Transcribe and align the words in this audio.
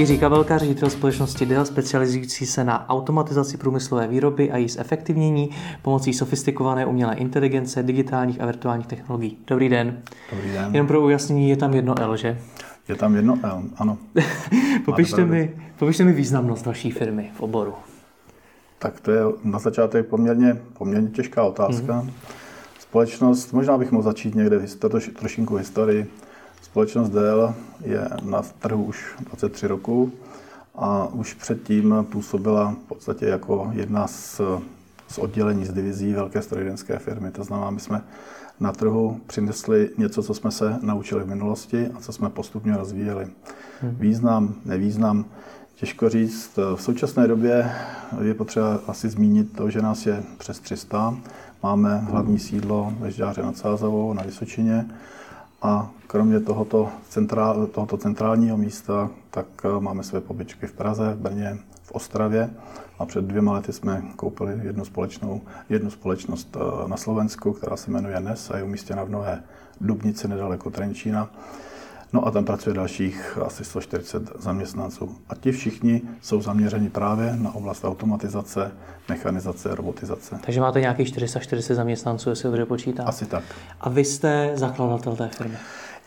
Jiří 0.00 0.18
Kabelka, 0.18 0.58
ředitel 0.58 0.90
společnosti 0.90 1.46
Dell, 1.46 1.64
specializující 1.64 2.46
se 2.46 2.64
na 2.64 2.88
automatizaci 2.88 3.56
průmyslové 3.56 4.08
výroby 4.08 4.50
a 4.52 4.56
její 4.56 4.68
zefektivnění 4.68 5.50
pomocí 5.82 6.14
sofistikované 6.14 6.86
umělé 6.86 7.14
inteligence, 7.14 7.82
digitálních 7.82 8.40
a 8.40 8.46
virtuálních 8.46 8.86
technologií. 8.86 9.38
Dobrý 9.46 9.68
den. 9.68 10.02
Dobrý 10.30 10.52
den. 10.52 10.70
Jenom 10.72 10.86
pro 10.86 11.00
ujasnění, 11.00 11.50
je 11.50 11.56
tam 11.56 11.74
jedno 11.74 11.94
L, 11.98 12.16
že? 12.16 12.38
Je 12.88 12.94
tam 12.94 13.14
jedno 13.14 13.38
L, 13.42 13.62
ano. 13.76 13.98
popište, 14.84 15.24
mi, 15.24 15.56
popište 15.78 16.04
mi 16.04 16.12
významnost 16.12 16.66
vaší 16.66 16.90
firmy 16.90 17.30
v 17.34 17.40
oboru. 17.40 17.74
Tak 18.78 19.00
to 19.00 19.10
je 19.10 19.20
na 19.44 19.58
začátek 19.58 20.06
poměrně, 20.06 20.56
poměrně 20.78 21.08
těžká 21.08 21.42
otázka. 21.42 22.02
Mm-hmm. 22.02 22.10
Společnost, 22.78 23.52
možná 23.52 23.78
bych 23.78 23.92
mohl 23.92 24.04
začít 24.04 24.34
někde 24.34 24.60
trošinku 25.18 25.56
historii. 25.56 26.10
Společnost 26.70 27.10
Dell 27.10 27.54
je 27.84 28.08
na 28.22 28.42
trhu 28.42 28.84
už 28.84 29.14
23 29.20 29.66
roku 29.66 30.12
a 30.74 31.06
už 31.06 31.34
předtím 31.34 32.06
působila 32.12 32.70
v 32.84 32.88
podstatě 32.88 33.26
jako 33.26 33.70
jedna 33.74 34.06
z, 34.06 34.40
z 35.08 35.18
oddělení 35.18 35.64
z 35.66 35.72
divizí 35.72 36.12
velké 36.12 36.42
strojírenské 36.42 36.98
firmy. 36.98 37.30
To 37.30 37.44
znamená, 37.44 37.70
my 37.70 37.80
jsme 37.80 38.02
na 38.60 38.72
trhu 38.72 39.20
přinesli 39.26 39.90
něco, 39.98 40.22
co 40.22 40.34
jsme 40.34 40.50
se 40.50 40.78
naučili 40.82 41.24
v 41.24 41.28
minulosti 41.28 41.88
a 41.94 42.00
co 42.00 42.12
jsme 42.12 42.30
postupně 42.30 42.76
rozvíjeli. 42.76 43.26
Hmm. 43.80 43.96
Význam, 43.98 44.54
nevýznam, 44.64 45.24
těžko 45.74 46.08
říct. 46.08 46.58
V 46.74 46.82
současné 46.82 47.28
době 47.28 47.72
je 48.20 48.34
potřeba 48.34 48.80
asi 48.86 49.08
zmínit 49.08 49.56
to, 49.56 49.70
že 49.70 49.82
nás 49.82 50.06
je 50.06 50.22
přes 50.38 50.60
300. 50.60 51.16
Máme 51.62 51.98
hlavní 51.98 52.38
sídlo 52.38 52.92
ve 52.98 53.10
Žďáře 53.10 53.42
nad 53.42 53.56
Sázavou 53.56 54.12
na 54.12 54.22
Vysočině 54.22 54.86
a 55.62 55.90
kromě 56.10 56.40
tohoto, 56.40 56.88
centrál, 57.08 57.66
tohoto 57.66 57.96
centrálního 57.96 58.56
místa, 58.56 59.10
tak 59.30 59.46
eh, 59.64 59.80
máme 59.80 60.02
své 60.02 60.20
pobyčky 60.20 60.66
v 60.66 60.72
Praze, 60.72 61.14
v 61.14 61.18
Brně, 61.18 61.58
v 61.82 61.92
Ostravě 61.92 62.50
a 62.98 63.06
před 63.06 63.24
dvěma 63.24 63.52
lety 63.52 63.72
jsme 63.72 64.02
koupili 64.16 64.60
jednu, 64.62 64.84
společnou, 64.84 65.40
jednu 65.68 65.90
společnost 65.90 66.56
eh, 66.56 66.88
na 66.88 66.96
Slovensku, 66.96 67.52
která 67.52 67.76
se 67.76 67.90
jmenuje 67.90 68.20
NES 68.20 68.50
a 68.50 68.56
je 68.56 68.62
umístěna 68.62 69.04
v 69.04 69.10
Nové 69.10 69.42
Dubnici 69.80 70.28
nedaleko 70.28 70.70
Trenčína. 70.70 71.30
No 72.12 72.26
a 72.26 72.30
tam 72.30 72.44
pracuje 72.44 72.74
dalších 72.74 73.38
asi 73.46 73.64
140 73.64 74.22
zaměstnanců. 74.38 75.16
A 75.28 75.34
ti 75.34 75.52
všichni 75.52 76.02
jsou 76.20 76.42
zaměřeni 76.42 76.90
právě 76.90 77.36
na 77.36 77.54
oblast 77.54 77.84
automatizace, 77.84 78.72
mechanizace, 79.08 79.74
robotizace. 79.74 80.38
Takže 80.44 80.60
máte 80.60 80.80
nějakých 80.80 81.08
440 81.08 81.74
zaměstnanců, 81.74 82.30
jestli 82.30 82.46
dobře 82.46 82.66
počítám. 82.66 83.08
Asi 83.08 83.26
tak. 83.26 83.44
A 83.80 83.88
vy 83.88 84.04
jste 84.04 84.52
zakladatel 84.54 85.16
té 85.16 85.28
firmy? 85.28 85.56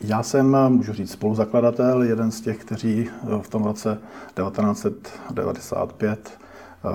Já 0.02 0.24
jsem, 0.24 0.58
můžu 0.68 0.94
říct, 0.94 1.12
spoluzakladatel, 1.12 2.04
jeden 2.04 2.32
z 2.32 2.42
těch, 2.42 2.58
kteří 2.58 3.10
v 3.42 3.50
tom 3.50 3.64
roce 3.64 3.98
1995 4.36 6.30
eh, 6.30 6.90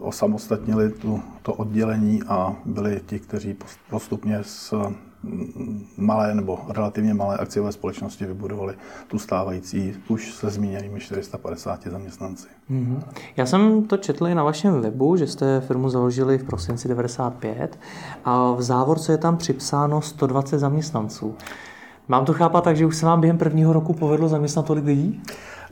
osamostatnili 0.00 0.90
tu, 0.90 1.22
to 1.42 1.54
oddělení 1.54 2.22
a 2.28 2.54
byli 2.64 3.02
ti, 3.06 3.18
kteří 3.18 3.56
postupně 3.90 4.38
s 4.42 4.74
malé 5.96 6.34
nebo 6.34 6.58
relativně 6.68 7.14
malé 7.14 7.36
akciové 7.36 7.72
společnosti 7.72 8.26
vybudovali 8.26 8.74
tu 9.08 9.18
stávající 9.18 9.94
už 10.08 10.34
se 10.34 10.50
zmíněnými 10.50 11.00
450 11.00 11.86
zaměstnanci. 11.86 12.48
Mm-hmm. 12.70 13.02
Já 13.36 13.46
jsem 13.46 13.84
to 13.84 13.96
četl 13.96 14.26
i 14.26 14.34
na 14.34 14.44
vašem 14.44 14.80
webu, 14.80 15.16
že 15.16 15.26
jste 15.26 15.60
firmu 15.60 15.88
založili 15.88 16.38
v 16.38 16.44
prosinci 16.44 16.88
95 16.88 17.78
a 18.24 18.52
v 18.52 18.62
závorce 18.62 19.12
je 19.12 19.18
tam 19.18 19.36
připsáno 19.36 20.02
120 20.02 20.58
zaměstnanců. 20.58 21.34
Mám 22.08 22.24
to 22.24 22.32
chápat 22.32 22.64
tak, 22.64 22.76
že 22.76 22.86
už 22.86 22.96
se 22.96 23.06
vám 23.06 23.20
během 23.20 23.38
prvního 23.38 23.72
roku 23.72 23.92
povedlo 23.92 24.28
zaměstnat 24.28 24.66
tolik 24.66 24.84
lidí? 24.84 25.22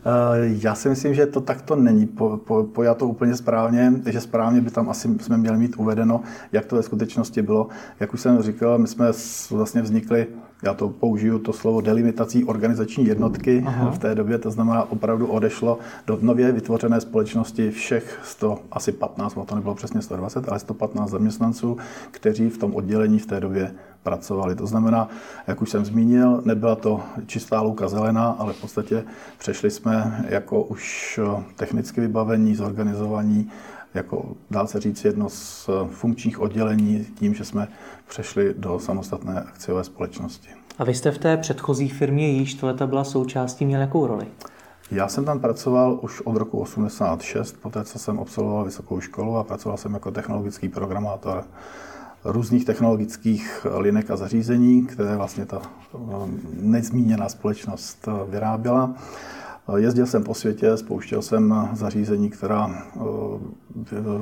Eh, 0.04 0.56
já 0.62 0.75
si 0.75 0.88
myslím, 0.88 1.15
že 1.15 1.26
to 1.26 1.41
takto 1.41 1.76
není 1.76 2.06
po, 2.06 2.37
po, 2.37 2.65
pojato 2.65 3.06
úplně 3.06 3.37
správně, 3.37 3.93
že 4.06 4.20
správně 4.20 4.60
by 4.60 4.70
tam 4.70 4.91
asi 4.91 5.19
jsme 5.20 5.37
měli 5.37 5.59
mít 5.59 5.76
uvedeno, 5.76 6.20
jak 6.53 6.66
to 6.66 6.76
ve 6.76 6.82
skutečnosti 6.82 7.43
bylo. 7.43 7.69
Jak 8.00 8.15
už 8.15 8.20
jsem 8.20 8.43
říkal, 8.43 8.78
my 8.78 8.88
jsme 8.88 9.06
vlastně 9.50 9.82
vznikli, 9.82 10.26
já 10.62 10.75
to 10.75 10.89
použiju 10.89 11.39
to 11.39 11.53
slovo 11.53 11.81
delimitací 11.81 12.45
organizační 12.45 13.06
jednotky 13.06 13.65
Aha. 13.67 13.91
v 13.91 13.99
té 13.99 14.15
době, 14.15 14.39
to 14.39 14.50
znamená 14.50 14.91
opravdu 14.91 15.27
odešlo 15.27 15.78
do 16.06 16.19
nově 16.21 16.53
vytvořené 16.53 17.00
společnosti 17.00 17.71
všech 17.71 18.21
100, 18.25 18.59
asi 18.73 18.93
15, 18.93 19.39
to 19.47 19.55
nebylo 19.55 19.75
přesně 19.75 20.03
120, 20.03 20.49
ale 20.49 20.59
115 20.59 21.11
zaměstnanců, 21.11 21.77
kteří 22.11 22.49
v 22.49 22.59
tom 22.59 22.75
oddělení 22.75 23.19
v 23.19 23.27
té 23.27 23.41
době 23.41 23.75
pracovali. 24.03 24.55
To 24.55 24.67
znamená, 24.67 25.09
jak 25.47 25.62
už 25.62 25.71
jsem 25.71 25.84
zmínil, 25.84 26.43
nebyla 26.45 26.77
to 26.77 27.00
čistá 27.27 27.61
louka 27.61 27.89
zelená, 27.89 28.27
ale 28.27 28.53
v 28.53 28.61
podstatě 28.61 29.05
přešli 29.39 29.71
jsme 29.71 30.25
jako 30.29 30.62
už 30.62 31.21
technicky 31.56 32.00
vybavení, 32.00 32.55
zorganizovaní, 32.55 33.50
jako 33.95 34.37
dá 34.51 34.67
se 34.67 34.81
říct 34.81 35.05
jedno 35.05 35.29
z 35.29 35.71
funkčních 35.91 36.41
oddělení 36.41 37.07
tím, 37.19 37.35
že 37.35 37.45
jsme 37.45 37.69
přešli 38.09 38.55
do 38.59 38.79
samostatné 38.79 39.41
akciové 39.41 39.85
společnosti. 39.85 40.49
A 40.79 40.85
vy 40.85 40.95
jste 40.95 41.11
v 41.11 41.19
té 41.19 41.37
předchozí 41.37 41.89
firmě, 41.89 42.29
již 42.29 42.55
to 42.55 42.67
leta 42.67 42.87
byla 42.87 43.05
součástí, 43.05 43.67
měl 43.67 43.81
jakou 43.81 44.07
roli? 44.07 44.27
Já 44.91 45.09
jsem 45.09 45.25
tam 45.25 45.41
pracoval 45.41 45.99
už 46.03 46.21
od 46.21 46.37
roku 46.37 46.59
86, 46.59 47.57
poté 47.63 47.85
co 47.85 47.99
jsem 47.99 48.21
absolvoval 48.21 48.65
vysokou 48.65 49.01
školu 49.01 49.37
a 49.37 49.45
pracoval 49.45 49.79
jsem 49.79 49.95
jako 49.95 50.11
technologický 50.11 50.69
programátor 50.69 51.45
různých 52.25 52.65
technologických 52.65 53.67
linek 53.77 54.11
a 54.11 54.17
zařízení, 54.17 54.87
které 54.87 55.17
vlastně 55.17 55.47
ta 55.47 55.63
eh, 55.63 55.99
nezmíněná 56.61 57.29
společnost 57.29 58.09
eh, 58.09 58.31
vyráběla. 58.31 58.95
Eh, 59.69 59.81
jezdil 59.81 60.06
jsem 60.06 60.25
po 60.25 60.34
světě, 60.34 60.77
spouštěl 60.77 61.23
jsem 61.23 61.69
zařízení, 61.73 62.31
která 62.31 62.84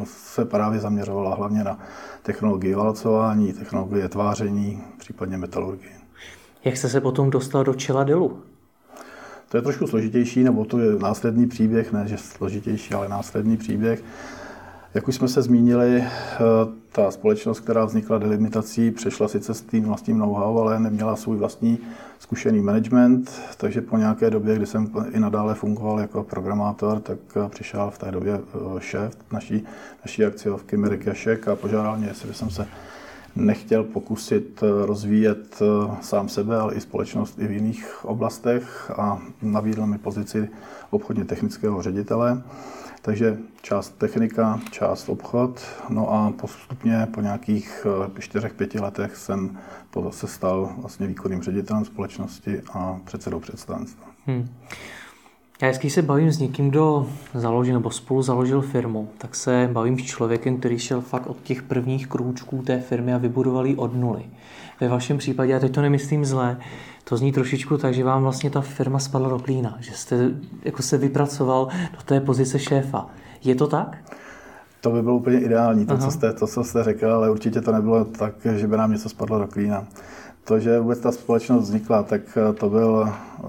se 0.04 0.44
právě 0.44 0.80
zaměřovala 0.80 1.34
hlavně 1.34 1.64
na 1.64 1.78
technologii 2.22 2.74
valcování, 2.74 3.52
technologie 3.52 4.08
tváření, 4.08 4.82
případně 4.98 5.38
metalurgii. 5.38 5.92
Jak 6.64 6.76
jste 6.76 6.88
se 6.88 7.00
potom 7.00 7.30
dostal 7.30 7.64
do 7.64 7.74
čela 7.74 8.04
delu? 8.04 8.42
To 9.48 9.56
je 9.56 9.62
trošku 9.62 9.86
složitější, 9.86 10.44
nebo 10.44 10.64
to 10.64 10.78
je 10.78 10.98
následný 10.98 11.46
příběh, 11.46 11.92
ne 11.92 12.04
že 12.06 12.16
složitější, 12.16 12.94
ale 12.94 13.08
následný 13.08 13.56
příběh. 13.56 14.04
Jak 14.94 15.08
už 15.08 15.14
jsme 15.14 15.28
se 15.28 15.42
zmínili, 15.42 15.96
eh, 15.96 16.38
ta 16.92 17.10
společnost, 17.10 17.60
která 17.60 17.84
vznikla 17.84 18.18
delimitací, 18.18 18.90
přešla 18.90 19.28
sice 19.28 19.54
s 19.54 19.62
tím 19.62 19.84
vlastním 19.84 20.18
know-how, 20.18 20.58
ale 20.58 20.80
neměla 20.80 21.16
svůj 21.16 21.36
vlastní 21.36 21.78
zkušený 22.18 22.60
management, 22.60 23.40
takže 23.56 23.80
po 23.80 23.96
nějaké 23.96 24.30
době, 24.30 24.56
kdy 24.56 24.66
jsem 24.66 24.90
i 25.12 25.20
nadále 25.20 25.54
fungoval 25.54 26.00
jako 26.00 26.22
programátor, 26.22 27.00
tak 27.00 27.18
eh, 27.36 27.48
přišel 27.48 27.90
v 27.90 27.98
té 27.98 28.10
době 28.10 28.34
eh, 28.34 28.80
šéf 28.80 29.16
naší, 29.32 29.64
naší 30.04 30.24
akciovky 30.24 30.76
Mirek 30.76 31.06
Jašek 31.06 31.48
a 31.48 31.56
požádal 31.56 31.96
mě, 31.96 32.08
jestli 32.08 32.34
jsem 32.34 32.50
se 32.50 32.66
nechtěl 33.36 33.84
pokusit 33.84 34.62
rozvíjet 34.84 35.62
sám 36.00 36.28
sebe, 36.28 36.56
ale 36.56 36.74
i 36.74 36.80
společnost 36.80 37.38
i 37.38 37.46
v 37.46 37.50
jiných 37.50 38.04
oblastech 38.04 38.90
a 38.96 39.22
nabídl 39.42 39.86
mi 39.86 39.98
pozici 39.98 40.48
obchodně 40.90 41.24
technického 41.24 41.82
ředitele. 41.82 42.42
Takže 43.02 43.38
část 43.62 43.98
technika, 43.98 44.60
část 44.70 45.08
obchod. 45.08 45.66
No 45.88 46.12
a 46.12 46.32
postupně 46.40 47.08
po 47.14 47.20
nějakých 47.20 47.86
eh, 48.16 48.20
čtyřech, 48.20 48.54
pěti 48.54 48.80
letech 48.80 49.16
jsem 49.16 49.58
se 50.10 50.26
stal 50.26 50.74
vlastně 50.78 51.06
výkonným 51.06 51.42
ředitelem 51.42 51.84
společnosti 51.84 52.62
a 52.72 53.00
předsedou 53.04 53.40
představenstva. 53.40 54.06
Hmm. 54.26 54.48
Já 55.62 55.68
vždycky 55.68 55.90
se 55.90 56.02
bavím 56.02 56.30
s 56.30 56.38
někým, 56.38 56.70
kdo 56.70 57.06
založil 57.34 57.74
nebo 57.74 57.90
spolu 57.90 58.22
založil 58.22 58.60
firmu, 58.60 59.08
tak 59.18 59.34
se 59.34 59.68
bavím 59.72 59.98
s 59.98 60.02
člověkem, 60.02 60.56
který 60.56 60.78
šel 60.78 61.00
fakt 61.00 61.26
od 61.26 61.42
těch 61.42 61.62
prvních 61.62 62.06
krůčků 62.06 62.62
té 62.62 62.80
firmy 62.80 63.14
a 63.14 63.18
vybudoval 63.18 63.66
ji 63.66 63.76
od 63.76 63.96
nuly. 63.96 64.22
Ve 64.80 64.88
vašem 64.88 65.18
případě, 65.18 65.52
já 65.52 65.58
teď 65.58 65.74
to 65.74 65.82
nemyslím 65.82 66.24
zle, 66.24 66.56
to 67.04 67.16
zní 67.16 67.32
trošičku 67.32 67.78
tak, 67.78 67.94
že 67.94 68.04
vám 68.04 68.22
vlastně 68.22 68.50
ta 68.50 68.60
firma 68.60 68.98
spadla 68.98 69.28
do 69.28 69.38
klína, 69.38 69.76
že 69.80 69.92
jste 69.92 70.30
jako 70.64 70.82
se 70.82 70.98
vypracoval 70.98 71.68
do 71.92 72.02
té 72.04 72.20
pozice 72.20 72.58
šéfa. 72.58 73.06
Je 73.44 73.54
to 73.54 73.66
tak? 73.66 73.96
To 74.80 74.90
by 74.90 75.02
bylo 75.02 75.16
úplně 75.16 75.40
ideální, 75.40 75.86
to, 75.86 75.98
co 75.98 76.10
jste, 76.10 76.32
to, 76.32 76.46
co 76.46 76.64
jste 76.64 76.84
řekl, 76.84 77.12
ale 77.12 77.30
určitě 77.30 77.60
to 77.60 77.72
nebylo 77.72 78.04
tak, 78.04 78.34
že 78.56 78.66
by 78.66 78.76
nám 78.76 78.92
něco 78.92 79.08
spadlo 79.08 79.38
do 79.38 79.46
klína. 79.46 79.86
To, 80.50 80.60
že 80.60 80.80
vůbec 80.80 80.98
ta 80.98 81.12
společnost 81.12 81.62
vznikla, 81.62 82.02
tak 82.02 82.20
eh, 82.36 82.52
to 82.52 82.70
byl 82.70 83.08
eh, 83.08 83.42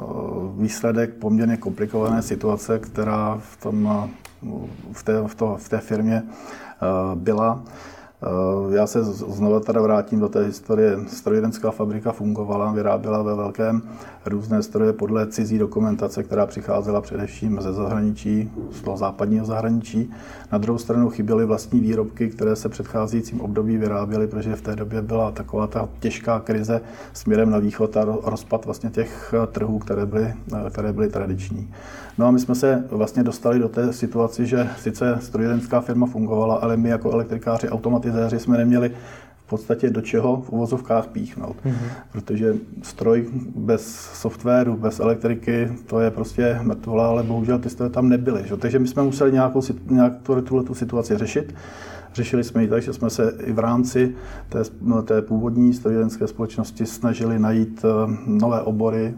výsledek 0.58 1.14
poměrně 1.14 1.58
komplikované 1.58 2.22
situace, 2.22 2.80
která 2.80 3.38
v, 3.42 3.62
tom, 3.62 4.06
eh, 4.06 4.50
v, 4.92 5.04
té, 5.04 5.22
v, 5.28 5.36
to, 5.36 5.58
v 5.58 5.70
té 5.70 5.78
firmě 5.78 6.24
byla. 7.16 7.64
Eh, 8.24 8.76
já 8.76 8.88
se 8.88 9.04
znovu 9.04 9.60
teda 9.60 9.82
vrátím 9.82 10.20
do 10.20 10.30
té 10.30 10.44
historie. 10.44 11.00
Strojírenská 11.08 11.72
fabrika 11.72 12.12
fungovala, 12.12 12.72
vyráběla 12.72 13.22
ve 13.22 13.36
velkém 13.36 13.82
různé 14.26 14.64
stroje 14.64 14.94
podle 14.94 15.28
cizí 15.28 15.58
dokumentace, 15.58 16.24
která 16.24 16.46
přicházela 16.46 17.02
především 17.02 17.62
ze 17.62 17.74
zahraničí, 17.74 18.52
z 18.72 18.82
toho 18.82 18.98
západního 18.98 19.46
zahraničí. 19.46 20.12
Na 20.52 20.58
druhou 20.58 20.78
stranu 20.78 21.10
chyběly 21.10 21.46
vlastní 21.46 21.80
výrobky, 21.80 22.30
které 22.30 22.56
se 22.56 22.70
předcházejícím 22.70 23.42
období 23.42 23.78
vyráběly, 23.78 24.28
protože 24.28 24.56
v 24.56 24.62
té 24.62 24.76
době 24.76 25.02
byla 25.02 25.32
taková 25.32 25.68
ta 25.68 25.90
těžká 26.00 26.40
krize 26.40 26.82
směrem 27.14 27.50
na 27.50 27.58
východ 27.58 27.98
a 27.98 28.06
rozpad 28.24 28.66
vlastně 28.66 28.90
těch 28.90 29.34
trhů, 29.52 29.80
které 29.80 30.06
byly, 30.06 30.34
eh, 30.54 30.70
které 30.70 30.94
byly 30.94 31.10
tradiční. 31.10 31.70
No 32.18 32.26
a 32.26 32.32
my 32.32 32.40
jsme 32.40 32.56
se 32.56 32.84
vlastně 32.92 33.24
dostali 33.24 33.60
do 33.60 33.70
té 33.70 33.94
situaci, 33.94 34.46
že 34.46 34.70
sice 34.80 35.18
strojírenská 35.22 35.82
firma 35.82 36.06
fungovala, 36.06 36.56
ale 36.56 36.78
my 36.78 36.90
jako 36.90 37.12
elektrikáři, 37.12 37.70
automatizéři 37.70 38.40
jsme 38.40 38.58
neměli 38.58 38.92
v 39.46 39.50
podstatě 39.50 39.90
do 39.90 40.02
čeho 40.02 40.42
v 40.42 40.50
uvozovkách 40.50 41.08
píchnout. 41.08 41.56
Mm-hmm. 41.66 41.90
Protože 42.12 42.56
stroj 42.82 43.30
bez 43.56 43.96
softwaru, 44.14 44.78
bez 44.78 45.00
elektriky, 45.00 45.72
to 45.88 46.00
je 46.00 46.12
prostě 46.12 46.60
mrtvola, 46.62 47.08
ale 47.08 47.24
bohužel 47.24 47.60
ty 47.60 47.70
stroje 47.70 47.90
tam 47.90 48.10
nebyly. 48.10 48.44
Že? 48.48 48.58
Takže 48.58 48.80
my 48.80 48.88
jsme 48.88 49.04
museli 49.04 49.32
nějakou, 49.32 49.62
nějak 49.90 50.14
tuhle 50.44 50.64
tu 50.64 50.74
situaci 50.74 51.18
řešit. 51.18 51.56
Řešili 52.14 52.44
jsme 52.44 52.62
ji 52.62 52.68
tak, 52.68 52.82
že 52.84 52.94
jsme 52.94 53.10
se 53.10 53.34
i 53.44 53.54
v 53.54 53.60
rámci 53.60 54.16
té, 54.50 54.64
té 55.04 55.22
původní 55.22 55.74
strojírenské 55.74 56.28
společnosti 56.28 56.86
snažili 56.86 57.40
najít 57.40 57.86
eh, 57.86 58.18
nové 58.28 58.62
obory, 58.62 59.14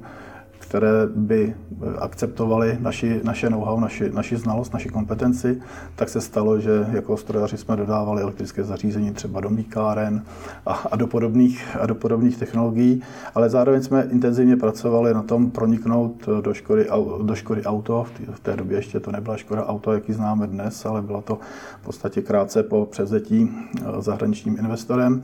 které 0.73 1.07
by 1.15 1.55
akceptovaly 1.99 2.77
naši, 2.81 3.21
naše 3.23 3.49
know-how, 3.49 3.79
naši, 3.79 4.09
naši 4.09 4.37
znalost, 4.37 4.73
naši 4.73 4.89
kompetenci, 4.89 5.61
tak 5.95 6.09
se 6.09 6.21
stalo, 6.21 6.59
že 6.59 6.87
jako 6.91 7.17
strojaři 7.17 7.57
jsme 7.57 7.75
dodávali 7.75 8.21
elektrické 8.21 8.63
zařízení 8.63 9.11
třeba 9.11 9.41
do 9.41 9.49
míkáren 9.49 10.25
a, 10.65 10.73
a, 10.73 10.95
do 10.95 11.07
podobných, 11.07 11.77
a 11.79 11.85
do 11.85 11.95
podobných 11.95 12.37
technologií, 12.37 13.01
ale 13.35 13.49
zároveň 13.49 13.83
jsme 13.83 14.07
intenzivně 14.11 14.57
pracovali 14.57 15.13
na 15.13 15.23
tom 15.23 15.51
proniknout 15.51 16.29
do 16.41 16.53
Škody, 16.53 16.87
do 17.21 17.35
Škody 17.35 17.63
Auto. 17.63 18.05
V 18.33 18.39
té 18.39 18.55
době 18.55 18.77
ještě 18.77 18.99
to 18.99 19.11
nebyla 19.11 19.37
Škoda 19.37 19.65
Auto, 19.65 19.93
jaký 19.93 20.13
známe 20.13 20.47
dnes, 20.47 20.85
ale 20.85 21.01
byla 21.01 21.21
to 21.21 21.39
v 21.81 21.85
podstatě 21.85 22.21
krátce 22.21 22.63
po 22.63 22.85
převzetí 22.85 23.51
eh, 23.77 24.01
zahraničním 24.01 24.57
investorem. 24.57 25.23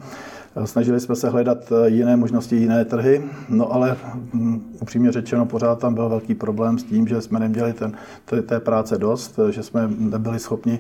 Snažili 0.65 0.99
jsme 0.99 1.15
se 1.15 1.29
hledat 1.29 1.71
eh, 1.71 1.89
jiné 1.89 2.17
možnosti, 2.17 2.55
jiné 2.55 2.85
trhy, 2.85 3.23
no 3.49 3.73
ale 3.73 3.97
hm, 4.33 4.61
upřímně 4.81 5.11
řečeno 5.11 5.45
pořád 5.45 5.79
tam 5.79 5.93
byl 5.93 6.09
velký 6.09 6.35
problém 6.35 6.79
s 6.79 6.83
tím, 6.83 7.07
že 7.07 7.21
jsme 7.21 7.39
neměli 7.39 7.73
ten, 7.73 7.93
té 8.45 8.59
práce 8.59 8.97
dost, 8.97 9.39
že 9.49 9.63
jsme 9.63 9.89
nebyli 9.97 10.39
schopni 10.39 10.79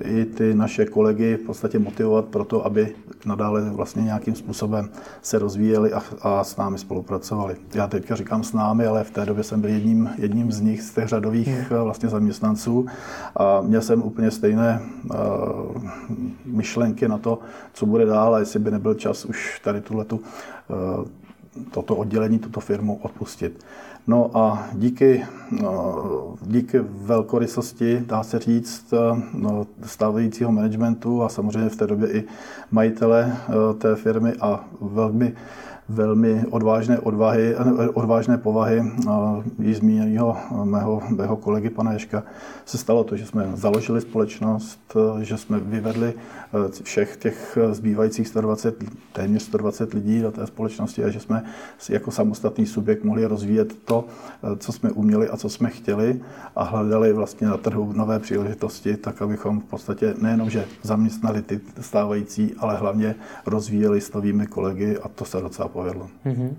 i 0.00 0.24
ty 0.24 0.54
naše 0.54 0.86
kolegy 0.86 1.36
v 1.36 1.46
podstatě 1.46 1.78
motivovat 1.78 2.24
pro 2.24 2.44
to, 2.44 2.66
aby 2.66 2.94
nadále 3.26 3.70
vlastně 3.70 4.02
nějakým 4.02 4.34
způsobem 4.34 4.88
se 5.22 5.38
rozvíjeli 5.38 5.92
a, 5.92 6.02
a 6.22 6.44
s 6.44 6.56
námi 6.56 6.78
spolupracovali. 6.78 7.56
Já 7.74 7.86
teďka 7.86 8.16
říkám 8.16 8.44
s 8.44 8.52
námi, 8.52 8.86
ale 8.86 9.04
v 9.04 9.10
té 9.10 9.26
době 9.26 9.44
jsem 9.44 9.60
byl 9.60 9.70
jedním, 9.70 10.10
jedním 10.18 10.52
z 10.52 10.60
nich, 10.60 10.82
z 10.82 10.94
těch 10.94 11.08
řadových 11.08 11.48
hmm. 11.48 11.64
Eh, 11.70 11.82
vlastně 11.82 12.08
zaměstnanců 12.08 12.86
a 13.36 13.60
měl 13.60 13.80
jsem 13.80 14.02
úplně 14.02 14.30
stejné 14.30 14.80
uh, 15.04 15.16
myšlenky 16.44 17.08
na 17.08 17.18
to, 17.18 17.38
co 17.72 17.86
bude 17.86 18.06
dál 18.06 18.34
a 18.34 18.38
jestli 18.38 18.58
by 18.58 18.70
nebyl 18.70 18.94
čas 19.04 19.24
už 19.24 19.60
tady 19.64 19.80
tuhletu, 19.80 20.16
uh, 20.16 21.04
toto 21.70 21.96
oddělení, 21.96 22.38
tuto 22.38 22.60
firmu 22.60 22.98
odpustit. 23.02 23.64
No 24.06 24.30
a 24.34 24.68
díky, 24.72 25.26
no, 25.62 26.34
díky 26.42 26.78
velkorysosti, 26.80 28.02
dá 28.06 28.22
se 28.22 28.38
říct, 28.38 28.94
no, 29.34 29.66
stávajícího 29.82 30.52
managementu 30.52 31.22
a 31.22 31.28
samozřejmě 31.28 31.68
v 31.68 31.76
té 31.76 31.86
době 31.86 32.12
i 32.12 32.24
majitele 32.70 33.36
eh, 33.36 33.74
té 33.74 33.96
firmy 33.96 34.32
a 34.40 34.64
velmi 34.80 35.34
velmi 35.88 36.44
odvážné 36.50 36.98
odvahy, 36.98 37.56
odvážné 37.94 38.38
povahy 38.38 38.92
již 39.58 39.76
zmíněného 39.76 40.36
mého, 40.64 41.02
mého 41.08 41.36
kolegy 41.36 41.70
pana 41.70 41.92
Ješka 41.92 42.22
se 42.64 42.78
stalo 42.78 43.04
to, 43.04 43.16
že 43.16 43.26
jsme 43.26 43.50
založili 43.54 44.00
společnost, 44.00 44.96
že 45.20 45.36
jsme 45.36 45.60
vyvedli 45.60 46.14
e, 46.78 46.82
všech 46.82 47.16
těch 47.16 47.58
zbývajících 47.72 48.28
120, 48.28 48.84
téměř 49.12 49.42
120 49.42 49.94
lidí 49.94 50.20
do 50.20 50.32
té 50.32 50.46
společnosti 50.46 51.04
a 51.04 51.10
že 51.10 51.20
jsme 51.20 51.44
jako 51.88 52.10
samostatný 52.10 52.66
subjekt 52.66 53.04
mohli 53.04 53.26
rozvíjet 53.26 53.74
to, 53.84 54.04
e, 54.42 54.56
co 54.56 54.72
jsme 54.72 54.90
uměli 54.90 55.28
a 55.28 55.36
co 55.36 55.48
jsme 55.48 55.70
chtěli 55.70 56.20
a 56.56 56.64
hledali 56.64 57.12
vlastně 57.12 57.46
na 57.46 57.56
trhu 57.56 57.92
nové 57.92 58.18
příležitosti, 58.18 58.96
tak 58.96 59.22
abychom 59.22 59.60
v 59.60 59.64
podstatě 59.64 60.14
nejenom, 60.20 60.50
že 60.50 60.64
zaměstnali 60.82 61.42
ty 61.42 61.60
stávající, 61.80 62.54
ale 62.58 62.76
hlavně 62.76 63.14
rozvíjeli 63.46 64.00
s 64.00 64.12
novými 64.12 64.46
kolegy 64.46 64.98
a 64.98 65.08
to 65.08 65.24
se 65.24 65.40
docela 65.40 65.68
povedlo. 65.74 66.06
Mm-hmm. 66.26 66.50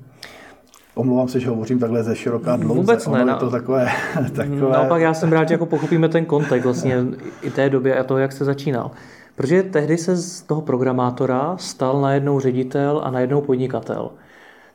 Omlouvám 0.96 1.28
se, 1.28 1.40
že 1.40 1.50
hovořím 1.50 1.80
takhle 1.80 2.04
ze 2.04 2.16
široká 2.16 2.56
dlouze. 2.56 2.82
Vůbec 2.82 3.08
ne. 3.08 3.20
je 3.20 3.36
to 3.40 3.50
takové, 3.50 3.90
takové... 4.36 4.72
Naopak 4.72 5.02
já 5.02 5.14
jsem 5.14 5.32
rád, 5.32 5.48
že 5.48 5.54
jako 5.54 5.66
pochopíme 5.66 6.10
ten 6.10 6.26
kontext 6.26 6.64
vlastně 6.64 6.96
i 7.42 7.52
té 7.52 7.70
době 7.70 8.00
a 8.00 8.04
toho, 8.04 8.18
jak 8.18 8.32
jste 8.32 8.46
začínal. 8.46 8.92
Protože 9.36 9.64
tehdy 9.64 9.98
se 9.98 10.16
z 10.16 10.42
toho 10.42 10.62
programátora 10.62 11.56
stal 11.58 12.02
najednou 12.02 12.40
ředitel 12.40 13.02
a 13.04 13.12
najednou 13.12 13.42
podnikatel. 13.42 14.12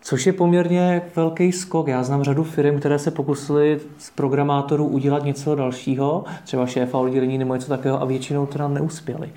Což 0.02 0.26
je 0.26 0.32
poměrně 0.32 1.02
velký 1.17 1.52
skok. 1.52 1.88
Já 1.88 2.02
znám 2.02 2.23
řadu 2.23 2.44
firm, 2.44 2.79
které 2.79 2.99
se 2.99 3.11
pokusili 3.11 3.81
z 3.99 4.11
programátorů 4.11 4.87
udělat 4.87 5.25
něco 5.25 5.55
dalšího, 5.55 6.25
třeba 6.44 6.67
šéfa 6.67 6.99
oddělení 6.99 7.38
nebo 7.38 7.55
něco 7.55 7.69
takového 7.69 8.02
a 8.02 8.05
většinou 8.05 8.47
teda 8.47 8.69
neuspěli. 8.69 9.32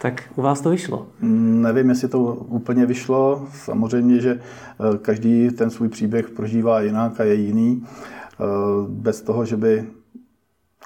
Tak 0.00 0.22
u 0.36 0.42
vás 0.42 0.60
to 0.60 0.70
vyšlo? 0.70 1.06
Nevím, 1.20 1.88
jestli 1.88 2.08
to 2.08 2.18
úplně 2.34 2.86
vyšlo. 2.86 3.46
Samozřejmě, 3.54 4.20
že 4.20 4.30
eh, 4.40 4.98
každý 4.98 5.50
ten 5.50 5.70
svůj 5.70 5.88
příběh 5.88 6.30
prožívá 6.30 6.80
jinak 6.80 7.20
a 7.20 7.24
je 7.24 7.34
jiný. 7.34 7.82
Eh, 7.84 8.44
bez 8.88 9.20
toho, 9.20 9.44
že 9.44 9.56
by 9.56 9.84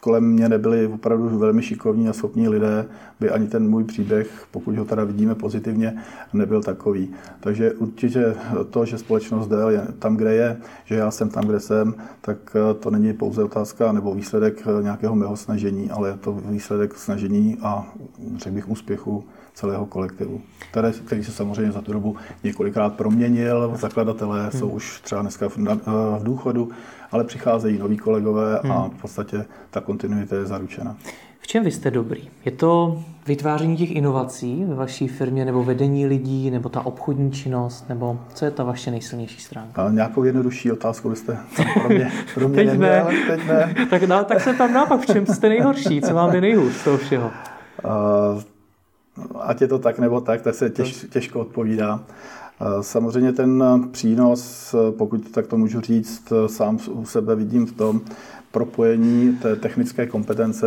kolem 0.06 0.24
mě 0.24 0.48
nebyli 0.48 0.86
opravdu 0.86 1.38
velmi 1.38 1.62
šikovní 1.62 2.08
a 2.08 2.12
schopní 2.12 2.48
lidé, 2.48 2.86
by 3.20 3.30
ani 3.30 3.46
ten 3.46 3.70
můj 3.70 3.84
příběh, 3.84 4.46
pokud 4.50 4.76
ho 4.76 4.84
teda 4.84 5.04
vidíme 5.04 5.34
pozitivně, 5.34 5.96
nebyl 6.32 6.62
takový. 6.62 7.10
Takže 7.40 7.72
určitě 7.72 8.34
to, 8.70 8.84
že 8.84 8.98
společnost 8.98 9.48
Dell 9.48 9.70
je 9.70 9.86
tam, 9.98 10.16
kde 10.16 10.34
je, 10.34 10.56
že 10.84 10.94
já 10.94 11.10
jsem 11.10 11.28
tam, 11.28 11.44
kde 11.44 11.60
jsem, 11.60 11.94
tak 12.20 12.38
eh, 12.54 12.74
to 12.74 12.90
není 12.90 13.12
pouze 13.12 13.44
otázka 13.44 13.92
nebo 13.92 14.14
výsledek 14.14 14.62
eh, 14.62 14.82
nějakého 14.82 15.14
mého 15.16 15.36
snažení, 15.36 15.90
ale 15.90 16.08
je 16.08 16.16
to 16.16 16.32
výsledek 16.32 16.94
snažení 16.94 17.58
a 17.62 17.86
řekl 18.36 18.54
bych 18.54 18.68
úspěchu 18.68 19.24
celého 19.54 19.86
kolektivu, 19.86 20.40
který, 20.70 20.92
který 20.92 21.24
se 21.24 21.32
samozřejmě 21.32 21.72
za 21.72 21.80
tu 21.80 21.92
dobu 21.92 22.16
několikrát 22.44 22.94
proměnil. 22.94 23.72
Zakladatelé 23.80 24.42
hmm. 24.42 24.50
jsou 24.50 24.68
už 24.68 25.00
třeba 25.00 25.22
dneska 25.22 25.48
v, 25.48 25.56
v 26.18 26.22
důchodu, 26.22 26.68
ale 27.12 27.24
přicházejí 27.24 27.78
noví 27.78 27.96
kolegové 27.96 28.60
hmm. 28.62 28.72
a 28.72 28.88
v 28.88 29.00
podstatě 29.00 29.44
ta 29.70 29.80
kontinuita 29.96 30.36
je 30.36 30.46
zaručena. 30.46 30.96
V 31.40 31.46
čem 31.46 31.64
vy 31.64 31.70
jste 31.70 31.90
dobrý? 31.90 32.28
Je 32.44 32.52
to 32.52 33.02
vytváření 33.26 33.76
těch 33.76 33.90
inovací 33.90 34.64
ve 34.64 34.74
vaší 34.74 35.08
firmě, 35.08 35.44
nebo 35.44 35.64
vedení 35.64 36.06
lidí, 36.06 36.50
nebo 36.50 36.68
ta 36.68 36.86
obchodní 36.86 37.32
činnost, 37.32 37.88
nebo 37.88 38.20
co 38.34 38.44
je 38.44 38.50
ta 38.50 38.64
vaše 38.64 38.90
nejsilnější 38.90 39.40
stránka? 39.40 39.82
A 39.82 39.90
nějakou 39.90 40.24
jednodušší 40.24 40.72
otázku 40.72 41.08
byste 41.08 41.38
pro 41.74 41.88
mě, 41.88 42.12
pro 42.34 42.48
mě 42.48 42.56
teď 42.64 42.78
ne. 42.78 43.06
teď 43.26 43.46
ne. 43.46 43.74
tak, 43.90 44.02
no, 44.02 44.24
tak 44.24 44.40
se 44.40 44.54
tam 44.54 44.72
nápak, 44.72 45.00
v 45.00 45.06
čem 45.06 45.26
jste 45.26 45.48
nejhorší, 45.48 46.00
co 46.00 46.14
vám 46.14 46.34
je 46.34 46.40
nejhůř 46.40 46.72
z 46.72 46.84
toho 46.84 46.98
všeho? 46.98 47.30
Uh, 47.84 48.42
ať 49.40 49.60
je 49.60 49.68
to 49.68 49.78
tak 49.78 49.98
nebo 49.98 50.20
tak, 50.20 50.42
tak 50.42 50.54
se 50.54 50.70
těž, 50.70 51.06
těžko 51.10 51.40
odpovídá. 51.40 52.00
Samozřejmě 52.80 53.32
ten 53.32 53.64
přínos, 53.90 54.74
pokud 54.98 55.24
to 55.24 55.30
takto 55.30 55.56
můžu 55.56 55.80
říct, 55.80 56.32
sám 56.46 56.78
u 56.90 57.06
sebe 57.06 57.34
vidím 57.34 57.66
v 57.66 57.72
tom 57.72 58.00
propojení 58.56 59.36
té 59.36 59.56
technické 59.56 60.06
kompetence, 60.06 60.66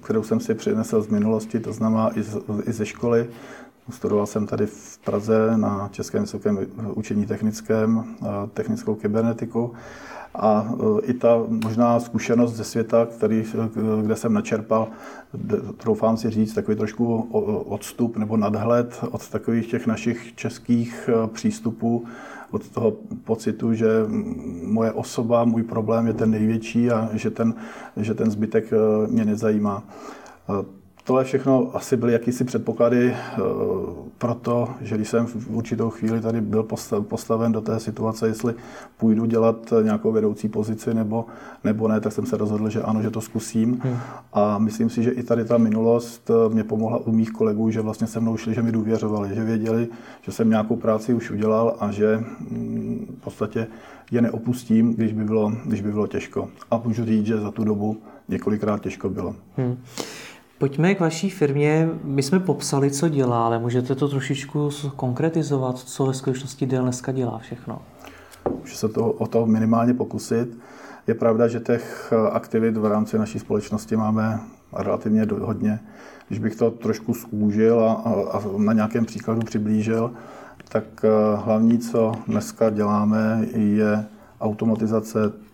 kterou 0.00 0.22
jsem 0.22 0.40
si 0.40 0.54
přinesl 0.54 1.02
z 1.02 1.08
minulosti, 1.08 1.60
to 1.60 1.72
znamená 1.72 2.18
i, 2.18 2.22
z, 2.22 2.36
i 2.66 2.72
ze 2.72 2.86
školy. 2.86 3.30
Studoval 3.90 4.26
jsem 4.26 4.46
tady 4.46 4.66
v 4.66 4.98
Praze 5.04 5.52
na 5.56 5.88
Českém 5.92 6.22
vysokém 6.22 6.58
učení 6.94 7.26
technickém, 7.26 8.04
technickou 8.54 8.94
kybernetiku 8.94 9.72
a 10.34 10.72
e, 10.72 11.06
i 11.06 11.14
ta 11.14 11.42
možná 11.48 12.00
zkušenost 12.00 12.54
ze 12.54 12.64
světa, 12.64 13.06
který, 13.06 13.44
e, 13.54 14.02
kde 14.02 14.16
jsem 14.16 14.32
načerpal, 14.32 14.88
troufám 15.76 16.16
si 16.16 16.30
říct, 16.30 16.54
takový 16.54 16.76
trošku 16.76 17.20
odstup 17.68 18.16
nebo 18.16 18.36
nadhled 18.36 18.98
od 19.10 19.28
takových 19.28 19.66
těch 19.70 19.86
našich 19.86 20.34
českých 20.34 21.10
přístupů, 21.32 22.04
od 22.50 22.68
toho 22.68 22.96
pocitu, 23.24 23.74
že 23.74 23.88
moje 24.62 24.92
osoba, 24.92 25.44
můj 25.44 25.62
problém 25.62 26.06
je 26.06 26.12
ten 26.12 26.30
největší 26.30 26.90
a 26.90 27.10
že 27.12 27.30
ten, 27.30 27.54
že 27.96 28.14
ten 28.14 28.30
zbytek 28.30 28.70
mě 29.08 29.24
nezajímá 29.24 29.84
tohle 31.08 31.24
všechno 31.24 31.70
asi 31.74 31.96
byly 31.96 32.12
jakýsi 32.12 32.44
předpoklady 32.44 33.16
pro 34.18 34.34
to, 34.34 34.68
že 34.80 34.94
když 34.94 35.08
jsem 35.08 35.26
v 35.26 35.50
určitou 35.50 35.90
chvíli 35.90 36.20
tady 36.20 36.40
byl 36.40 36.62
postaven 37.02 37.52
do 37.52 37.60
té 37.60 37.80
situace, 37.80 38.28
jestli 38.28 38.54
půjdu 38.96 39.24
dělat 39.24 39.72
nějakou 39.82 40.12
vedoucí 40.12 40.48
pozici 40.48 40.94
nebo, 40.94 41.26
nebo 41.64 41.88
ne, 41.88 42.00
tak 42.00 42.12
jsem 42.12 42.26
se 42.26 42.36
rozhodl, 42.36 42.68
že 42.68 42.82
ano, 42.82 43.02
že 43.02 43.10
to 43.10 43.20
zkusím. 43.20 43.80
Hmm. 43.82 43.96
A 44.32 44.58
myslím 44.58 44.90
si, 44.90 45.02
že 45.02 45.10
i 45.10 45.22
tady 45.22 45.44
ta 45.44 45.58
minulost 45.58 46.30
mě 46.48 46.64
pomohla 46.64 46.98
u 46.98 47.12
mých 47.12 47.30
kolegů, 47.30 47.70
že 47.70 47.80
vlastně 47.80 48.06
se 48.06 48.20
mnou 48.20 48.36
šli, 48.36 48.54
že 48.54 48.62
mi 48.62 48.72
důvěřovali, 48.72 49.34
že 49.34 49.44
věděli, 49.44 49.88
že 50.22 50.32
jsem 50.32 50.50
nějakou 50.50 50.76
práci 50.76 51.14
už 51.14 51.30
udělal 51.30 51.76
a 51.80 51.90
že 51.90 52.16
mm, 52.16 53.16
v 53.20 53.24
podstatě 53.24 53.66
je 54.10 54.22
neopustím, 54.22 54.94
když 54.94 55.12
by 55.12 55.24
bylo, 55.24 55.52
když 55.64 55.80
by 55.80 55.92
bylo 55.92 56.06
těžko. 56.06 56.48
A 56.70 56.82
můžu 56.84 57.04
říct, 57.04 57.26
že 57.26 57.40
za 57.40 57.50
tu 57.50 57.64
dobu 57.64 57.96
několikrát 58.28 58.82
těžko 58.82 59.08
bylo. 59.08 59.34
Hmm. 59.56 59.76
Pojďme 60.58 60.94
k 60.94 61.00
vaší 61.00 61.30
firmě. 61.30 61.88
My 62.04 62.22
jsme 62.22 62.40
popsali, 62.40 62.90
co 62.90 63.08
dělá, 63.08 63.46
ale 63.46 63.58
můžete 63.58 63.94
to 63.94 64.08
trošičku 64.08 64.70
konkretizovat, 64.96 65.78
co 65.78 66.06
ve 66.06 66.14
skutečnosti 66.14 66.66
Dell 66.66 66.82
dneska 66.82 67.12
dělá 67.12 67.38
všechno? 67.38 67.82
Můžu 68.60 68.74
se 68.74 68.88
to, 68.88 69.06
o 69.06 69.26
to 69.26 69.46
minimálně 69.46 69.94
pokusit. 69.94 70.58
Je 71.06 71.14
pravda, 71.14 71.48
že 71.48 71.60
těch 71.60 72.12
aktivit 72.32 72.76
v 72.76 72.86
rámci 72.86 73.18
naší 73.18 73.38
společnosti 73.38 73.96
máme 73.96 74.40
relativně 74.76 75.26
hodně. 75.40 75.80
Když 76.28 76.38
bych 76.38 76.56
to 76.56 76.70
trošku 76.70 77.14
zúžil 77.14 77.84
a, 77.84 77.92
a, 78.32 78.42
na 78.56 78.72
nějakém 78.72 79.04
příkladu 79.04 79.40
přiblížil, 79.40 80.10
tak 80.68 80.84
eh, 81.04 81.08
hlavní, 81.36 81.78
co 81.78 82.12
dneska 82.26 82.70
děláme, 82.70 83.46
je 83.54 84.06
automatizace 84.40 85.18
eh, 85.26 85.47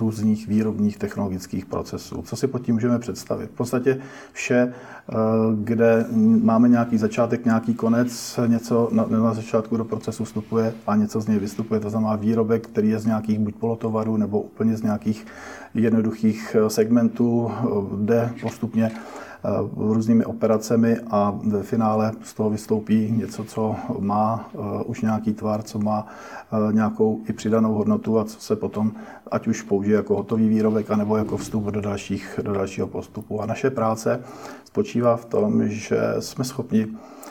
různých 0.00 0.48
výrobních 0.48 0.98
technologických 0.98 1.66
procesů. 1.66 2.22
Co 2.22 2.36
si 2.36 2.46
pod 2.46 2.62
tím 2.62 2.74
můžeme 2.74 2.98
představit? 2.98 3.50
V 3.50 3.56
podstatě 3.56 4.00
vše, 4.32 4.72
eh, 4.72 5.14
kde 5.54 6.06
máme 6.42 6.68
nějaký 6.68 6.98
začátek, 6.98 7.44
nějaký 7.44 7.74
konec, 7.74 8.40
něco 8.46 8.88
na, 8.92 9.06
na 9.06 9.34
začátku 9.34 9.76
do 9.76 9.84
procesu 9.84 10.24
vstupuje 10.24 10.74
a 10.86 10.96
něco 10.96 11.20
z 11.20 11.28
něj 11.28 11.38
vystupuje. 11.38 11.80
To 11.80 11.90
znamená 11.90 12.16
výrobek, 12.16 12.66
který 12.66 12.88
je 12.88 12.98
z 12.98 13.06
nějakých 13.06 13.38
buď 13.38 13.54
polotovarů 13.54 14.16
nebo 14.16 14.40
úplně 14.40 14.76
z 14.76 14.82
nějakých 14.82 15.26
jednoduchých 15.74 16.56
segmentů, 16.68 17.50
jde 17.96 18.30
postupně 18.42 18.90
Eh, 18.90 19.31
různými 19.76 20.24
operacemi 20.24 20.96
a 21.10 21.38
ve 21.44 21.62
finále 21.62 22.12
z 22.24 22.34
toho 22.34 22.50
vystoupí 22.50 23.12
něco, 23.12 23.44
co 23.44 23.76
má 23.98 24.50
eh, 24.54 24.58
už 24.84 25.00
nějaký 25.00 25.34
tvar, 25.34 25.62
co 25.62 25.78
má 25.78 26.06
eh, 26.52 26.72
nějakou 26.72 27.20
i 27.28 27.32
přidanou 27.32 27.74
hodnotu 27.74 28.18
a 28.18 28.24
co 28.24 28.40
se 28.40 28.56
potom 28.56 28.92
ať 29.30 29.46
už 29.46 29.62
použije 29.62 29.96
jako 29.96 30.16
hotový 30.16 30.48
výrobek, 30.48 30.90
anebo 30.90 31.16
jako 31.16 31.36
vstup 31.36 31.64
do, 31.64 31.80
dalších, 31.80 32.40
do 32.42 32.52
dalšího 32.52 32.86
postupu. 32.86 33.42
A 33.42 33.46
naše 33.46 33.70
práce 33.70 34.20
spočívá 34.64 35.16
v 35.16 35.24
tom, 35.24 35.68
že 35.68 35.98
jsme 36.18 36.44
schopni 36.44 36.86
Eh, 36.86 37.21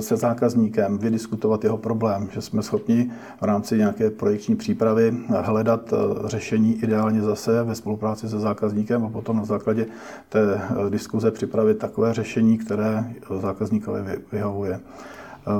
se 0.00 0.16
zákazníkem, 0.16 0.98
vydiskutovat 0.98 1.64
jeho 1.64 1.78
problém, 1.78 2.28
že 2.32 2.40
jsme 2.40 2.62
schopni 2.62 3.10
v 3.40 3.44
rámci 3.44 3.78
nějaké 3.78 4.10
projekční 4.10 4.56
přípravy 4.56 5.16
hledat 5.28 5.92
eh, 5.92 5.96
řešení 6.28 6.74
ideálně 6.82 7.22
zase 7.22 7.62
ve 7.62 7.74
spolupráci 7.74 8.28
se 8.28 8.38
zákazníkem 8.38 9.04
a 9.04 9.08
potom 9.08 9.36
na 9.36 9.44
základě 9.44 9.86
té 10.28 10.40
eh, 10.54 10.90
diskuze 10.90 11.30
připravit 11.30 11.78
takové 11.78 12.14
řešení, 12.14 12.58
které 12.58 13.04
zákazníkovi 13.40 14.00
vyhovuje. 14.32 14.80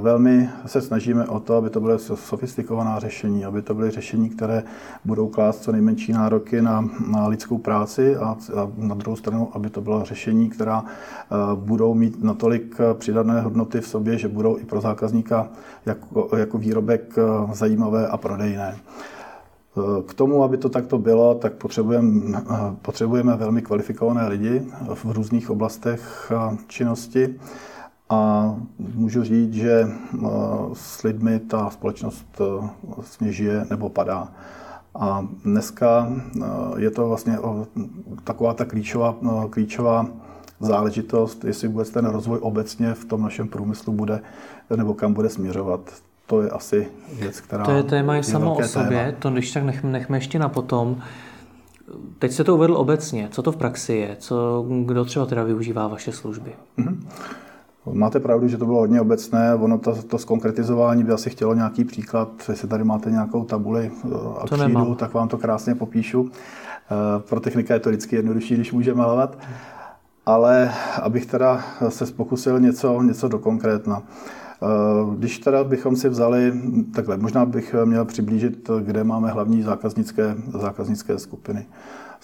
Velmi 0.01 0.51
se 0.67 0.81
snažíme 0.81 1.27
o 1.27 1.41
to, 1.41 1.57
aby 1.57 1.71
to 1.71 1.81
byly 1.81 1.99
sofistikovaná 1.99 2.99
řešení, 2.99 3.45
aby 3.45 3.63
to 3.63 3.75
byly 3.75 3.91
řešení, 3.91 4.29
které 4.31 4.63
budou 5.05 5.29
klást 5.29 5.63
co 5.63 5.73
nejmenší 5.73 6.13
nároky 6.13 6.63
na, 6.63 6.89
na 7.11 7.27
lidskou 7.29 7.59
práci 7.59 8.17
a, 8.17 8.37
a 8.57 8.71
na 8.77 8.95
druhou 8.95 9.17
stranu, 9.17 9.49
aby 9.53 9.71
to 9.71 9.81
byla 9.81 10.05
řešení, 10.05 10.51
která 10.51 10.85
eh, 10.85 11.35
budou 11.55 11.95
mít 11.95 12.25
natolik 12.25 12.77
přidané 12.95 13.41
hodnoty 13.41 13.81
v 13.81 13.89
sobě, 13.89 14.19
že 14.19 14.29
budou 14.29 14.59
i 14.59 14.65
pro 14.65 14.81
zákazníka 14.81 15.49
jako, 15.87 16.37
jako 16.37 16.59
výrobek 16.59 17.15
eh, 17.19 17.55
zajímavé 17.55 18.09
a 18.09 18.17
prodejné. 18.17 18.77
Eh, 18.77 20.03
k 20.07 20.15
tomu, 20.15 20.43
aby 20.43 20.57
to 20.57 20.69
takto 20.69 20.99
bylo, 20.99 21.35
tak 21.35 21.53
potřebujeme, 21.53 22.43
potřebujeme 22.83 23.37
velmi 23.37 23.63
kvalifikované 23.63 24.29
lidi 24.29 24.63
v 24.95 25.05
různých 25.05 25.51
oblastech 25.51 26.33
činnosti. 26.69 27.35
A 28.15 28.55
můžu 28.95 29.25
říct, 29.25 29.55
že 29.55 29.83
eh, 29.83 30.29
s 30.73 31.03
lidmi 31.03 31.39
ta 31.39 31.71
společnost 31.71 32.41
eh, 32.41 32.69
vlastně 32.97 33.33
žije 33.33 33.67
nebo 33.71 33.89
padá. 33.89 34.29
A 34.95 35.27
dneska 35.45 36.13
eh, 36.13 36.45
je 36.77 36.91
to 36.91 37.09
vlastně 37.09 37.39
taková 38.25 38.55
ta 38.55 38.65
klíčová, 38.65 39.17
klíčová 39.51 40.07
záležitost, 40.61 41.45
jestli 41.45 41.69
vůbec 41.69 41.91
ten 41.91 42.07
rozvoj 42.07 42.39
obecně 42.43 42.95
v 42.95 43.05
tom 43.05 43.23
našem 43.23 43.49
průmyslu 43.49 43.93
bude, 43.93 44.21
nebo 44.77 44.95
kam 44.95 45.13
bude 45.13 45.29
směřovat. 45.29 45.81
To 46.27 46.43
je 46.43 46.51
asi 46.51 46.89
věc, 47.13 47.41
která 47.41 47.65
To 47.65 47.71
je 47.71 47.83
téma 47.83 48.17
je 48.17 48.23
samo 48.23 48.55
o 48.55 48.63
sobě, 48.63 49.05
téma. 49.05 49.19
to 49.19 49.31
když 49.31 49.53
tak 49.53 49.65
nechme, 49.65 49.91
nechme 49.91 50.17
ještě 50.17 50.39
na 50.39 50.49
potom. 50.49 51.03
Teď 52.19 52.33
se 52.33 52.45
to 52.45 52.55
uvedl 52.55 52.77
obecně, 52.77 53.29
co 53.31 53.43
to 53.43 53.53
v 53.53 53.57
praxi 53.57 53.93
je, 53.93 54.17
co, 54.19 54.67
kdo 54.85 55.05
třeba 55.05 55.27
teda 55.27 55.43
využívá 55.45 55.89
vaše 55.89 56.13
služby? 56.13 56.53
Mm-hmm. 56.79 56.97
Máte 57.93 58.21
pravdu, 58.21 58.49
že 58.49 58.59
to 58.59 58.65
bylo 58.65 58.79
hodně 58.79 59.01
obecné, 59.01 59.55
ono 59.55 59.79
to, 59.79 60.03
to 60.03 60.19
zkonkretizování 60.19 61.05
by 61.05 61.13
asi 61.13 61.31
chtělo 61.31 61.55
nějaký 61.55 61.85
příklad, 61.85 62.29
jestli 62.49 62.69
tady 62.69 62.85
máte 62.85 63.11
nějakou 63.11 63.45
tabuli 63.45 63.91
eh, 64.05 64.09
a 64.39 64.47
to 64.47 64.57
třídu, 64.57 64.95
tak 64.95 65.15
vám 65.15 65.29
to 65.29 65.39
krásně 65.39 65.75
popíšu. 65.75 66.31
Eh, 66.31 67.21
pro 67.29 67.41
technika 67.41 67.75
je 67.75 67.81
to 67.81 67.89
vždycky 67.89 68.17
jednodušší, 68.17 68.55
když 68.55 68.73
může 68.73 68.95
malovat. 68.95 69.39
Ale 70.27 70.73
abych 71.03 71.27
teda 71.27 71.65
se 71.89 72.07
pokusil 72.07 72.61
něco, 72.61 73.03
něco 73.03 73.29
do 73.29 73.39
konkrétna. 73.39 74.03
Eh, 74.03 74.67
když 75.17 75.39
teda 75.39 75.65
bychom 75.65 75.97
si 75.97 76.09
vzali, 76.09 76.53
takhle, 76.95 77.17
možná 77.17 77.45
bych 77.45 77.75
měl 77.85 78.05
přiblížit, 78.05 78.71
kde 78.81 79.05
máme 79.05 79.31
hlavní 79.31 79.63
zákaznické, 79.63 80.35
zákaznické 80.49 81.19
skupiny. 81.19 81.67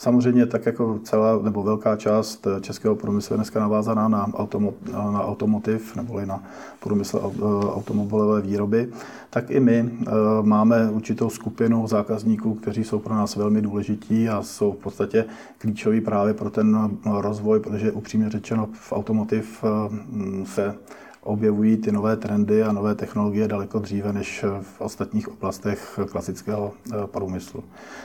Samozřejmě 0.00 0.46
tak 0.46 0.66
jako 0.66 0.98
celá 1.04 1.38
nebo 1.42 1.62
velká 1.62 1.96
část 1.96 2.46
českého 2.60 2.96
průmyslu 2.96 3.34
je 3.34 3.36
dneska 3.36 3.60
navázaná 3.60 4.08
na, 4.08 4.26
automo, 4.34 4.74
na 4.92 5.24
automotiv 5.24 5.96
nebo 5.96 6.20
na 6.20 6.44
průmysl 6.82 7.32
automobilové 7.72 8.40
výroby, 8.40 8.88
tak 9.30 9.50
i 9.50 9.60
my 9.60 9.90
eh, 9.90 10.10
máme 10.42 10.90
určitou 10.90 11.30
skupinu 11.30 11.86
zákazníků, 11.86 12.54
kteří 12.54 12.84
jsou 12.84 12.98
pro 12.98 13.14
nás 13.14 13.36
velmi 13.36 13.62
důležití 13.62 14.28
a 14.28 14.42
jsou 14.42 14.72
v 14.72 14.76
podstatě 14.76 15.24
klíčoví 15.58 16.00
právě 16.00 16.34
pro 16.34 16.50
ten 16.50 16.90
rozvoj, 17.04 17.60
protože 17.60 17.92
upřímně 17.92 18.30
řečeno 18.30 18.68
v 18.72 18.92
automotiv 18.92 19.64
eh, 19.64 20.46
se 20.46 20.74
objevují 21.22 21.76
ty 21.76 21.92
nové 21.92 22.16
trendy 22.16 22.62
a 22.62 22.72
nové 22.72 22.94
technologie 22.94 23.48
daleko 23.48 23.78
dříve 23.78 24.12
než 24.12 24.44
v 24.62 24.80
ostatních 24.80 25.28
oblastech 25.28 26.00
klasického 26.10 26.72
eh, 26.72 27.06
průmyslu. 27.06 27.64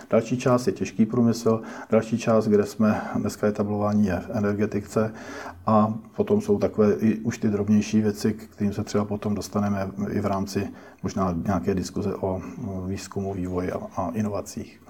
Další 0.10 0.38
část 0.38 0.67
je 0.67 0.74
těžký 0.74 1.05
průmysl, 1.05 1.62
další 1.89 2.17
část, 2.17 2.48
kde 2.48 2.65
jsme 2.65 3.01
dneska 3.15 3.48
etablování 3.48 4.05
je 4.05 4.19
v 4.19 4.29
energetice 4.29 5.13
a 5.65 5.93
potom 6.15 6.41
jsou 6.41 6.57
takové 6.57 6.93
i 6.93 7.19
už 7.19 7.38
ty 7.38 7.50
drobnější 7.50 8.01
věci, 8.01 8.34
k 8.34 8.43
kterým 8.43 8.74
se 8.74 8.84
třeba 8.84 9.05
potom 9.05 9.36
dostaneme 9.36 9.91
i 10.10 10.19
v 10.19 10.25
rámci 10.25 10.67
možná 11.03 11.36
nějaké 11.45 11.75
diskuze 11.75 12.15
o 12.15 12.41
výzkumu, 12.88 13.34
vývoji 13.34 13.72
a 13.72 14.12
inovacích. 14.13 14.81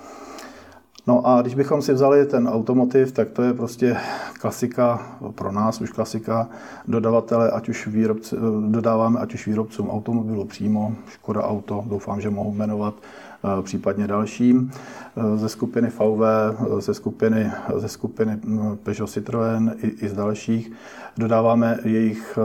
No 1.07 1.27
a 1.27 1.41
když 1.41 1.55
bychom 1.55 1.81
si 1.81 1.93
vzali 1.93 2.25
ten 2.25 2.47
automotiv, 2.47 3.11
tak 3.11 3.29
to 3.29 3.41
je 3.41 3.53
prostě 3.53 3.97
klasika, 4.39 5.17
pro 5.35 5.51
nás 5.51 5.81
už 5.81 5.91
klasika, 5.91 6.49
dodavatele, 6.87 7.51
ať 7.51 7.69
už 7.69 7.87
výrobci, 7.87 8.35
dodáváme 8.69 9.19
ať 9.19 9.33
už 9.33 9.47
výrobcům 9.47 9.89
automobilu 9.89 10.45
přímo, 10.45 10.95
Škoda 11.09 11.43
Auto, 11.43 11.83
doufám, 11.87 12.21
že 12.21 12.29
mohu 12.29 12.53
jmenovat, 12.53 12.93
eh, 13.59 13.61
případně 13.61 14.07
dalším, 14.07 14.71
eh, 15.17 15.37
ze 15.37 15.49
skupiny 15.49 15.89
VW, 15.89 16.23
eh, 16.77 16.81
ze 16.81 16.93
skupiny, 16.93 17.51
ze 17.75 17.87
skupiny 17.87 18.39
hm, 18.43 18.77
Peugeot 18.83 19.09
Citroën 19.09 19.73
i, 19.81 19.87
i 19.87 20.09
z 20.09 20.13
dalších. 20.13 20.71
Dodáváme 21.17 21.79
jejich 21.83 22.39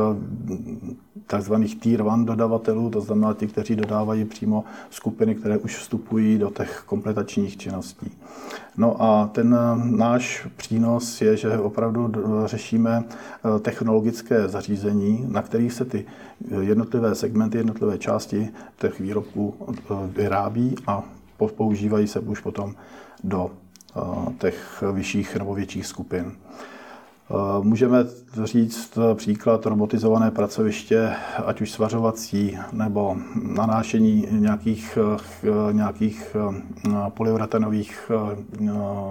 takzvaných 1.27 1.81
tier 1.81 2.01
1 2.01 2.17
dodavatelů, 2.17 2.91
to 2.91 3.01
znamená 3.01 3.35
ti, 3.35 3.47
kteří 3.47 3.77
dodávají 3.77 4.25
přímo 4.25 4.65
skupiny, 4.91 5.35
které 5.35 5.59
už 5.59 5.77
vstupují 5.77 6.39
do 6.39 6.51
těch 6.51 6.83
kompletačních 6.87 7.57
činností. 7.57 8.11
No 8.77 9.03
a 9.03 9.27
ten 9.33 9.57
náš 9.97 10.49
přínos 10.57 11.21
je, 11.21 11.37
že 11.37 11.59
opravdu 11.59 12.13
řešíme 12.45 13.05
eh, 13.05 13.59
technologické 13.61 14.49
zařízení, 14.49 15.27
na 15.29 15.43
kterých 15.43 15.73
se 15.73 15.85
ty 15.85 16.07
jednotlivé 16.61 17.15
segmenty, 17.15 17.59
jednotlivé 17.59 17.99
části 17.99 18.49
těch 18.79 19.01
výrobků 19.01 19.55
eh, 19.61 19.95
vyrábí 20.07 20.75
a 20.87 21.03
používají 21.57 22.09
se 22.09 22.21
už 22.21 22.41
potom 22.41 22.75
do 23.25 23.51
eh, 23.51 24.01
těch 24.39 24.85
vyšších 24.93 25.37
nebo 25.37 25.55
větších 25.55 25.87
skupin. 25.87 26.33
Můžeme 27.63 27.99
říct 28.45 28.99
příklad 29.15 29.67
robotizované 29.67 30.31
pracoviště, 30.31 31.13
ať 31.47 31.61
už 31.61 31.71
svařovací 31.71 32.59
nebo 32.73 33.17
nanášení 33.57 34.27
nějakých, 34.31 34.99
nějakých 35.73 36.37
polyuretenových 37.09 38.11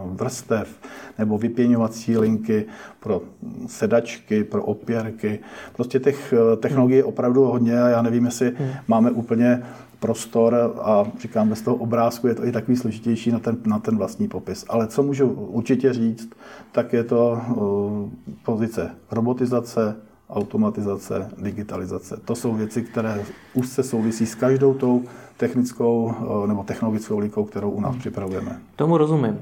vrstev 0.06 0.70
nebo 1.18 1.38
vypěňovací 1.38 2.18
linky 2.18 2.66
pro 3.00 3.22
sedačky, 3.68 4.44
pro 4.44 4.64
opěrky. 4.64 5.40
Prostě 5.76 6.00
těch 6.00 6.34
technologií 6.60 6.98
je 6.98 7.04
opravdu 7.04 7.46
hodně 7.46 7.82
a 7.82 7.88
já 7.88 8.02
nevím, 8.02 8.26
jestli 8.26 8.54
hmm. 8.58 8.70
máme 8.88 9.12
úplně 9.12 9.64
prostor 10.00 10.74
a 10.82 11.04
říkám, 11.20 11.50
bez 11.50 11.62
toho 11.62 11.76
obrázku 11.76 12.28
je 12.28 12.36
to 12.36 12.46
i 12.46 12.52
takový 12.52 12.78
složitější 12.78 13.32
na 13.32 13.40
ten, 13.40 13.58
na 13.66 13.80
ten 13.80 13.98
vlastní 13.98 14.28
popis. 14.28 14.66
Ale 14.70 14.88
co 14.88 15.04
můžu 15.04 15.28
určitě 15.30 15.94
říct, 15.94 16.30
tak 16.72 16.94
je 16.94 17.04
to 17.04 17.42
uh, 17.56 18.10
pozice 18.46 18.92
robotizace, 19.12 19.96
automatizace, 20.30 21.30
digitalizace. 21.38 22.18
To 22.26 22.36
jsou 22.36 22.54
věci, 22.54 22.82
které 22.82 23.24
úzce 23.54 23.84
souvisí 23.84 24.26
s 24.26 24.36
každou 24.36 24.74
tou 24.74 25.04
technickou 25.38 26.04
uh, 26.04 26.48
nebo 26.48 26.64
technologickou 26.64 27.20
linkou, 27.20 27.44
kterou 27.44 27.70
u 27.70 27.82
nás 27.82 27.92
hmm. 27.92 28.00
připravujeme. 28.00 28.60
Tomu 28.76 28.98
rozumím. 28.98 29.40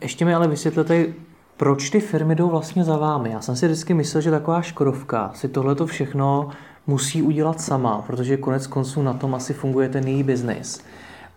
Ještě 0.00 0.24
mi 0.24 0.34
ale 0.34 0.48
vysvětlete, 0.48 1.06
proč 1.56 1.90
ty 1.90 2.00
firmy 2.00 2.34
jdou 2.34 2.48
vlastně 2.48 2.84
za 2.84 2.96
vámi. 2.96 3.30
Já 3.30 3.40
jsem 3.40 3.56
si 3.56 3.66
vždycky 3.66 3.94
myslel, 3.94 4.20
že 4.20 4.30
taková 4.30 4.62
Škodovka 4.62 5.30
si 5.34 5.48
tohleto 5.48 5.86
všechno 5.86 6.50
musí 6.86 7.22
udělat 7.22 7.60
sama, 7.60 8.02
protože 8.02 8.36
konec 8.36 8.66
konců 8.66 9.02
na 9.02 9.12
tom 9.12 9.34
asi 9.34 9.54
funguje 9.54 9.88
ten 9.88 10.08
její 10.08 10.22
biznis. 10.22 10.80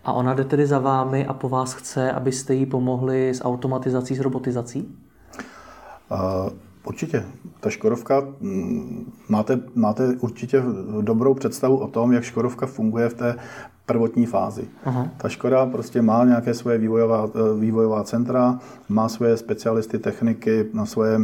A 0.06 0.14
ona 0.14 0.34
jde 0.34 0.44
tedy 0.44 0.68
za 0.68 0.80
vámi 0.80 1.26
a 1.26 1.34
po 1.34 1.50
vás 1.50 1.74
chce, 1.74 2.12
abyste 2.12 2.54
jí 2.54 2.66
pomohli 2.66 3.30
s 3.30 3.44
automatizací, 3.44 4.16
s 4.16 4.20
robotizací? 4.20 4.98
Uh, 6.12 6.50
určitě. 6.84 7.26
Ta 7.60 7.70
Škodovka, 7.70 8.22
mm, 8.40 9.14
máte, 9.30 9.60
máte 9.76 10.16
určitě 10.20 10.64
dobrou 11.02 11.34
představu 11.34 11.78
o 11.78 11.88
tom, 11.88 12.12
jak 12.12 12.24
Škodovka 12.24 12.66
funguje 12.66 13.10
v 13.10 13.14
té 13.14 13.36
prvotní 13.88 14.26
fázi. 14.26 14.68
Aha. 14.86 15.08
Ta 15.18 15.30
Škoda 15.30 15.66
prostě 15.66 16.02
má 16.02 16.26
nějaké 16.26 16.54
svoje 16.54 16.78
vývojová, 16.78 17.30
eh, 17.36 17.60
vývojová 17.60 18.04
centra, 18.04 18.60
má 18.90 19.10
svoje 19.10 19.38
specialisty, 19.38 20.00
techniky, 20.00 20.66
na 20.74 20.86
svoje 20.86 21.18
uh, 21.18 21.24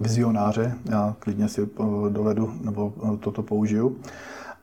vizionáře, 0.00 0.74
já 0.90 1.14
klidně 1.18 1.48
si 1.48 1.68
dovedu 2.08 2.52
nebo 2.64 2.92
toto 3.20 3.42
použiju. 3.42 3.96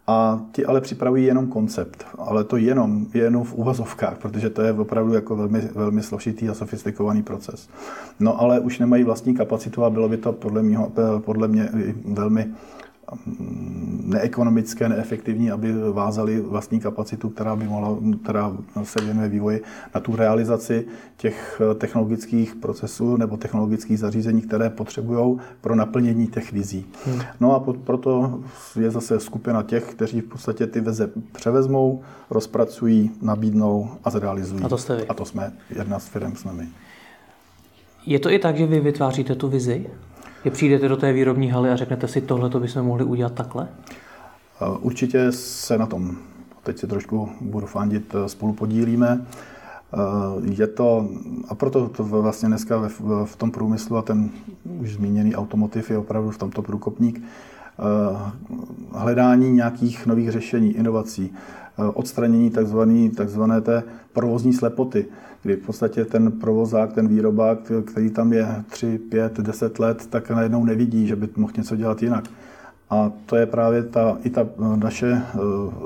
A 0.08 0.40
ti 0.52 0.66
ale 0.66 0.82
připravují 0.82 1.26
jenom 1.26 1.48
koncept, 1.48 2.06
ale 2.18 2.44
to 2.44 2.58
jenom, 2.58 3.06
jenom 3.14 3.44
v 3.44 3.54
uvazovkách, 3.54 4.18
protože 4.18 4.50
to 4.50 4.62
je 4.62 4.74
opravdu 4.74 5.14
jako 5.14 5.36
velmi, 5.36 5.62
velmi 5.76 6.04
složitý 6.04 6.50
a 6.50 6.54
sofistikovaný 6.54 7.24
proces. 7.24 7.70
No 8.20 8.42
ale 8.42 8.60
už 8.60 8.80
nemají 8.80 9.04
vlastní 9.04 9.36
kapacitu 9.36 9.84
a 9.84 9.90
bylo 9.90 10.10
by 10.10 10.18
to 10.18 10.34
podle, 10.34 10.64
mýho, 10.64 10.92
podle 11.20 11.48
mě 11.48 11.70
velmi 12.06 12.48
neekonomické, 14.04 14.90
neefektivní, 14.90 15.52
aby 15.52 15.74
vázali 15.92 16.42
vlastní 16.42 16.80
kapacitu, 16.80 17.30
která 17.30 17.56
by 17.56 17.66
mohla, 17.66 17.98
která 18.24 18.58
se 18.84 19.02
věnuje 19.02 19.30
vývoji 19.30 19.64
na 19.96 20.02
tu 20.02 20.16
realizaci 20.16 20.86
těch 21.18 21.62
technologických 21.78 22.56
procesů 22.56 23.18
nebo 23.18 23.38
technologických 23.38 24.00
zařízení, 24.00 24.42
které 24.42 24.70
potřebují 24.70 25.40
pro 25.62 25.76
naplnění 25.76 26.28
těch 26.28 26.52
vizí. 26.52 26.86
Hmm. 27.06 27.22
No 27.40 27.56
a 27.56 27.74
proto 27.84 28.40
je 28.80 28.92
zase 28.92 29.20
skupina 29.20 29.64
těch, 29.64 29.84
kteří 29.84 30.22
v 30.22 30.28
podstatě 30.28 30.68
ty 30.68 30.82
veze 30.82 31.10
převezmou, 31.32 32.02
rozpracují, 32.30 33.12
nabídnou 33.22 33.90
a 34.04 34.10
zrealizují. 34.10 34.64
A 34.64 34.70
to 34.70 34.78
jste 34.78 34.96
vy. 34.96 35.08
A 35.08 35.14
to 35.14 35.26
jsme 35.26 35.52
jedna 35.76 36.00
z 36.00 36.08
firm 36.08 36.36
s 36.36 36.44
námi. 36.44 36.68
Je 38.06 38.20
to 38.20 38.32
i 38.32 38.40
tak, 38.40 38.58
že 38.58 38.66
vy 38.66 38.80
vytváříte 38.80 39.36
tu 39.36 39.48
vizi? 39.50 39.88
Je 40.46 40.52
přijdete 40.52 40.88
do 40.88 40.98
té 40.98 41.14
výrobní 41.14 41.50
haly 41.50 41.70
a 41.70 41.76
řeknete 41.76 42.08
si, 42.08 42.22
tohle 42.22 42.50
to 42.50 42.60
bychom 42.60 42.82
mohli 42.82 43.04
udělat 43.04 43.34
takhle? 43.34 43.68
Určitě 44.80 45.32
se 45.32 45.78
na 45.78 45.86
tom, 45.86 46.18
teď 46.64 46.80
si 46.80 46.88
trošku 46.88 47.30
budu 47.42 47.68
fandit, 47.68 48.16
spolu 48.28 48.54
podílíme. 48.54 49.26
Je 50.52 50.68
to, 50.68 51.10
a 51.50 51.56
proto 51.56 51.90
to 51.90 52.04
vlastně 52.04 52.48
dneska 52.48 52.78
v, 52.88 53.26
v 53.26 53.36
tom 53.36 53.52
průmyslu 53.52 53.98
a 53.98 54.02
ten 54.02 54.30
už 54.80 54.94
zmíněný 54.94 55.36
automotiv 55.36 55.90
je 55.92 55.98
opravdu 55.98 56.32
v 56.32 56.38
tomto 56.38 56.62
průkopník, 56.62 57.24
hledání 58.92 59.52
nějakých 59.52 60.06
nových 60.06 60.32
řešení, 60.32 60.72
inovací, 60.72 61.34
odstranění 61.94 62.50
takzvané, 62.50 63.10
takzvané 63.10 63.62
té 63.62 63.84
provozní 64.14 64.54
slepoty 64.54 65.06
kdy 65.48 65.56
v 65.56 65.66
podstatě 65.66 66.06
ten 66.06 66.32
provozák, 66.32 66.94
ten 66.94 67.08
výrobák, 67.08 67.72
který 67.86 68.10
tam 68.10 68.34
je 68.34 68.64
3, 68.70 68.98
5, 68.98 69.40
10 69.40 69.80
let, 69.80 70.08
tak 70.08 70.30
najednou 70.30 70.66
nevidí, 70.66 71.08
že 71.08 71.16
by 71.16 71.30
mohl 71.36 71.54
něco 71.58 71.76
dělat 71.76 72.04
jinak. 72.04 72.30
A 72.90 73.12
to 73.26 73.36
je 73.36 73.46
právě 73.46 73.84
ta, 73.84 74.18
i 74.24 74.30
ta 74.30 74.42
eh, 74.42 74.78
naše, 74.78 75.08
eh, 75.08 75.38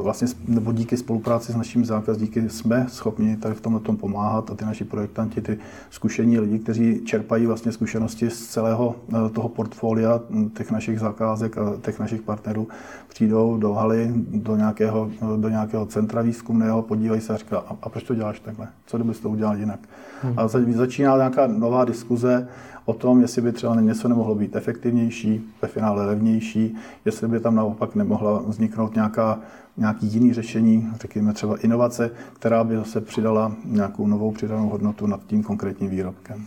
vlastně, 0.01 0.27
nebo 0.47 0.73
díky 0.73 0.97
spolupráci 0.97 1.51
s 1.51 1.55
našimi 1.55 1.85
zákazníky 1.85 2.49
jsme 2.49 2.85
schopni 2.89 3.37
tady 3.37 3.55
v 3.55 3.61
tomhle 3.61 3.81
tom 3.81 3.97
pomáhat 3.97 4.51
a 4.51 4.55
ty 4.55 4.65
naši 4.65 4.83
projektanti, 4.83 5.41
ty 5.41 5.57
zkušení 5.89 6.39
lidi, 6.39 6.59
kteří 6.59 7.01
čerpají 7.05 7.45
vlastně 7.45 7.71
zkušenosti 7.71 8.29
z 8.29 8.47
celého 8.47 8.95
eh, 9.09 9.29
toho 9.29 9.49
portfolia 9.49 10.19
hm, 10.29 10.49
těch 10.49 10.71
našich 10.71 10.99
zakázek 10.99 11.57
a 11.57 11.73
těch 11.81 11.99
našich 11.99 12.21
partnerů, 12.21 12.67
přijdou 13.07 13.57
do 13.57 13.73
haly, 13.73 14.11
do 14.15 14.55
nějakého, 14.55 15.11
do 15.37 15.49
nějakého 15.49 15.85
centra 15.85 16.21
výzkumného, 16.21 16.81
podívají 16.81 17.21
se 17.21 17.33
a 17.33 17.37
říkají, 17.37 17.61
a, 17.67 17.75
a 17.81 17.89
proč 17.89 18.03
to 18.03 18.15
děláš 18.15 18.39
takhle? 18.39 18.67
Co 18.85 18.97
kdybys 18.97 19.19
to 19.19 19.29
udělal 19.29 19.57
jinak? 19.57 19.79
Hmm. 20.21 20.33
A 20.37 20.47
začíná 20.47 21.17
nějaká 21.17 21.47
nová 21.47 21.85
diskuze, 21.85 22.47
o 22.85 22.93
tom, 22.93 23.21
jestli 23.21 23.41
by 23.41 23.51
třeba 23.51 23.75
něco 23.75 24.07
nemohlo 24.07 24.35
být 24.35 24.55
efektivnější, 24.55 25.41
ve 25.61 25.67
finále 25.67 26.05
levnější, 26.05 26.75
jestli 27.05 27.27
by 27.27 27.39
tam 27.39 27.55
naopak 27.55 27.95
nemohla 27.95 28.43
vzniknout 28.47 28.95
nějaká, 28.95 29.39
nějaký 29.77 30.07
jiný 30.07 30.33
řešení, 30.33 30.89
řekněme 31.01 31.33
třeba 31.33 31.57
inovace, 31.57 32.11
která 32.33 32.63
by 32.63 32.75
zase 32.75 33.01
přidala 33.01 33.55
nějakou 33.65 34.07
novou 34.07 34.31
přidanou 34.31 34.69
hodnotu 34.69 35.07
nad 35.07 35.19
tím 35.27 35.43
konkrétním 35.43 35.89
výrobkem. 35.89 36.45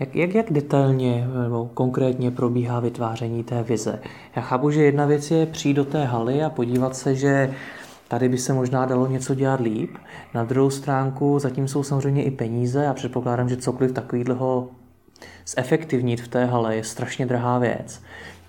Jak, 0.00 0.16
jak, 0.16 0.34
jak 0.34 0.52
detailně 0.52 1.28
nebo 1.42 1.70
konkrétně 1.74 2.30
probíhá 2.30 2.80
vytváření 2.80 3.44
té 3.44 3.62
vize? 3.62 4.00
Já 4.36 4.42
chápu, 4.42 4.70
že 4.70 4.82
jedna 4.82 5.06
věc 5.06 5.30
je 5.30 5.46
přijít 5.46 5.74
do 5.74 5.84
té 5.84 6.04
haly 6.04 6.42
a 6.42 6.50
podívat 6.50 6.96
se, 6.96 7.14
že 7.14 7.54
Tady 8.10 8.28
by 8.28 8.38
se 8.38 8.52
možná 8.52 8.86
dalo 8.86 9.06
něco 9.06 9.34
dělat 9.34 9.60
líp. 9.60 9.96
Na 10.34 10.44
druhou 10.44 10.70
stránku 10.70 11.38
zatím 11.38 11.68
jsou 11.68 11.82
samozřejmě 11.82 12.24
i 12.24 12.30
peníze 12.30 12.86
a 12.86 12.94
předpokládám, 12.94 13.48
že 13.48 13.56
cokoliv 13.56 13.92
takového 13.92 14.68
zefektivnit 15.46 16.20
v 16.20 16.28
té 16.28 16.44
hale 16.44 16.76
je 16.76 16.84
strašně 16.84 17.26
drahá 17.26 17.58
věc. 17.58 18.02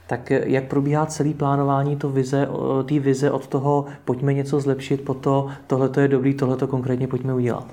Tak 0.07 0.29
jak 0.29 0.67
probíhá 0.67 1.05
celý 1.05 1.33
plánování 1.33 1.95
to 1.95 2.09
vize, 2.09 2.47
té 2.85 2.99
vize 2.99 3.31
od 3.31 3.47
toho, 3.47 3.85
pojďme 4.05 4.33
něco 4.33 4.59
zlepšit, 4.59 5.01
po 5.01 5.13
to, 5.13 5.47
tohle 5.67 5.89
je 6.01 6.07
dobrý, 6.07 6.33
tohle 6.33 6.57
to 6.57 6.67
konkrétně 6.67 7.07
pojďme 7.07 7.33
udělat? 7.33 7.67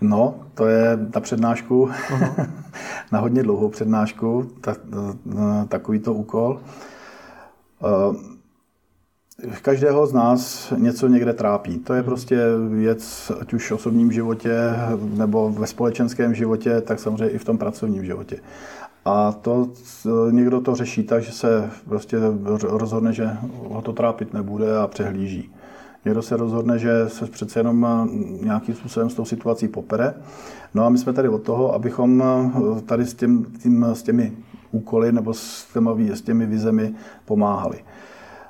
No, 0.00 0.34
to 0.54 0.66
je 0.66 0.98
na 1.14 1.20
přednášku, 1.20 1.90
na 3.12 3.20
hodně 3.20 3.42
dlouhou 3.42 3.68
přednášku, 3.68 4.50
ta, 4.60 4.76
takovýto 5.68 6.14
úkol. 6.14 6.60
Uh, 7.80 8.16
Každého 9.62 10.06
z 10.06 10.12
nás 10.12 10.72
něco 10.76 11.08
někde 11.08 11.32
trápí. 11.32 11.78
To 11.78 11.94
je 11.94 12.00
hmm. 12.00 12.08
prostě 12.08 12.40
věc, 12.68 13.32
ať 13.40 13.54
už 13.54 13.70
v 13.70 13.74
osobním 13.74 14.12
životě 14.12 14.56
nebo 15.16 15.50
ve 15.50 15.66
společenském 15.66 16.34
životě, 16.34 16.80
tak 16.80 16.98
samozřejmě 16.98 17.28
i 17.28 17.38
v 17.38 17.44
tom 17.44 17.58
pracovním 17.58 18.04
životě. 18.04 18.36
A 19.04 19.32
to 19.32 19.70
někdo 20.30 20.60
to 20.60 20.74
řeší 20.74 21.02
tak, 21.02 21.22
že 21.22 21.32
se 21.32 21.70
prostě 21.88 22.18
rozhodne, 22.62 23.12
že 23.12 23.30
ho 23.68 23.82
to 23.82 23.92
trápit 23.92 24.34
nebude 24.34 24.78
a 24.78 24.86
přehlíží. 24.86 25.52
Někdo 26.04 26.22
se 26.22 26.36
rozhodne, 26.36 26.78
že 26.78 27.08
se 27.08 27.26
přece 27.26 27.60
jenom 27.60 28.08
nějakým 28.42 28.74
způsobem 28.74 29.10
s 29.10 29.14
tou 29.14 29.24
situací 29.24 29.68
popere. 29.68 30.14
No 30.74 30.86
a 30.86 30.88
my 30.88 30.98
jsme 30.98 31.12
tady 31.12 31.28
od 31.28 31.42
toho, 31.42 31.74
abychom 31.74 32.24
tady 32.86 33.06
s, 33.06 33.14
tím, 33.14 33.46
tím, 33.62 33.86
s 33.92 34.02
těmi 34.02 34.32
úkoly 34.70 35.12
nebo 35.12 35.34
s 35.34 35.66
těmi, 35.72 36.16
s 36.16 36.22
těmi 36.22 36.46
vizemi 36.46 36.94
pomáhali. 37.24 37.78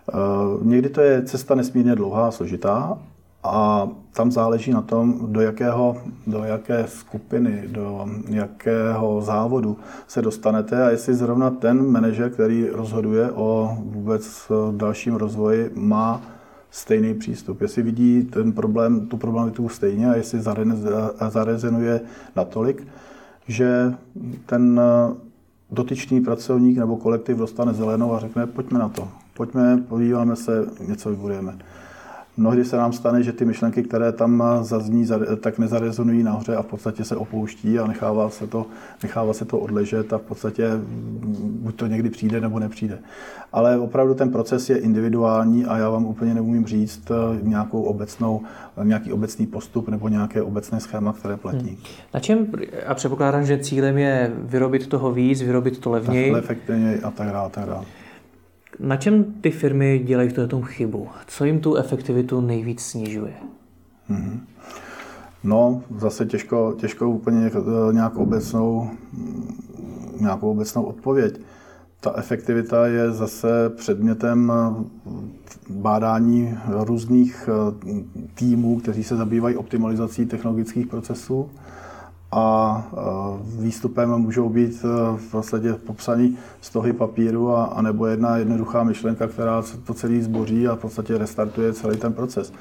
Eh, 0.09 0.15
někdy 0.63 0.89
to 0.89 1.01
je 1.01 1.23
cesta 1.23 1.55
nesmírně 1.55 1.95
dlouhá 1.95 2.29
a 2.29 2.31
složitá 2.31 2.99
a 3.45 3.89
tam 4.13 4.33
záleží 4.33 4.71
na 4.71 4.83
tom, 4.83 5.33
do, 5.33 5.41
jakého, 5.41 5.97
do 6.27 6.45
jaké 6.45 6.87
skupiny, 6.87 7.65
do 7.67 8.07
jakého 8.29 9.23
závodu 9.23 9.77
se 10.09 10.23
dostanete 10.23 10.85
a 10.85 10.91
jestli 10.91 11.15
zrovna 11.15 11.51
ten 11.51 11.91
manažer, 11.91 12.31
který 12.31 12.69
rozhoduje 12.73 13.31
o 13.33 13.79
vůbec 13.81 14.53
dalším 14.71 15.15
rozvoji, 15.15 15.71
má 15.75 16.21
stejný 16.71 17.15
přístup. 17.15 17.61
Jestli 17.61 17.83
vidí 17.83 18.23
ten 18.23 18.53
problém, 18.53 19.07
tu 19.07 19.17
problémitu 19.17 19.69
stejně 19.69 20.11
a 20.11 20.17
jestli 20.17 20.41
zarezenuje 21.29 22.01
natolik, 22.37 22.87
že 23.49 23.95
ten 24.47 24.81
dotyčný 25.71 26.21
pracovník 26.21 26.79
nebo 26.79 26.97
kolektiv 26.97 27.37
dostane 27.37 27.75
zelenou 27.75 28.15
a 28.15 28.19
řekne, 28.19 28.47
pojďme 28.47 28.79
na 28.79 28.89
to, 28.89 29.09
pojďme, 29.43 29.83
podíváme 29.89 30.37
se, 30.37 30.67
něco 30.89 31.11
vybudujeme. 31.11 31.55
Mnohdy 32.37 32.65
se 32.65 32.77
nám 32.77 32.93
stane, 32.93 33.23
že 33.23 33.33
ty 33.33 33.45
myšlenky, 33.45 33.83
které 33.83 34.13
tam 34.13 34.45
zazní, 34.61 35.07
tak 35.41 35.59
nezarezonují 35.59 36.23
nahoře 36.23 36.57
a 36.57 36.63
v 36.63 36.67
podstatě 36.67 37.05
se 37.05 37.17
opouští 37.17 37.79
a 37.79 37.87
nechává 37.87 38.31
se 38.31 38.47
to, 38.47 38.67
nechává 39.03 39.33
se 39.33 39.45
to 39.45 39.59
odležet 39.59 40.13
a 40.13 40.19
v 40.19 40.23
podstatě 40.23 40.71
buď 41.45 41.75
to 41.77 41.87
někdy 41.87 42.11
přijde 42.11 42.41
nebo 42.41 42.59
nepřijde. 42.59 42.99
Ale 43.53 43.79
opravdu 43.79 44.15
ten 44.15 44.31
proces 44.31 44.71
je 44.71 44.79
individuální 44.79 45.65
a 45.65 45.79
já 45.79 45.91
vám 45.91 46.07
úplně 46.07 46.35
neumím 46.35 46.67
říct 46.67 47.11
eh, 47.11 47.39
nějakou 47.43 47.83
obecnou, 47.83 48.43
nějaký 48.83 49.13
obecný 49.13 49.47
postup 49.47 49.89
nebo 49.89 50.09
nějaké 50.09 50.43
obecné 50.43 50.81
schéma, 50.81 51.13
které 51.13 51.37
platí. 51.37 51.69
Hmm. 51.69 51.77
Na 52.15 52.21
čem, 52.21 52.47
a 52.87 52.95
předpokládám, 52.95 53.47
že 53.47 53.59
cílem 53.59 53.99
je 53.99 54.33
vyrobit 54.39 54.87
toho 54.87 55.13
víc, 55.13 55.43
vyrobit 55.43 55.79
to 55.79 55.91
levněji. 55.91 56.33
Tak 56.33 56.45
efektivně 56.45 56.99
a 57.03 57.11
tak 57.11 57.29
dále, 57.29 57.51
tak 57.51 57.67
dále. 57.67 57.85
Na 58.79 58.97
čem 58.97 59.25
ty 59.25 59.51
firmy 59.51 59.99
dělají 59.99 60.29
v 60.29 60.47
tom 60.49 60.63
chybu? 60.63 61.09
Co 61.27 61.45
jim 61.45 61.61
tu 61.61 61.77
efektivitu 61.77 62.41
nejvíc 62.41 62.81
snižuje? 62.81 63.35
Mm-hmm. 64.11 64.41
No, 65.45 65.83
zase 65.99 66.27
těžko, 66.27 66.75
těžko 66.79 67.11
úplně 67.11 67.51
nějakou 67.93 68.23
obecnou, 68.23 68.91
nějakou 70.21 70.51
obecnou 70.51 70.83
odpověď. 70.83 71.41
Ta 72.01 72.15
efektivita 72.17 72.87
je 72.87 73.13
zase 73.13 73.71
předmětem 73.77 74.53
bádání 75.71 76.59
různých 76.69 77.49
týmů, 78.35 78.81
kteří 78.81 79.05
se 79.05 79.17
zabývají 79.17 79.57
optimalizací 79.57 80.27
technologických 80.27 80.87
procesů 80.87 81.51
a 82.33 82.87
výstupem 83.59 84.17
můžou 84.17 84.49
být 84.49 84.85
e, 84.85 85.17
v 85.17 85.31
podstatě 85.31 85.73
popsaný 85.73 86.39
stohy 86.61 86.93
papíru 86.93 87.57
a, 87.57 87.65
a 87.65 87.83
nebo 87.83 88.07
jedna 88.07 88.37
jednoduchá 88.37 88.83
myšlenka, 88.83 89.27
která 89.27 89.63
to 89.85 89.95
celý 89.95 90.23
zboří 90.23 90.69
a 90.69 90.75
v 90.75 90.79
podstatě 90.79 91.19
restartuje 91.19 91.73
celý 91.73 91.97
ten 91.97 92.13
proces. 92.13 92.53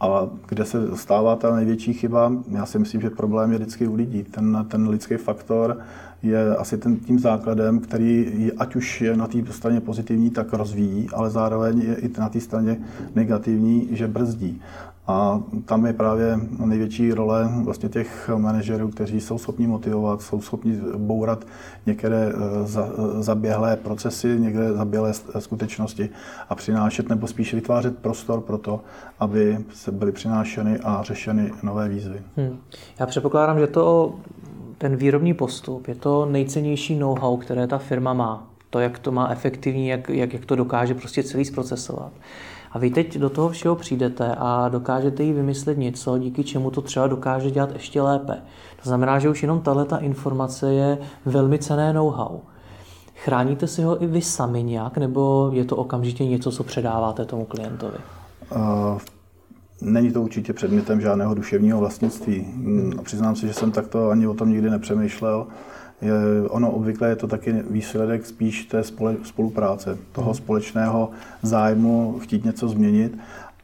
A 0.00 0.28
kde 0.48 0.64
se 0.64 0.96
stává 0.96 1.36
ta 1.36 1.56
největší 1.56 1.92
chyba, 1.92 2.32
já 2.50 2.66
si 2.66 2.78
myslím, 2.78 3.00
že 3.00 3.10
problém 3.10 3.52
je 3.52 3.58
vždycky 3.58 3.86
u 3.86 3.94
lidí. 3.94 4.22
Ten, 4.22 4.66
ten 4.68 4.88
lidský 4.88 5.14
faktor 5.14 5.78
je 6.22 6.56
asi 6.56 6.78
ten, 6.78 6.96
tím 6.96 7.18
základem, 7.18 7.78
který 7.78 8.32
je, 8.36 8.52
ať 8.52 8.76
už 8.76 9.00
je 9.00 9.16
na 9.16 9.26
té 9.26 9.38
straně 9.50 9.80
pozitivní, 9.80 10.30
tak 10.30 10.52
rozvíjí, 10.52 11.08
ale 11.12 11.30
zároveň 11.30 11.80
je 11.80 11.94
i 11.94 12.10
na 12.18 12.28
té 12.28 12.40
straně 12.40 12.76
negativní, 13.14 13.88
že 13.90 14.08
brzdí. 14.08 14.62
A 15.06 15.40
tam 15.64 15.86
je 15.86 15.92
právě 15.92 16.38
největší 16.64 17.12
role 17.12 17.48
vlastně 17.64 17.88
těch 17.88 18.30
manažerů, 18.36 18.88
kteří 18.88 19.20
jsou 19.20 19.38
schopni 19.38 19.66
motivovat, 19.66 20.22
jsou 20.22 20.40
schopni 20.40 20.80
bourat 20.96 21.44
některé 21.86 22.28
eh, 22.28 23.22
zaběhlé 23.22 23.76
procesy, 23.76 24.36
některé 24.40 24.72
zaběhlé 24.72 25.12
skutečnosti 25.38 26.10
a 26.48 26.54
přinášet 26.54 27.08
nebo 27.08 27.26
spíš 27.26 27.54
vytvářet 27.54 27.98
prostor 27.98 28.40
pro 28.40 28.58
to, 28.58 28.80
aby 29.20 29.58
se 29.72 29.92
byly 29.92 30.12
přinášeny 30.12 30.78
a 30.78 31.02
řešeny 31.02 31.52
nové 31.62 31.88
výzvy. 31.88 32.22
Hmm. 32.36 32.58
Já 33.00 33.06
předpokládám, 33.06 33.58
že 33.58 33.66
to 33.66 34.14
ten 34.78 34.96
výrobní 34.96 35.34
postup 35.34 35.88
je 35.88 35.94
to 35.94 36.26
nejcennější 36.26 36.98
know-how, 36.98 37.36
které 37.36 37.66
ta 37.66 37.78
firma 37.78 38.12
má. 38.12 38.53
To, 38.74 38.80
jak 38.80 38.98
to 38.98 39.12
má 39.12 39.28
efektivní, 39.28 39.88
jak, 39.88 40.08
jak, 40.08 40.32
jak 40.32 40.44
to 40.46 40.56
dokáže 40.56 40.94
prostě 40.94 41.22
celý 41.22 41.44
zprocesovat. 41.44 42.12
A 42.72 42.78
vy 42.78 42.90
teď 42.90 43.18
do 43.18 43.30
toho 43.30 43.48
všeho 43.48 43.76
přijdete 43.76 44.34
a 44.38 44.68
dokážete 44.68 45.22
jí 45.22 45.32
vymyslet 45.32 45.78
něco, 45.78 46.18
díky 46.18 46.44
čemu 46.44 46.70
to 46.70 46.82
třeba 46.82 47.06
dokáže 47.06 47.50
dělat 47.50 47.70
ještě 47.72 48.02
lépe. 48.02 48.32
To 48.82 48.88
znamená, 48.88 49.18
že 49.18 49.28
už 49.28 49.42
jenom 49.42 49.60
tahle 49.60 49.84
ta 49.84 49.96
informace 49.96 50.72
je 50.72 50.98
velmi 51.26 51.58
cené 51.58 51.92
know-how. 51.92 52.38
Chráníte 53.14 53.66
si 53.66 53.82
ho 53.82 54.02
i 54.02 54.06
vy 54.06 54.22
sami 54.22 54.62
nějak, 54.62 54.98
nebo 54.98 55.50
je 55.52 55.64
to 55.64 55.76
okamžitě 55.76 56.26
něco, 56.26 56.52
co 56.52 56.64
předáváte 56.64 57.24
tomu 57.24 57.44
klientovi? 57.44 57.98
Uh, 58.56 58.98
není 59.80 60.12
to 60.12 60.22
určitě 60.22 60.52
předmětem 60.52 61.00
žádného 61.00 61.34
duševního 61.34 61.78
vlastnictví. 61.78 62.46
Přiznám 63.02 63.36
se, 63.36 63.46
že 63.46 63.54
jsem 63.54 63.72
takto 63.72 64.10
ani 64.10 64.26
o 64.26 64.34
tom 64.34 64.50
nikdy 64.50 64.70
nepřemýšlel. 64.70 65.46
Je, 65.46 65.73
ono 66.48 66.70
obvykle 66.70 67.08
je 67.08 67.16
to 67.16 67.26
taky 67.26 67.52
výsledek 67.70 68.26
spíš 68.26 68.64
té 68.64 68.82
spolupráce, 69.22 69.98
toho 70.12 70.26
hmm. 70.26 70.34
společného 70.34 71.10
zájmu 71.42 72.18
chtít 72.22 72.44
něco 72.44 72.68
změnit 72.68 73.18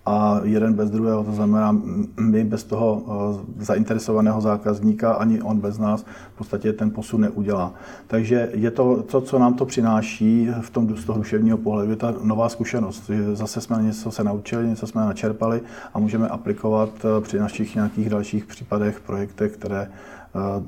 a 0.07 0.41
jeden 0.45 0.75
bez 0.75 0.91
druhého, 0.91 1.25
to 1.25 1.33
znamená 1.33 1.77
my 2.21 2.45
bez 2.45 2.65
toho 2.65 3.03
eh, 3.07 3.65
zainteresovaného 3.65 4.41
zákazníka, 4.41 5.13
ani 5.13 5.43
on 5.43 5.61
bez 5.61 5.79
nás 5.79 6.05
v 6.35 6.39
podstatě 6.39 6.73
ten 6.73 6.91
posun 6.91 7.21
neudělá. 7.21 7.75
Takže 8.07 8.51
je 8.55 8.71
to, 8.71 9.03
to 9.03 9.21
co 9.21 9.39
nám 9.39 9.55
to 9.55 9.67
přináší 9.67 10.49
v 10.61 10.71
tom 10.71 10.97
z 10.97 11.05
toho 11.05 11.19
duševního 11.19 11.59
pohledu, 11.59 11.91
je 11.91 11.97
ta 11.97 12.15
nová 12.23 12.49
zkušenost. 12.49 13.11
Zase 13.33 13.61
jsme 13.61 13.83
něco 13.83 14.11
se 14.11 14.25
naučili, 14.25 14.69
něco 14.69 14.87
jsme 14.87 15.01
načerpali 15.01 15.61
a 15.95 15.99
můžeme 15.99 16.29
aplikovat 16.29 16.91
eh, 17.05 17.21
při 17.21 17.39
našich 17.39 17.75
nějakých 17.75 18.11
dalších 18.11 18.45
případech, 18.45 19.01
projektech, 19.01 19.53
které 19.53 19.89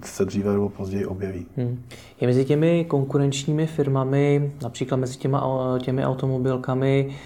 se 0.05 0.25
dříve 0.25 0.53
nebo 0.53 0.69
později 0.69 1.07
objeví. 1.07 1.47
Hmm. 1.57 1.83
Je 2.21 2.27
mezi 2.27 2.45
těmi 2.45 2.85
konkurenčními 2.89 3.67
firmami, 3.67 4.53
například 4.63 4.97
mezi 4.97 5.19
těma, 5.19 5.79
těmi 5.83 6.07
automobilkami, 6.07 7.17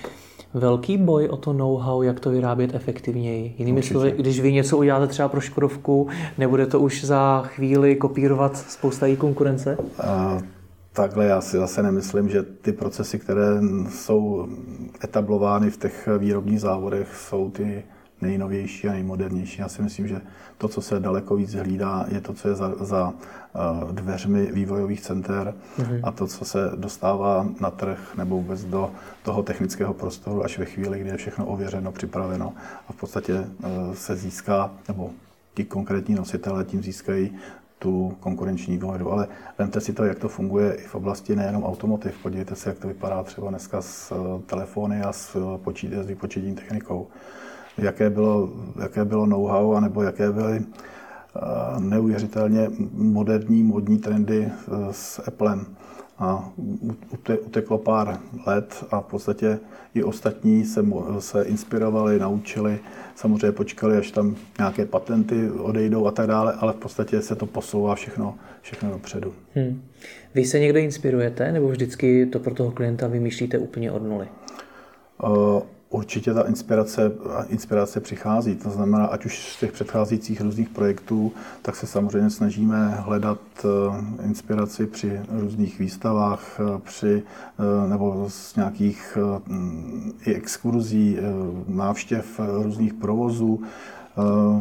velký 0.55 0.99
boj 0.99 1.29
o 1.29 1.37
to 1.37 1.53
know-how, 1.53 2.03
jak 2.03 2.21
to 2.21 2.31
vyrábět 2.31 2.75
efektivněji. 2.75 3.55
Jinými 3.59 3.83
slovy, 3.83 4.15
když 4.19 4.41
vy 4.41 4.53
něco 4.53 4.79
uděláte 4.79 5.07
třeba 5.07 5.29
pro 5.29 5.41
Škodovku, 5.41 6.09
nebude 6.39 6.67
to 6.67 6.81
už 6.81 7.05
za 7.05 7.43
chvíli 7.47 7.97
kopírovat 7.97 8.57
spousta 8.57 9.07
její 9.07 9.17
konkurence? 9.17 9.79
A, 10.03 10.39
takhle 10.93 11.25
já 11.27 11.41
si 11.41 11.57
zase 11.57 11.83
nemyslím, 11.83 12.29
že 12.29 12.43
ty 12.43 12.73
procesy, 12.73 13.19
které 13.19 13.61
jsou 13.91 14.49
etablovány 15.05 15.71
v 15.71 15.77
těch 15.77 16.09
výrobních 16.19 16.61
závodech, 16.61 17.17
jsou 17.17 17.51
ty 17.51 17.83
nejnovější 18.21 18.89
a 18.89 18.93
nejmodernější. 18.93 19.61
Já 19.61 19.69
si 19.69 19.83
myslím, 19.83 20.09
že 20.09 20.21
to, 20.59 20.69
co 20.69 20.83
se 20.83 21.01
daleko 21.01 21.37
víc 21.37 21.55
hlídá, 21.55 22.07
je 22.09 22.21
to, 22.21 22.35
co 22.35 22.49
je 22.49 22.55
za, 22.55 22.73
za 22.81 23.09
uh, 23.83 23.93
dveřmi 23.93 24.53
vývojových 24.53 25.01
center 25.01 25.55
mm-hmm. 25.79 26.01
a 26.03 26.11
to, 26.13 26.27
co 26.27 26.45
se 26.45 26.71
dostává 26.77 27.47
na 27.61 27.71
trh 27.71 28.15
nebo 28.17 28.37
vůbec 28.37 28.65
do 28.65 28.91
toho 29.23 29.43
technického 29.43 29.95
prostoru 29.95 30.45
až 30.45 30.59
ve 30.59 30.65
chvíli, 30.65 31.01
kdy 31.01 31.11
je 31.11 31.17
všechno 31.17 31.47
ověřeno, 31.47 31.93
připraveno 31.93 32.53
a 32.89 32.93
v 32.93 32.97
podstatě 32.97 33.35
uh, 33.35 33.95
se 33.95 34.17
získá, 34.17 34.71
nebo 34.89 35.11
ti 35.55 35.65
konkrétní 35.65 36.15
nositelé 36.15 36.65
tím 36.65 36.83
získají 36.83 37.37
tu 37.79 38.17
konkurenční 38.21 38.79
výhodu. 38.79 39.13
Ale 39.13 39.29
vemte 39.59 39.81
si 39.81 39.93
to, 39.93 40.05
jak 40.05 40.19
to 40.19 40.29
funguje 40.29 40.75
i 40.75 40.83
v 40.83 40.95
oblasti 40.95 41.37
nejenom 41.37 41.65
automotiv. 41.65 42.15
Podívejte 42.23 42.55
se, 42.55 42.69
jak 42.69 42.79
to 42.79 42.89
vypadá 42.89 43.23
třeba 43.23 43.51
dneska 43.51 43.83
s 43.83 44.13
uh, 44.13 44.41
telefony 44.41 45.03
a 45.03 45.13
s, 45.13 45.57
počít, 45.57 45.93
s 45.93 46.07
výpočetní 46.07 46.55
technikou 46.55 47.07
jaké 47.79 48.11
bylo, 48.11 48.51
jaké 48.83 49.05
bylo 49.05 49.27
know-how, 49.27 49.73
anebo 49.73 50.03
jaké 50.03 50.33
byly 50.33 50.61
eh, 50.61 51.41
neuvěřitelně 51.81 52.71
moderní, 52.93 53.63
modní 53.63 53.99
trendy 53.99 54.49
eh, 54.49 54.53
s 54.91 55.23
Applem. 55.27 55.67
A 56.19 56.51
uteklo 57.45 57.79
pár 57.79 58.19
let 58.47 58.85
a 58.91 59.01
v 59.01 59.05
podstatě 59.05 59.59
i 59.95 60.03
ostatní 60.03 60.65
se, 60.65 60.85
se 61.19 61.43
inspirovali, 61.43 62.19
naučili, 62.19 62.79
samozřejmě 63.15 63.53
počkali, 63.53 63.97
až 63.97 64.11
tam 64.11 64.37
nějaké 64.59 64.87
patenty 64.87 65.51
odejdou 65.51 66.07
a 66.07 66.11
tak 66.11 66.27
dále, 66.27 66.53
ale 66.53 66.73
v 66.73 66.77
podstatě 66.77 67.23
se 67.23 67.37
to 67.37 67.47
posouvá 67.47 67.95
všechno, 67.95 68.35
všechno 68.63 68.91
dopředu. 68.91 69.35
Hmm. 69.55 69.83
Vy 70.35 70.45
se 70.45 70.59
někde 70.59 70.81
inspirujete, 70.81 71.53
nebo 71.53 71.69
vždycky 71.69 72.27
to 72.27 72.39
pro 72.39 72.55
toho 72.55 72.71
klienta 72.71 73.07
vymýšlíte 73.07 73.59
úplně 73.59 73.93
od 73.93 74.03
nuly? 74.03 74.29
Uh, 75.23 75.63
určitě 75.91 76.35
ta 76.35 76.43
inspirace, 76.43 77.13
inspirace 77.49 78.01
přichází. 78.01 78.57
To 78.57 78.71
znamená, 78.71 79.07
ať 79.07 79.27
už 79.27 79.53
z 79.53 79.61
těch 79.61 79.73
předcházejících 79.73 80.41
různých 80.41 80.69
projektů, 80.69 81.33
tak 81.63 81.77
se 81.77 81.87
samozřejmě 81.87 82.31
snažíme 82.31 82.89
hledat 82.89 83.39
eh, 83.65 84.25
inspiraci 84.25 84.87
při 84.87 85.21
různých 85.29 85.79
výstavách, 85.79 86.61
eh, 86.61 86.81
při, 86.85 87.23
eh, 87.23 87.89
nebo 87.89 88.27
z 88.29 88.57
nějakých 88.57 89.19
i 90.27 90.35
exkurzí, 90.35 91.19
návštěv 91.69 92.41
různých 92.63 92.95
provozů. 92.95 93.63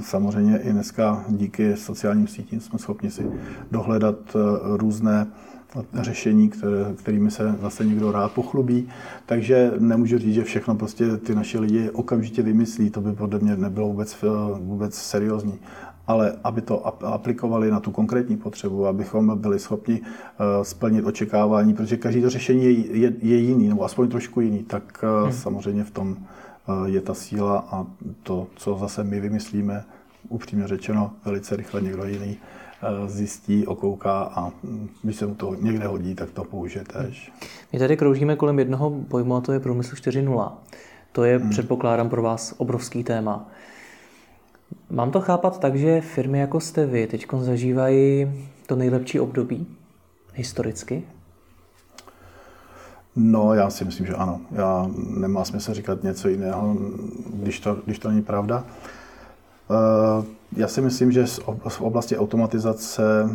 Samozřejmě 0.01 0.57
i 0.57 0.71
dneska 0.71 1.25
díky 1.27 1.77
sociálním 1.77 2.27
sítím 2.27 2.61
jsme 2.61 2.79
schopni 2.79 3.11
si 3.11 3.31
dohledat 3.71 4.15
různé 4.63 5.27
řešení, 5.93 6.49
které, 6.49 6.93
kterými 6.95 7.31
se 7.31 7.55
zase 7.61 7.85
někdo 7.85 8.11
rád 8.11 8.31
pochlubí. 8.31 8.87
Takže 9.25 9.71
nemůžu 9.79 10.17
říct, 10.17 10.33
že 10.33 10.43
všechno 10.43 10.75
prostě 10.75 11.17
ty 11.17 11.35
naše 11.35 11.59
lidi 11.59 11.89
okamžitě 11.89 12.41
vymyslí, 12.41 12.89
to 12.89 13.01
by 13.01 13.13
podle 13.13 13.39
mě 13.39 13.55
nebylo 13.55 13.87
vůbec, 13.87 14.17
vůbec 14.59 14.95
seriózní. 14.95 15.59
Ale 16.07 16.35
aby 16.43 16.61
to 16.61 16.87
aplikovali 17.05 17.71
na 17.71 17.79
tu 17.79 17.91
konkrétní 17.91 18.37
potřebu, 18.37 18.87
abychom 18.87 19.37
byli 19.39 19.59
schopni 19.59 20.01
eh, 20.01 20.65
splnit 20.65 21.05
očekávání, 21.05 21.73
protože 21.73 21.97
každý 21.97 22.21
to 22.21 22.29
řešení 22.29 22.63
je, 22.63 22.97
je, 22.97 23.13
je 23.21 23.37
jiný, 23.37 23.69
nebo 23.69 23.83
aspoň 23.83 24.09
trošku 24.09 24.41
jiný, 24.41 24.63
tak 24.63 25.03
eh, 25.03 25.23
hmm. 25.23 25.33
samozřejmě 25.33 25.83
v 25.83 25.91
tom 25.91 26.17
eh, 26.17 26.89
je 26.89 27.01
ta 27.01 27.13
síla 27.13 27.67
a 27.71 27.85
to, 28.23 28.47
co 28.55 28.77
zase 28.77 29.03
my 29.03 29.19
vymyslíme, 29.19 29.83
upřímně 30.29 30.67
řečeno, 30.67 31.11
velice 31.25 31.55
rychle 31.55 31.81
někdo 31.81 32.05
jiný 32.05 32.37
Eh, 32.37 32.64
zjistí, 33.05 33.67
okouká 33.67 34.21
a 34.23 34.51
hm, 34.63 34.89
když 35.03 35.15
se 35.15 35.25
mu 35.25 35.35
to 35.35 35.55
někde 35.61 35.87
hodí, 35.87 36.15
tak 36.15 36.31
to 36.31 36.43
použije 36.43 36.85
tež. 36.85 37.31
My 37.73 37.79
tady 37.79 37.97
kroužíme 37.97 38.35
kolem 38.35 38.59
jednoho 38.59 38.91
pojmu 39.07 39.35
a 39.35 39.41
to 39.41 39.51
je 39.51 39.59
průmysl 39.59 39.95
4.0. 39.95 40.51
To 41.11 41.23
je, 41.23 41.37
hmm. 41.37 41.49
předpokládám, 41.49 42.09
pro 42.09 42.21
vás 42.21 42.53
obrovský 42.57 43.03
téma. 43.03 43.49
Mám 44.89 45.11
to 45.11 45.21
chápat 45.21 45.59
tak, 45.59 45.75
že 45.75 46.01
firmy 46.01 46.39
jako 46.39 46.59
jste 46.59 46.85
vy 46.85 47.07
teď 47.07 47.25
zažívají 47.39 48.31
to 48.65 48.75
nejlepší 48.75 49.19
období 49.19 49.67
historicky? 50.33 51.03
No, 53.15 53.53
já 53.53 53.69
si 53.69 53.85
myslím, 53.85 54.07
že 54.07 54.13
ano. 54.13 54.41
Já 54.51 54.89
nemá 55.09 55.45
smysl 55.45 55.73
říkat 55.73 56.03
něco 56.03 56.27
jiného, 56.29 56.77
když 57.33 57.59
to, 57.59 57.77
když 57.85 57.99
to 57.99 58.09
není 58.09 58.21
pravda. 58.21 58.65
Eh, 58.67 59.04
já 60.55 60.67
si 60.67 60.81
myslím, 60.81 61.11
že 61.11 61.25
v 61.67 61.81
oblasti 61.81 62.17
automatizace, 62.17 63.29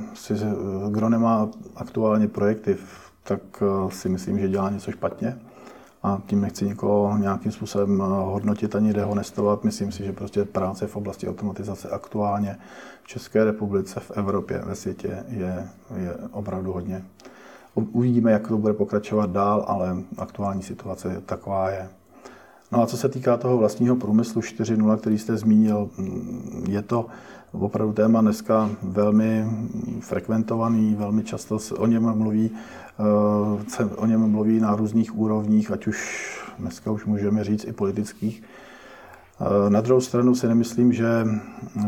kdo 0.91 1.09
nemá 1.09 1.49
aktuálně 1.77 2.29
projekty, 2.29 2.77
tak 3.23 3.41
eh, 3.63 3.91
si 3.91 4.09
myslím, 4.09 4.39
že 4.39 4.49
dělá 4.49 4.71
něco 4.71 4.91
špatně. 4.91 5.39
A 6.03 6.21
tím 6.27 6.41
nechci 6.41 6.65
nikoho 6.65 7.19
nějakým 7.19 7.53
způsobem 7.53 8.03
eh, 8.03 8.05
hodnotit 8.07 8.75
ani 8.75 8.93
dehonestovat. 8.93 9.65
Myslím 9.65 9.93
si, 9.93 10.05
že 10.05 10.13
prostě 10.13 10.45
práce 10.45 10.87
v 10.87 10.97
oblasti 10.97 11.29
automatizace 11.29 11.89
aktuálně 11.89 12.59
v 13.03 13.09
České 13.09 13.45
republice, 13.45 14.01
v 14.01 14.11
Evropě, 14.11 14.63
ve 14.65 14.75
světě 14.75 15.25
je, 15.29 15.69
je 15.97 16.15
opravdu 16.33 16.73
hodně. 16.73 17.05
Uvidíme, 17.75 18.33
jak 18.33 18.49
to 18.49 18.59
bude 18.59 18.73
pokračovat 18.73 19.31
dál, 19.31 19.65
ale 19.69 19.97
aktuální 20.19 20.63
situace 20.63 21.23
taková 21.27 21.71
je. 21.71 21.89
No 22.73 22.83
a 22.83 22.87
co 22.87 22.97
se 22.97 23.09
týká 23.09 23.37
toho 23.37 23.59
vlastního 23.59 23.97
průmyslu 23.97 24.41
4.0, 24.41 24.97
který 24.97 25.19
jste 25.19 25.37
zmínil, 25.37 25.91
mm, 25.99 26.65
je 26.69 26.83
to 26.83 27.07
opravdu 27.53 27.93
téma 27.93 28.21
dneska 28.21 28.71
velmi 28.83 29.47
frekventovaný, 30.01 30.95
velmi 30.99 31.23
často 31.23 31.59
se 31.59 31.75
o 31.75 31.87
něm 31.87 32.15
mluví, 32.15 32.51
eh, 32.51 33.71
se 33.71 33.85
o 33.85 34.07
něm 34.07 34.31
mluví 34.31 34.61
na 34.61 34.77
různých 34.77 35.19
úrovních, 35.19 35.71
ať 35.71 35.87
už 35.87 36.31
dneska 36.59 36.91
už 36.91 37.05
můžeme 37.05 37.45
říct 37.45 37.65
i 37.65 37.73
politických. 37.73 38.43
Eh, 39.41 39.71
na 39.71 39.81
druhou 39.81 40.01
stranu 40.01 40.35
si 40.35 40.49
nemyslím, 40.49 40.93
že 40.93 41.27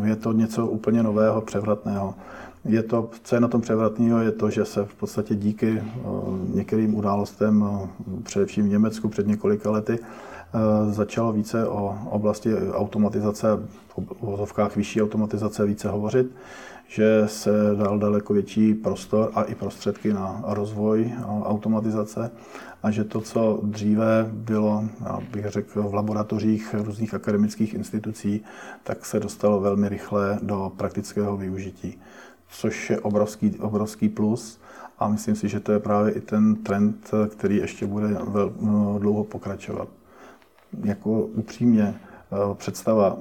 je 0.04 0.16
to 0.16 0.32
něco 0.32 0.66
úplně 0.66 1.02
nového, 1.02 1.40
převratného. 1.40 2.14
Je 2.64 2.82
to, 2.82 3.10
co 3.22 3.34
je 3.34 3.40
na 3.40 3.48
tom 3.48 3.60
převratného, 3.60 4.20
je 4.20 4.32
to, 4.32 4.50
že 4.50 4.64
se 4.64 4.84
v 4.84 4.94
podstatě 4.94 5.34
díky 5.34 5.82
eh, 5.82 6.02
některým 6.54 6.94
událostem, 6.94 7.64
především 8.22 8.64
v 8.64 8.68
Německu 8.68 9.08
před 9.08 9.26
několika 9.26 9.70
lety, 9.70 9.98
začalo 10.90 11.32
více 11.32 11.68
o 11.68 11.98
oblasti 12.10 12.54
automatizace, 12.72 13.48
v 13.88 14.22
vozovkách 14.22 14.76
vyšší 14.76 15.02
automatizace 15.02 15.66
více 15.66 15.88
hovořit, 15.88 16.34
že 16.88 17.22
se 17.26 17.50
dal 17.76 17.98
daleko 17.98 18.32
větší 18.32 18.74
prostor 18.74 19.30
a 19.34 19.42
i 19.42 19.54
prostředky 19.54 20.12
na 20.12 20.44
rozvoj 20.46 21.12
automatizace 21.42 22.30
a 22.82 22.90
že 22.90 23.04
to, 23.04 23.20
co 23.20 23.60
dříve 23.62 24.30
bylo, 24.32 24.84
bych 25.32 25.46
řekl, 25.46 25.82
v 25.82 25.94
laboratořích 25.94 26.74
různých 26.78 27.14
akademických 27.14 27.74
institucí, 27.74 28.44
tak 28.82 29.06
se 29.06 29.20
dostalo 29.20 29.60
velmi 29.60 29.88
rychle 29.88 30.38
do 30.42 30.72
praktického 30.76 31.36
využití, 31.36 31.98
což 32.48 32.90
je 32.90 33.00
obrovský, 33.00 33.58
obrovský 33.60 34.08
plus. 34.08 34.60
A 34.98 35.08
myslím 35.08 35.36
si, 35.36 35.48
že 35.48 35.60
to 35.60 35.72
je 35.72 35.78
právě 35.78 36.12
i 36.12 36.20
ten 36.20 36.54
trend, 36.56 37.10
který 37.28 37.56
ještě 37.56 37.86
bude 37.86 38.08
dlouho 38.98 39.24
pokračovat 39.24 39.88
jako 40.84 41.10
upřímně 41.10 41.94
eh, 41.94 42.54
představa, 42.54 43.16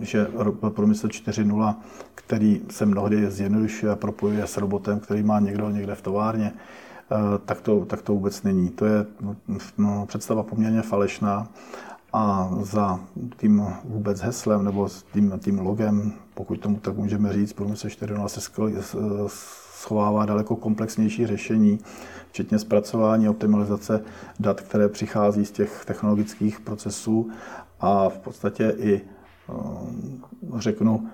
že 0.00 0.26
průmysl 0.68 1.08
4.0, 1.08 1.74
který 2.14 2.60
se 2.70 2.86
mnohdy 2.86 3.30
zjednodušuje 3.30 3.92
a 3.92 3.96
propojuje 3.96 4.46
s 4.46 4.56
robotem, 4.56 5.00
který 5.00 5.22
má 5.22 5.40
někdo 5.40 5.70
někde 5.70 5.94
v 5.94 6.02
továrně, 6.02 6.52
eh, 6.52 7.16
tak 7.44 7.60
to, 7.60 7.84
tak 7.84 8.02
to 8.02 8.12
vůbec 8.12 8.42
není. 8.42 8.68
To 8.68 8.86
je 8.86 9.06
no, 9.78 10.06
představa 10.06 10.42
poměrně 10.42 10.82
falešná 10.82 11.48
a 12.12 12.50
za 12.62 13.00
tím 13.36 13.66
vůbec 13.84 14.20
heslem 14.20 14.64
nebo 14.64 14.88
tím, 15.12 15.40
tím 15.44 15.58
logem, 15.58 16.12
pokud 16.34 16.60
tomu 16.60 16.76
tak 16.76 16.96
můžeme 16.96 17.32
říct, 17.32 17.52
průmysl 17.52 17.88
4.0 17.88 18.26
se 18.26 18.40
schovává 19.26 20.26
daleko 20.26 20.56
komplexnější 20.56 21.26
řešení, 21.26 21.78
včetně 22.34 22.58
zpracování 22.58 23.28
optimalizace 23.28 24.00
dat, 24.40 24.60
které 24.60 24.88
přichází 24.88 25.44
z 25.44 25.50
těch 25.50 25.84
technologických 25.84 26.60
procesů 26.60 27.30
a 27.80 28.08
v 28.08 28.18
podstatě 28.18 28.74
i, 28.78 29.00
eh, 29.00 29.52
řeknu, 30.58 31.08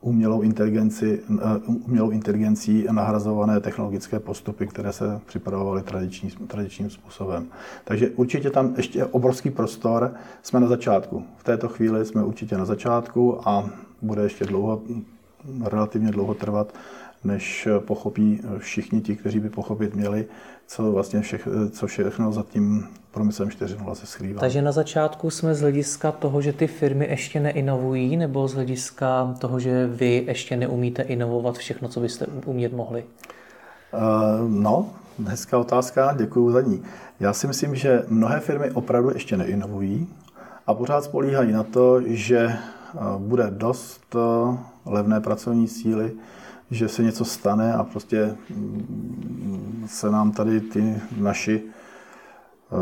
umělou, 0.00 0.42
inteligenci, 0.42 1.20
eh, 1.38 1.58
umělou 1.66 2.10
inteligencí 2.10 2.86
nahrazované 2.90 3.60
technologické 3.60 4.20
postupy, 4.20 4.66
které 4.66 4.92
se 4.92 5.20
připravovaly 5.26 5.82
tradiční, 5.82 6.30
tradičním 6.30 6.90
způsobem. 6.90 7.46
Takže 7.84 8.10
určitě 8.10 8.50
tam 8.50 8.74
ještě 8.76 9.04
obrovský 9.04 9.50
prostor. 9.50 10.14
Jsme 10.42 10.60
na 10.60 10.66
začátku. 10.66 11.24
V 11.36 11.44
této 11.44 11.68
chvíli 11.68 12.04
jsme 12.04 12.24
určitě 12.24 12.58
na 12.58 12.64
začátku 12.64 13.48
a 13.48 13.70
bude 14.02 14.22
ještě 14.22 14.44
dlouho, 14.44 14.82
relativně 15.64 16.10
dlouho 16.10 16.34
trvat, 16.34 16.74
než 17.24 17.68
pochopí 17.78 18.40
všichni 18.58 19.00
ti, 19.00 19.16
kteří 19.16 19.40
by 19.40 19.50
pochopit 19.50 19.94
měli, 19.94 20.26
co 20.66 20.92
vlastně 20.92 21.20
všech, 21.20 21.48
co 21.70 21.86
všechno 21.86 22.32
za 22.32 22.42
tím 22.42 22.88
promyslem 23.10 23.48
4.0 23.48 23.92
se 23.92 24.06
skrývá. 24.06 24.40
Takže 24.40 24.62
na 24.62 24.72
začátku 24.72 25.30
jsme 25.30 25.54
z 25.54 25.60
hlediska 25.60 26.12
toho, 26.12 26.42
že 26.42 26.52
ty 26.52 26.66
firmy 26.66 27.06
ještě 27.10 27.40
neinovují, 27.40 28.16
nebo 28.16 28.48
z 28.48 28.54
hlediska 28.54 29.34
toho, 29.38 29.60
že 29.60 29.86
vy 29.86 30.24
ještě 30.26 30.56
neumíte 30.56 31.02
inovovat 31.02 31.58
všechno, 31.58 31.88
co 31.88 32.00
byste 32.00 32.26
umět 32.44 32.72
mohli? 32.72 33.04
Uh, 33.92 34.50
no, 34.50 34.90
hezká 35.26 35.58
otázka, 35.58 36.14
děkuji 36.18 36.52
za 36.52 36.60
ní. 36.60 36.82
Já 37.20 37.32
si 37.32 37.46
myslím, 37.46 37.74
že 37.74 38.02
mnohé 38.08 38.40
firmy 38.40 38.70
opravdu 38.70 39.10
ještě 39.14 39.36
neinovují 39.36 40.08
a 40.66 40.74
pořád 40.74 41.04
spolíhají 41.04 41.52
na 41.52 41.62
to, 41.62 42.00
že 42.06 42.52
bude 43.18 43.50
dost 43.50 44.16
levné 44.86 45.20
pracovní 45.20 45.68
síly, 45.68 46.12
že 46.70 46.88
se 46.88 47.02
něco 47.02 47.24
stane 47.24 47.74
a 47.74 47.84
prostě 47.84 48.36
mm, 48.50 49.84
se 49.86 50.10
nám 50.10 50.32
tady 50.32 50.60
ty 50.60 51.00
naši 51.16 51.62
eh, 51.62 52.76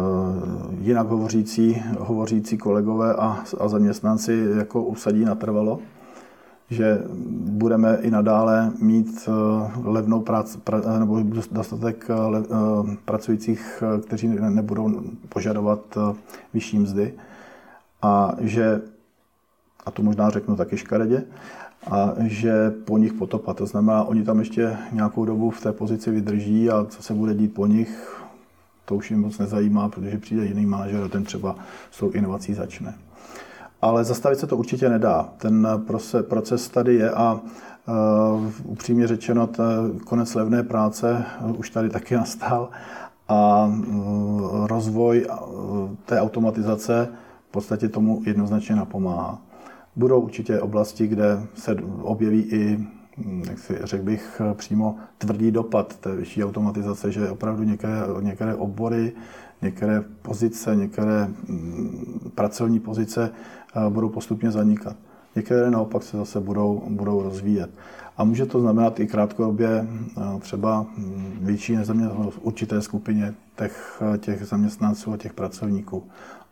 jinak 0.80 1.08
hovořící, 1.08 1.82
hovořící 1.98 2.58
kolegové 2.58 3.14
a, 3.14 3.44
a 3.60 3.68
zaměstnanci 3.68 4.46
jako 4.58 4.82
usadí 4.82 5.24
natrvalo, 5.24 5.78
že 6.70 7.02
budeme 7.40 7.98
i 8.00 8.10
nadále 8.10 8.72
mít 8.80 9.28
eh, 9.28 9.32
levnou 9.84 10.20
práci, 10.20 10.58
pra, 10.58 10.98
nebo 10.98 11.20
dostatek 11.50 12.06
eh, 12.10 12.14
le, 12.14 12.42
pracujících, 13.04 13.82
kteří 14.06 14.28
nebudou 14.28 15.02
požadovat 15.28 15.98
vyšší 16.54 16.78
mzdy. 16.78 17.14
A 18.02 18.34
že, 18.40 18.80
a 19.86 19.90
to 19.90 20.02
možná 20.02 20.30
řeknu 20.30 20.56
taky 20.56 20.76
škaredě, 20.76 21.24
a 21.90 22.14
že 22.18 22.70
po 22.70 22.98
nich 22.98 23.12
potopa. 23.12 23.54
To 23.54 23.66
znamená, 23.66 24.04
oni 24.04 24.24
tam 24.24 24.38
ještě 24.38 24.76
nějakou 24.92 25.24
dobu 25.24 25.50
v 25.50 25.60
té 25.60 25.72
pozici 25.72 26.10
vydrží 26.10 26.70
a 26.70 26.84
co 26.88 27.02
se 27.02 27.14
bude 27.14 27.34
dít 27.34 27.54
po 27.54 27.66
nich, 27.66 28.22
to 28.84 28.94
už 28.94 29.10
jim 29.10 29.20
moc 29.20 29.38
nezajímá, 29.38 29.88
protože 29.88 30.18
přijde 30.18 30.44
jiný 30.44 30.66
manažer 30.66 31.02
a 31.02 31.08
ten 31.08 31.24
třeba 31.24 31.56
s 31.90 31.98
tou 31.98 32.10
inovací 32.10 32.54
začne. 32.54 32.94
Ale 33.82 34.04
zastavit 34.04 34.38
se 34.38 34.46
to 34.46 34.56
určitě 34.56 34.88
nedá. 34.88 35.28
Ten 35.38 35.68
proces 36.20 36.68
tady 36.68 36.94
je 36.94 37.10
a 37.10 37.32
uh, 37.32 38.44
upřímně 38.64 39.06
řečeno, 39.06 39.48
konec 40.04 40.34
levné 40.34 40.62
práce 40.62 41.24
už 41.56 41.70
tady 41.70 41.90
taky 41.90 42.14
nastal 42.14 42.68
a 43.28 43.66
uh, 43.66 44.66
rozvoj 44.66 45.26
té 46.06 46.20
automatizace 46.20 47.08
v 47.48 47.50
podstatě 47.50 47.88
tomu 47.88 48.22
jednoznačně 48.26 48.76
napomáhá. 48.76 49.38
Budou 49.98 50.20
určitě 50.20 50.60
oblasti, 50.60 51.06
kde 51.06 51.46
se 51.54 51.76
objeví 52.02 52.40
i, 52.40 52.86
jak 53.48 53.58
si 53.58 53.78
řekl 53.82 54.04
bych, 54.04 54.40
přímo 54.54 54.96
tvrdý 55.18 55.50
dopad 55.50 55.96
té 55.96 56.16
vyšší 56.16 56.44
automatizace, 56.44 57.12
že 57.12 57.30
opravdu 57.30 57.62
některé, 57.62 58.00
některé 58.20 58.54
obory, 58.54 59.12
některé 59.62 60.04
pozice, 60.22 60.76
některé 60.76 61.26
mm, 61.48 62.30
pracovní 62.34 62.80
pozice 62.80 63.30
eh, 63.76 63.90
budou 63.90 64.08
postupně 64.08 64.50
zanikat. 64.50 64.96
Některé 65.36 65.70
naopak 65.70 66.02
se 66.02 66.16
zase 66.16 66.40
budou, 66.40 66.82
budou 66.88 67.22
rozvíjet. 67.22 67.70
A 68.16 68.24
může 68.24 68.46
to 68.46 68.60
znamenat 68.60 69.00
i 69.00 69.06
krátkodobě 69.06 69.86
eh, 69.88 70.40
třeba 70.40 70.86
větší 71.40 71.76
nezaměstnanost 71.76 72.34
v 72.34 72.38
určité 72.42 72.82
skupině 72.82 73.34
těch, 73.56 74.02
těch 74.18 74.44
zaměstnanců 74.44 75.12
a 75.12 75.16
těch 75.16 75.32
pracovníků 75.32 76.04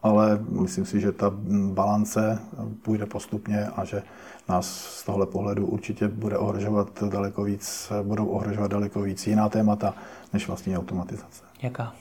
ale 0.06 0.40
myslím 0.48 0.86
si, 0.86 1.00
že 1.00 1.12
ta 1.12 1.30
balance 1.72 2.38
půjde 2.82 3.06
postupně 3.06 3.66
a 3.66 3.84
že 3.84 4.02
nás 4.48 4.66
z 4.84 5.04
tohle 5.04 5.26
pohledu 5.26 5.66
určitě 5.66 6.08
bude 6.08 6.38
ohrožovat 6.38 7.02
daleko 7.02 7.44
víc, 7.44 7.92
budou 8.02 8.26
ohrožovat 8.26 8.70
daleko 8.70 9.02
víc 9.02 9.26
jiná 9.26 9.48
témata 9.48 9.94
než 10.32 10.46
vlastní 10.48 10.78
automatizace. 10.78 11.42
Jaká? 11.62 11.94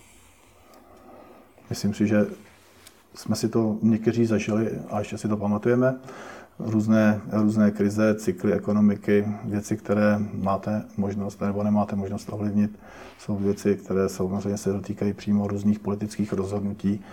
Myslím 1.70 1.94
si, 1.94 2.08
že 2.08 2.26
jsme 3.16 3.36
si 3.36 3.50
to 3.50 3.78
někteří 3.82 4.26
zažili 4.26 4.72
a 4.90 5.00
ještě 5.00 5.18
si 5.18 5.28
to 5.28 5.38
pamatujeme. 5.38 5.96
Různé, 6.60 7.22
různé 7.32 7.72
krize, 7.72 8.16
cykly 8.16 8.54
ekonomiky, 8.54 9.28
věci, 9.44 9.78
které 9.78 10.20
máte 10.34 10.84
možnost 10.98 11.42
nebo 11.42 11.64
nemáte 11.64 11.96
možnost 11.96 12.30
ovlivnit, 12.32 12.80
jsou 13.20 13.36
věci, 13.36 13.76
které 13.76 14.10
samozřejmě 14.10 14.58
se 14.58 14.74
dotýkají 14.74 15.14
přímo 15.14 15.48
různých 15.48 15.80
politických 15.80 16.34
rozhodnutí 16.34 17.04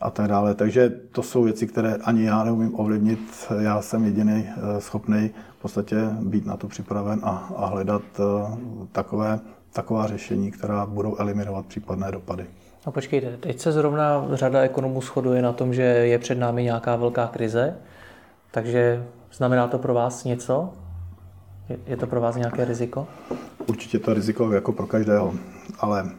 a 0.00 0.10
tak 0.10 0.28
dále. 0.28 0.54
Takže 0.54 0.88
to 0.88 1.22
jsou 1.22 1.42
věci, 1.42 1.66
které 1.66 1.94
ani 1.94 2.24
já 2.24 2.44
neumím 2.44 2.80
ovlivnit. 2.80 3.20
Já 3.58 3.82
jsem 3.82 4.04
jediný 4.04 4.48
eh, 4.48 4.80
schopný 4.80 5.30
v 5.58 5.62
podstatě 5.62 5.96
být 6.20 6.46
na 6.46 6.56
to 6.56 6.68
připraven 6.68 7.20
a, 7.22 7.52
a 7.56 7.66
hledat 7.66 8.02
eh, 8.20 8.56
takové, 8.92 9.40
taková 9.72 10.06
řešení, 10.06 10.50
která 10.50 10.86
budou 10.86 11.16
eliminovat 11.16 11.66
případné 11.66 12.12
dopady. 12.12 12.46
No 12.86 12.92
počkejte, 12.92 13.36
teď 13.36 13.60
se 13.60 13.72
zrovna 13.72 14.26
řada 14.32 14.60
ekonomů 14.60 15.00
shoduje 15.00 15.42
na 15.42 15.52
tom, 15.52 15.74
že 15.74 15.82
je 15.82 16.18
před 16.18 16.38
námi 16.38 16.62
nějaká 16.62 16.96
velká 16.96 17.26
krize, 17.26 17.76
takže 18.50 19.04
znamená 19.32 19.68
to 19.68 19.78
pro 19.78 19.94
vás 19.94 20.24
něco? 20.24 20.72
Je 21.86 21.96
to 21.96 22.06
pro 22.06 22.20
vás 22.20 22.36
nějaké 22.36 22.64
riziko? 22.64 23.06
Určitě 23.66 23.98
to 23.98 24.14
riziko 24.14 24.52
jako 24.52 24.72
pro 24.72 24.86
každého, 24.86 25.34
ale 25.78 26.10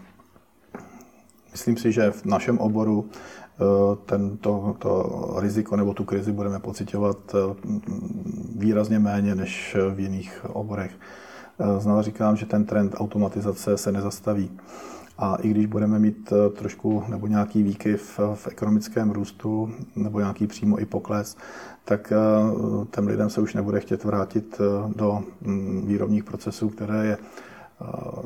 myslím 1.52 1.78
si, 1.78 1.92
že 1.92 2.12
v 2.12 2.26
našem 2.26 2.58
oboru 2.58 3.10
tento 4.06 4.76
to 4.80 5.34
riziko 5.40 5.76
nebo 5.76 5.94
tu 5.94 6.04
krizi 6.04 6.32
budeme 6.32 6.60
pocitovat 6.60 7.18
eh, 7.36 7.56
výrazně 8.56 9.00
méně 9.00 9.36
než 9.36 9.78
v 9.96 10.00
jiných 10.00 10.46
oborech. 10.50 10.92
Eh, 11.60 11.80
Znovu 11.80 12.02
říkám, 12.02 12.36
že 12.36 12.46
ten 12.46 12.66
trend 12.66 12.96
automatizace 12.98 13.78
se 13.78 13.92
nezastaví. 13.92 14.52
A 15.18 15.36
i 15.36 15.50
když 15.50 15.66
budeme 15.66 16.00
mít 16.00 16.34
trošku 16.58 17.04
nebo 17.08 17.28
nějaký 17.28 17.64
výkyv 17.64 18.20
v 18.34 18.48
ekonomickém 18.48 19.12
růstu 19.12 19.72
nebo 19.96 20.20
nějaký 20.20 20.48
přímo 20.48 20.80
i 20.80 20.86
pokles, 20.86 21.38
tak 21.86 22.14
těm 22.92 23.08
lidem 23.08 23.30
se 23.30 23.42
už 23.42 23.54
nebude 23.54 23.80
chtět 23.80 24.04
vrátit 24.04 24.62
do 24.96 25.24
mm, 25.42 25.88
výrobních 25.88 26.24
procesů, 26.24 26.70
které 26.70 27.06
je 27.06 27.18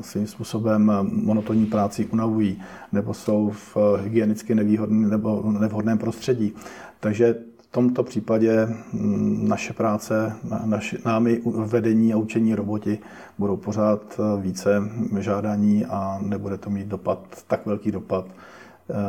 svým 0.00 0.26
způsobem 0.26 0.92
monotonní 1.12 1.66
práci 1.66 2.06
unavují 2.06 2.62
nebo 2.92 3.14
jsou 3.14 3.50
v 3.50 3.76
hygienicky 4.02 4.54
nevýhodném 4.54 5.10
nebo 5.10 5.52
nevhodném 5.58 5.98
prostředí. 5.98 6.54
Takže 7.00 7.34
v 7.62 7.66
tomto 7.70 8.02
případě 8.02 8.66
mm, 8.92 9.48
naše 9.48 9.72
práce, 9.72 10.32
naši, 10.64 10.98
námi 11.04 11.42
vedení 11.44 12.12
a 12.12 12.16
učení 12.16 12.54
roboti 12.54 12.98
budou 13.38 13.56
pořád 13.56 14.20
více 14.40 14.82
žádání 15.18 15.84
a 15.84 16.18
nebude 16.22 16.58
to 16.58 16.70
mít 16.70 16.86
dopad, 16.86 17.18
tak 17.46 17.66
velký 17.66 17.92
dopad 17.92 18.26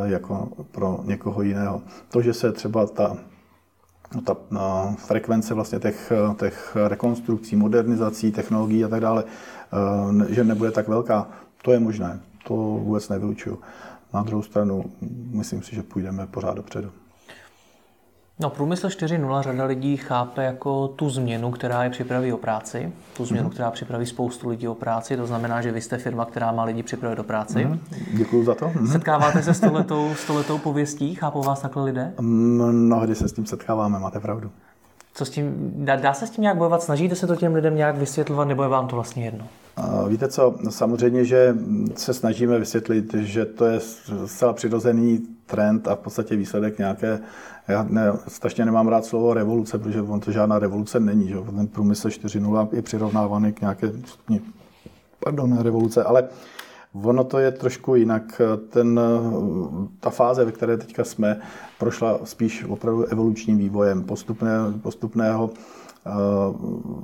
jako 0.06 0.50
pro 0.72 1.00
někoho 1.04 1.42
jiného. 1.42 1.82
To, 2.10 2.22
že 2.22 2.34
se 2.34 2.52
třeba 2.52 2.86
ta 2.86 3.18
ta 4.24 4.36
frekvence 4.98 5.54
vlastně 5.54 5.80
těch, 5.80 6.12
těch 6.40 6.78
rekonstrukcí, 6.88 7.56
modernizací, 7.56 8.32
technologií 8.32 8.84
a 8.84 8.88
tak 8.88 9.02
dále 9.02 9.24
Eh, 9.24 9.55
že 10.30 10.44
nebude 10.44 10.72
tak 10.72 10.88
velká. 10.88 11.28
To 11.62 11.72
je 11.72 11.80
možné, 11.80 12.20
to 12.48 12.54
vůbec 12.54 13.10
nevylučuju. 13.10 13.60
Na 14.14 14.24
druhou 14.24 14.44
stranu, 14.44 14.86
myslím 15.32 15.64
si, 15.64 15.76
že 15.76 15.84
půjdeme 15.84 16.28
pořád 16.28 16.54
dopředu. 16.54 16.92
No, 18.40 18.50
průmysl 18.50 18.88
4.0 18.88 19.42
řada 19.42 19.66
lidí 19.66 19.98
chápe 19.98 20.44
jako 20.44 20.88
tu 20.88 21.10
změnu, 21.10 21.52
která 21.52 21.84
je 21.84 21.90
připraví 21.90 22.34
o 22.34 22.38
práci, 22.38 22.92
tu 23.18 23.26
změnu, 23.26 23.50
mm-hmm. 23.50 23.54
která 23.54 23.72
připraví 23.72 24.06
spoustu 24.06 24.50
lidí 24.50 24.68
o 24.68 24.76
práci, 24.76 25.18
to 25.18 25.28
znamená, 25.28 25.62
že 25.62 25.72
vy 25.72 25.82
jste 25.82 25.98
firma, 25.98 26.26
která 26.26 26.52
má 26.52 26.64
lidi 26.64 26.84
připravit 26.84 27.16
do 27.16 27.24
práce. 27.24 27.60
Mm-hmm. 27.60 27.80
Děkuji 28.14 28.46
za 28.46 28.56
to. 28.56 28.66
Mm-hmm. 28.66 28.92
Setkáváte 28.92 29.44
se 29.44 29.54
s 29.54 29.60
tohletou, 29.62 30.16
s 30.16 30.26
tohletou 30.26 30.58
pověstí? 30.58 31.16
Chápou 31.16 31.44
vás 31.44 31.62
takhle 31.62 31.84
lidé? 31.84 32.14
Mnohdy 32.22 33.16
se 33.16 33.28
s 33.28 33.34
tím 33.34 33.46
setkáváme, 33.46 34.00
máte 34.00 34.20
pravdu. 34.20 34.52
Co 35.16 35.26
s 35.26 35.30
tím, 35.30 35.74
dá, 35.76 35.96
dá 35.96 36.14
se 36.14 36.28
s 36.28 36.30
tím 36.30 36.42
nějak 36.42 36.58
bojovat? 36.58 36.84
Snažíte 36.84 37.16
se 37.16 37.28
to 37.28 37.36
těm 37.36 37.54
lidem 37.56 37.76
nějak 37.76 37.98
vysvětlovat, 37.98 38.46
nebo 38.46 38.64
je 38.64 38.70
vám 38.70 38.88
to 38.88 38.96
vlastně 38.96 39.26
jedno? 39.26 39.48
Víte 40.08 40.28
co, 40.28 40.56
samozřejmě, 40.70 41.26
že 41.26 41.56
se 41.96 42.14
snažíme 42.14 42.60
vysvětlit, 42.60 43.14
že 43.14 43.46
to 43.46 43.66
je 43.66 43.80
zcela 44.26 44.54
přirozený 44.54 45.20
trend 45.46 45.88
a 45.88 45.96
v 45.96 46.00
podstatě 46.00 46.36
výsledek 46.36 46.78
nějaké, 46.78 47.20
já 47.68 47.86
ne, 47.90 48.12
strašně 48.28 48.66
nemám 48.66 48.88
rád 48.88 49.06
slovo 49.06 49.34
revoluce, 49.34 49.78
protože 49.78 50.02
on 50.02 50.20
to 50.20 50.32
žádná 50.32 50.60
revoluce 50.60 51.00
není, 51.00 51.28
že? 51.28 51.36
ten 51.56 51.68
průmysl 51.68 52.08
4.0 52.08 52.68
je 52.72 52.82
přirovnávaný 52.82 53.54
k 53.54 53.62
nějaké, 53.62 53.92
pardon, 55.24 55.58
revoluce, 55.58 56.04
ale 56.04 56.24
Ono 57.04 57.24
to 57.24 57.40
je 57.40 57.52
trošku 57.52 57.96
jinak. 57.96 58.42
Ten, 58.70 59.00
ta 60.00 60.10
fáze, 60.10 60.46
ve 60.46 60.52
které 60.52 60.78
teďka 60.78 61.04
jsme, 61.04 61.40
prošla 61.80 62.20
spíš 62.24 62.64
opravdu 62.64 63.04
evolučním 63.04 63.58
vývojem 63.58 64.04
postupné, 64.04 64.52
postupného 64.82 65.50
eh, 66.06 66.12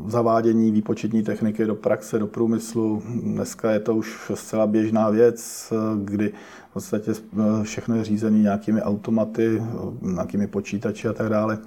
zavádění 0.08 0.71
výpočetní 0.71 1.23
techniky 1.23 1.65
do 1.65 1.75
praxe, 1.75 2.19
do 2.19 2.27
průmyslu. 2.27 3.04
Dneska 3.23 3.71
je 3.71 3.80
to 3.80 3.95
už 3.95 4.32
zcela 4.34 4.67
běžná 4.67 5.10
věc, 5.10 5.73
kdy 6.04 6.34
v 6.69 6.73
podstatě 6.73 7.12
eh, 7.12 7.63
všechno 7.63 7.95
je 7.95 8.04
řízené 8.04 8.39
nějakými 8.39 8.82
automaty, 8.82 9.63
nějakými 10.01 10.47
počítači 10.47 11.08
a 11.08 11.13
tak 11.13 11.30
dále. 11.30 11.58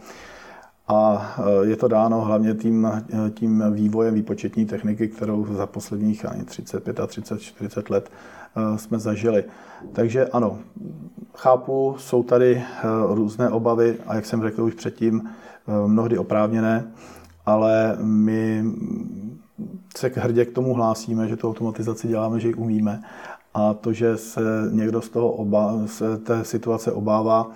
A 0.88 1.34
e, 1.62 1.66
je 1.66 1.76
to 1.76 1.88
dáno 1.88 2.20
hlavně 2.20 2.54
tím, 2.54 2.86
e, 2.86 3.30
tím 3.30 3.64
vývojem 3.70 4.14
výpočetní 4.14 4.66
techniky, 4.66 5.08
kterou 5.08 5.46
za 5.54 5.66
posledních 5.66 6.24
ani 6.24 6.44
35 6.44 7.00
a 7.00 7.06
30, 7.06 7.40
40 7.40 7.90
let 7.90 8.10
e, 8.56 8.78
jsme 8.78 8.98
zažili. 8.98 9.44
Takže 9.92 10.26
ano, 10.26 10.58
chápu, 11.34 11.96
jsou 11.98 12.22
tady 12.22 12.62
různé 13.08 13.50
obavy 13.50 13.96
a 14.06 14.14
jak 14.14 14.26
jsem 14.26 14.42
řekl 14.42 14.62
už 14.62 14.74
předtím, 14.74 15.30
mnohdy 15.86 16.18
oprávněné, 16.18 16.84
ale 17.46 17.96
my 18.02 18.64
se 19.96 20.12
hrdě 20.14 20.44
k 20.44 20.52
tomu 20.52 20.74
hlásíme, 20.74 21.28
že 21.28 21.36
tu 21.36 21.48
automatizaci 21.48 22.08
děláme, 22.08 22.40
že 22.40 22.48
ji 22.48 22.54
umíme 22.54 23.02
a 23.54 23.74
to, 23.74 23.92
že 23.92 24.16
se 24.16 24.40
někdo 24.70 25.02
z 25.02 25.08
toho 25.08 25.28
oba, 25.28 25.74
z 25.86 26.18
té 26.18 26.44
situace 26.44 26.92
obává, 26.92 27.50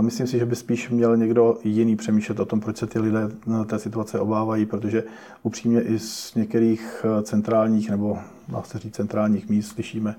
Myslím 0.00 0.26
si, 0.26 0.38
že 0.38 0.46
by 0.46 0.56
spíš 0.56 0.90
měl 0.90 1.16
někdo 1.16 1.58
jiný 1.64 1.96
přemýšlet 1.96 2.40
o 2.40 2.44
tom, 2.44 2.60
proč 2.60 2.76
se 2.76 2.86
ty 2.86 2.98
lidé 2.98 3.28
té 3.66 3.78
situace 3.78 4.20
obávají, 4.20 4.66
protože 4.66 5.04
upřímně 5.42 5.82
i 5.82 5.98
z 5.98 6.34
některých 6.34 7.04
eh, 7.04 7.22
centrálních 7.22 7.90
nebo 7.90 8.18
dá 8.48 8.62
se 8.62 8.78
říct 8.78 8.94
centrálních 8.94 9.48
míst 9.48 9.68
slyšíme, 9.68 10.14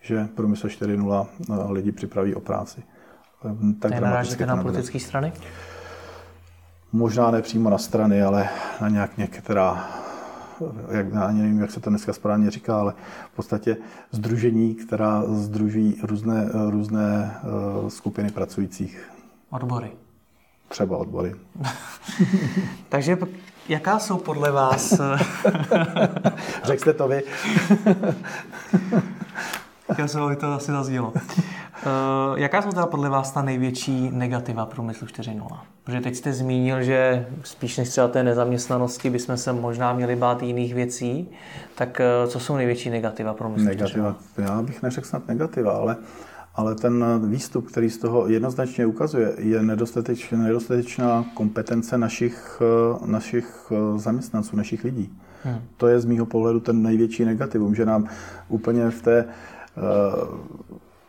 že 0.00 0.28
průmysl 0.34 0.66
4.0 0.68 1.26
eh, 1.50 1.72
lidi 1.72 1.92
připraví 1.92 2.34
o 2.34 2.40
práci. 2.40 2.82
Tak 3.80 4.00
narážíte 4.00 4.46
na 4.46 4.62
politické 4.62 5.00
strany? 5.00 5.32
Možná 6.92 7.30
ne 7.30 7.42
přímo 7.42 7.70
na 7.70 7.78
strany, 7.78 8.22
ale 8.22 8.48
na 8.80 8.88
nějak 8.88 9.18
některá 9.18 9.90
jak, 10.90 11.14
ani 11.14 11.42
nevím, 11.42 11.60
jak 11.60 11.70
se 11.70 11.80
to 11.80 11.90
dneska 11.90 12.12
správně 12.12 12.50
říká, 12.50 12.80
ale 12.80 12.94
v 13.32 13.36
podstatě 13.36 13.76
združení, 14.10 14.74
která 14.74 15.22
združují 15.26 15.96
různé, 16.02 16.48
různé 16.68 17.36
eh, 17.36 17.90
skupiny 17.90 18.30
pracujících. 18.30 19.10
Odbory. 19.50 19.90
Třeba 20.68 20.96
odbory. 20.96 21.34
Takže 22.88 23.18
jaká 23.68 23.98
jsou 23.98 24.18
podle 24.18 24.50
vás... 24.50 24.92
Řekl 26.64 26.80
jste 26.80 26.92
to 26.92 27.08
vy. 27.08 27.22
Já 29.98 30.08
jsem 30.08 30.36
to 30.36 30.52
asi 30.52 30.72
zazdělo. 30.72 31.12
Uh, 31.12 31.22
jaká 32.36 32.62
jsou 32.62 32.70
teda 32.70 32.86
podle 32.86 33.08
vás 33.08 33.32
ta 33.32 33.42
největší 33.42 34.10
negativa 34.12 34.66
průmyslu 34.66 35.06
4.0? 35.06 35.58
Protože 35.84 36.00
teď 36.00 36.14
jste 36.16 36.32
zmínil, 36.32 36.82
že 36.82 37.26
spíš 37.44 37.76
než 37.76 37.88
třeba 37.88 38.08
té 38.08 38.22
nezaměstnanosti 38.22 39.10
bychom 39.10 39.36
se 39.36 39.52
možná 39.52 39.92
měli 39.92 40.16
bát 40.16 40.42
jiných 40.42 40.74
věcí. 40.74 41.28
Tak 41.74 42.00
uh, 42.24 42.30
co 42.30 42.40
jsou 42.40 42.56
největší 42.56 42.90
negativa 42.90 43.34
průmyslu 43.34 43.68
Negativa, 43.68 44.16
já 44.38 44.62
bych 44.62 44.82
neřekl 44.82 45.06
snad 45.06 45.28
negativa, 45.28 45.72
ale 45.72 45.96
ale 46.54 46.74
ten 46.74 47.04
výstup, 47.30 47.66
který 47.68 47.90
z 47.90 47.98
toho 47.98 48.28
jednoznačně 48.28 48.86
ukazuje, 48.86 49.32
je 49.38 49.62
nedostatečná, 49.62 50.38
nedostatečná 50.38 51.24
kompetence 51.34 51.98
našich, 51.98 52.62
eh, 52.62 53.06
našich 53.06 53.72
zaměstnanců, 53.96 54.56
našich 54.56 54.84
lidí. 54.84 55.12
Hmm. 55.44 55.58
To 55.76 55.86
je 55.86 56.00
z 56.00 56.04
mýho 56.04 56.26
pohledu 56.26 56.60
ten 56.60 56.82
největší 56.82 57.24
negativum, 57.24 57.74
že 57.74 57.86
nám 57.86 58.08
úplně 58.48 58.90
v 58.90 59.02
té 59.02 59.24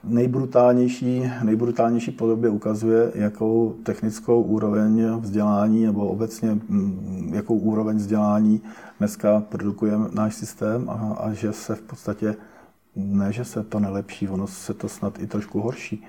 nejbrutálnější, 0.04 1.32
nejbrutálnější 1.44 2.12
podobě 2.12 2.50
ukazuje, 2.50 3.12
jakou 3.16 3.76
technickou 3.84 4.42
úroveň 4.42 5.06
vzdělání 5.20 5.86
nebo 5.86 6.08
obecně 6.08 6.54
mm, 6.54 7.32
jakou 7.34 7.58
úroveň 7.58 7.98
vzdělání 7.98 8.62
dneska 9.00 9.44
produkuje 9.50 9.94
náš 10.14 10.36
systém 10.36 10.90
a, 10.90 10.94
a 11.20 11.34
že 11.34 11.54
se 11.54 11.76
v 11.76 11.82
podstatě 11.82 12.36
ne, 12.96 13.34
že 13.34 13.46
se 13.46 13.64
to 13.64 13.80
nelepší, 13.80 14.30
ono 14.30 14.48
se 14.48 14.74
to 14.74 14.90
snad 14.90 15.20
i 15.20 15.28
trošku 15.28 15.62
horší. 15.62 16.04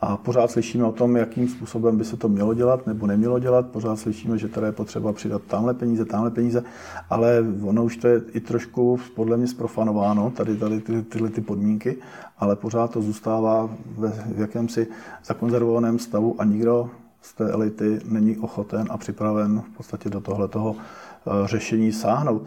A 0.00 0.16
pořád 0.16 0.50
slyšíme 0.50 0.84
o 0.84 0.92
tom, 0.92 1.16
jakým 1.16 1.48
způsobem 1.48 1.98
by 1.98 2.04
se 2.04 2.16
to 2.16 2.28
mělo 2.28 2.54
dělat 2.54 2.86
nebo 2.86 3.06
nemělo 3.06 3.38
dělat. 3.38 3.66
Pořád 3.66 3.96
slyšíme, 3.96 4.38
že 4.38 4.48
tady 4.48 4.66
je 4.66 4.72
potřeba 4.72 5.12
přidat 5.12 5.42
tamhle 5.42 5.74
peníze, 5.74 6.04
tamhle 6.04 6.30
peníze, 6.30 6.64
ale 7.10 7.44
ono 7.62 7.84
už 7.84 7.96
to 7.96 8.08
je 8.08 8.22
i 8.32 8.40
trošku 8.40 9.00
podle 9.14 9.36
mě 9.36 9.46
sprofanováno, 9.46 10.30
tady, 10.30 10.56
tady 10.56 10.80
ty, 10.80 11.02
tyhle 11.02 11.30
ty 11.30 11.40
podmínky, 11.40 11.96
ale 12.38 12.56
pořád 12.56 12.90
to 12.90 13.02
zůstává 13.02 13.70
ve, 13.98 14.08
v 14.08 14.40
jakémsi 14.40 14.86
zakonzervovaném 15.24 15.98
stavu 15.98 16.36
a 16.38 16.44
nikdo 16.44 16.90
z 17.22 17.34
té 17.34 17.50
elity 17.50 18.00
není 18.04 18.36
ochoten 18.36 18.86
a 18.90 18.96
připraven 18.96 19.60
v 19.60 19.76
podstatě 19.76 20.10
do 20.10 20.20
tohle 20.20 20.48
toho 20.48 20.76
eh, 20.76 21.30
řešení 21.48 21.92
sáhnout. 21.92 22.42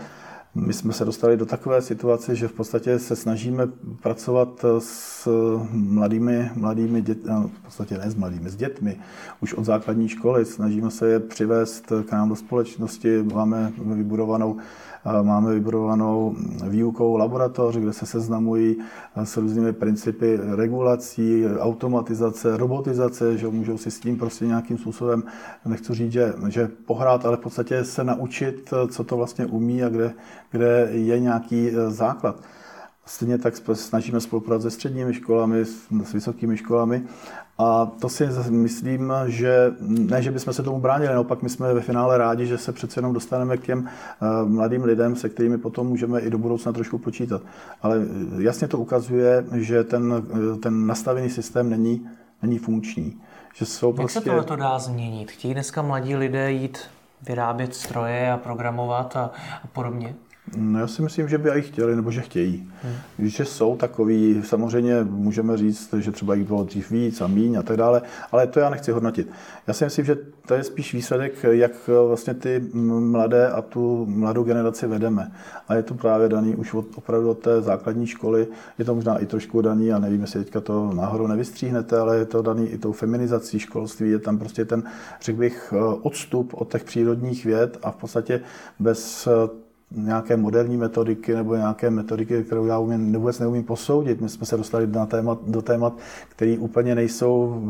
My 0.55 0.73
jsme 0.73 0.93
se 0.93 1.05
dostali 1.05 1.37
do 1.37 1.45
takové 1.45 1.81
situace, 1.81 2.35
že 2.35 2.47
v 2.47 2.53
podstatě 2.53 2.99
se 2.99 3.15
snažíme 3.15 3.67
pracovat 4.01 4.65
s 4.79 5.27
mladými, 5.71 6.51
mladými 6.55 7.01
dětmi, 7.01 7.31
no, 7.31 7.51
v 7.61 7.63
podstatě 7.65 7.97
ne 7.97 8.11
s 8.11 8.15
mladými, 8.15 8.49
s 8.49 8.55
dětmi, 8.55 8.99
už 9.41 9.53
od 9.53 9.63
základní 9.63 10.09
školy. 10.09 10.45
Snažíme 10.45 10.91
se 10.91 11.07
je 11.07 11.19
přivést 11.19 11.85
k 12.07 12.11
nám 12.11 12.29
do 12.29 12.35
společnosti. 12.35 13.23
Máme 13.23 13.73
vybudovanou 13.77 14.57
Máme 15.21 15.53
vybudovanou 15.53 16.35
výukovou 16.67 17.17
laboratoř, 17.17 17.75
kde 17.77 17.93
se 17.93 18.05
seznamují 18.05 18.77
s 19.23 19.37
různými 19.37 19.73
principy 19.73 20.39
regulací, 20.55 21.45
automatizace, 21.59 22.57
robotizace, 22.57 23.37
že 23.37 23.47
můžou 23.47 23.77
si 23.77 23.91
s 23.91 23.99
tím 23.99 24.17
prostě 24.17 24.45
nějakým 24.45 24.77
způsobem, 24.77 25.23
nechci 25.65 25.93
říct, 25.93 26.11
že, 26.11 26.33
že 26.47 26.69
pohrát, 26.85 27.25
ale 27.25 27.37
v 27.37 27.39
podstatě 27.39 27.83
se 27.83 28.03
naučit, 28.03 28.73
co 28.89 29.03
to 29.03 29.17
vlastně 29.17 29.45
umí 29.45 29.83
a 29.83 29.89
kde, 29.89 30.13
kde 30.51 30.89
je 30.91 31.19
nějaký 31.19 31.71
základ. 31.87 32.39
Stejně 33.05 33.37
tak 33.37 33.53
snažíme 33.73 34.21
spolupracovat 34.21 34.61
se 34.61 34.71
středními 34.71 35.13
školami, 35.13 35.65
s 36.03 36.13
vysokými 36.13 36.57
školami 36.57 37.03
a 37.61 37.91
to 37.99 38.09
si 38.09 38.27
myslím, 38.49 39.13
že 39.25 39.73
ne, 39.81 40.21
že 40.21 40.31
bychom 40.31 40.53
se 40.53 40.63
tomu 40.63 40.79
bránili, 40.79 41.13
naopak 41.13 41.41
my 41.41 41.49
jsme 41.49 41.73
ve 41.73 41.81
finále 41.81 42.17
rádi, 42.17 42.45
že 42.45 42.57
se 42.57 42.71
přece 42.71 42.99
jenom 42.99 43.13
dostaneme 43.13 43.57
k 43.57 43.65
těm 43.65 43.87
eh, 43.87 44.25
mladým 44.45 44.83
lidem, 44.83 45.15
se 45.15 45.29
kterými 45.29 45.57
potom 45.57 45.87
můžeme 45.87 46.19
i 46.19 46.29
do 46.29 46.37
budoucna 46.37 46.71
trošku 46.71 46.97
počítat. 46.97 47.41
Ale 47.81 47.97
jasně 48.37 48.67
to 48.67 48.77
ukazuje, 48.77 49.45
že 49.53 49.83
ten, 49.83 50.23
eh, 50.53 50.57
ten 50.57 50.87
nastavený 50.87 51.29
systém 51.29 51.69
není, 51.69 52.07
není 52.41 52.57
funkční. 52.57 53.21
Že 53.55 53.65
jsou 53.65 53.87
Jak 53.87 53.95
prostě... 53.95 54.19
se 54.19 54.25
tohle 54.25 54.43
to 54.43 54.55
dá 54.55 54.79
změnit? 54.79 55.31
Chtějí 55.31 55.53
dneska 55.53 55.81
mladí 55.81 56.15
lidé 56.15 56.51
jít 56.51 56.79
vyrábět 57.21 57.75
stroje 57.75 58.31
a 58.31 58.37
programovat 58.37 59.15
a, 59.15 59.31
a 59.63 59.67
podobně? 59.67 60.15
No 60.57 60.79
já 60.79 60.87
si 60.87 61.01
myslím, 61.01 61.29
že 61.29 61.37
by 61.37 61.49
i 61.49 61.61
chtěli, 61.61 61.95
nebo 61.95 62.11
že 62.11 62.21
chtějí. 62.21 62.69
Hmm. 62.83 63.29
Že 63.29 63.45
jsou 63.45 63.75
takový, 63.75 64.41
samozřejmě 64.45 65.03
můžeme 65.03 65.57
říct, 65.57 65.93
že 65.93 66.11
třeba 66.11 66.33
jich 66.33 66.47
bylo 66.47 66.63
dřív 66.63 66.91
víc 66.91 67.21
a 67.21 67.27
míň 67.27 67.55
a 67.55 67.63
tak 67.63 67.77
dále, 67.77 68.01
ale 68.31 68.47
to 68.47 68.59
já 68.59 68.69
nechci 68.69 68.91
hodnotit. 68.91 69.31
Já 69.67 69.73
si 69.73 69.83
myslím, 69.83 70.05
že 70.05 70.17
to 70.47 70.53
je 70.53 70.63
spíš 70.63 70.93
výsledek, 70.93 71.43
jak 71.43 71.71
vlastně 72.07 72.33
ty 72.33 72.69
mladé 72.99 73.51
a 73.51 73.61
tu 73.61 74.05
mladou 74.05 74.43
generaci 74.43 74.87
vedeme. 74.87 75.31
A 75.67 75.75
je 75.75 75.83
to 75.83 75.93
právě 75.93 76.29
daný 76.29 76.55
už 76.55 76.73
od, 76.73 76.85
opravdu 76.95 77.29
od 77.29 77.39
té 77.39 77.61
základní 77.61 78.07
školy. 78.07 78.47
Je 78.79 78.85
to 78.85 78.95
možná 78.95 79.17
i 79.17 79.25
trošku 79.25 79.61
daný, 79.61 79.93
a 79.93 79.99
nevím, 79.99 80.21
jestli 80.21 80.43
teďka 80.43 80.61
to 80.61 80.93
náhodou 80.93 81.27
nevystříhnete, 81.27 81.99
ale 81.99 82.17
je 82.17 82.25
to 82.25 82.41
daný 82.41 82.67
i 82.67 82.77
tou 82.77 82.91
feminizací 82.91 83.59
školství. 83.59 84.09
Je 84.09 84.19
tam 84.19 84.37
prostě 84.37 84.65
ten, 84.65 84.83
řekl 85.21 85.39
bych, 85.39 85.73
odstup 86.01 86.53
od 86.53 86.71
těch 86.71 86.83
přírodních 86.83 87.45
věd 87.45 87.77
a 87.83 87.91
v 87.91 87.95
podstatě 87.95 88.41
bez 88.79 89.27
nějaké 89.95 90.37
moderní 90.37 90.77
metodiky 90.77 91.35
nebo 91.35 91.55
nějaké 91.55 91.89
metodiky, 91.89 92.43
kterou 92.43 92.65
já 92.65 92.79
umím, 92.79 93.13
vůbec 93.13 93.39
neumím 93.39 93.63
posoudit. 93.63 94.21
My 94.21 94.29
jsme 94.29 94.45
se 94.45 94.57
dostali 94.57 94.87
na 94.87 95.05
témat, 95.05 95.39
do 95.47 95.61
témat, 95.61 95.93
které 96.29 96.57
úplně 96.57 96.95
nejsou 96.95 97.61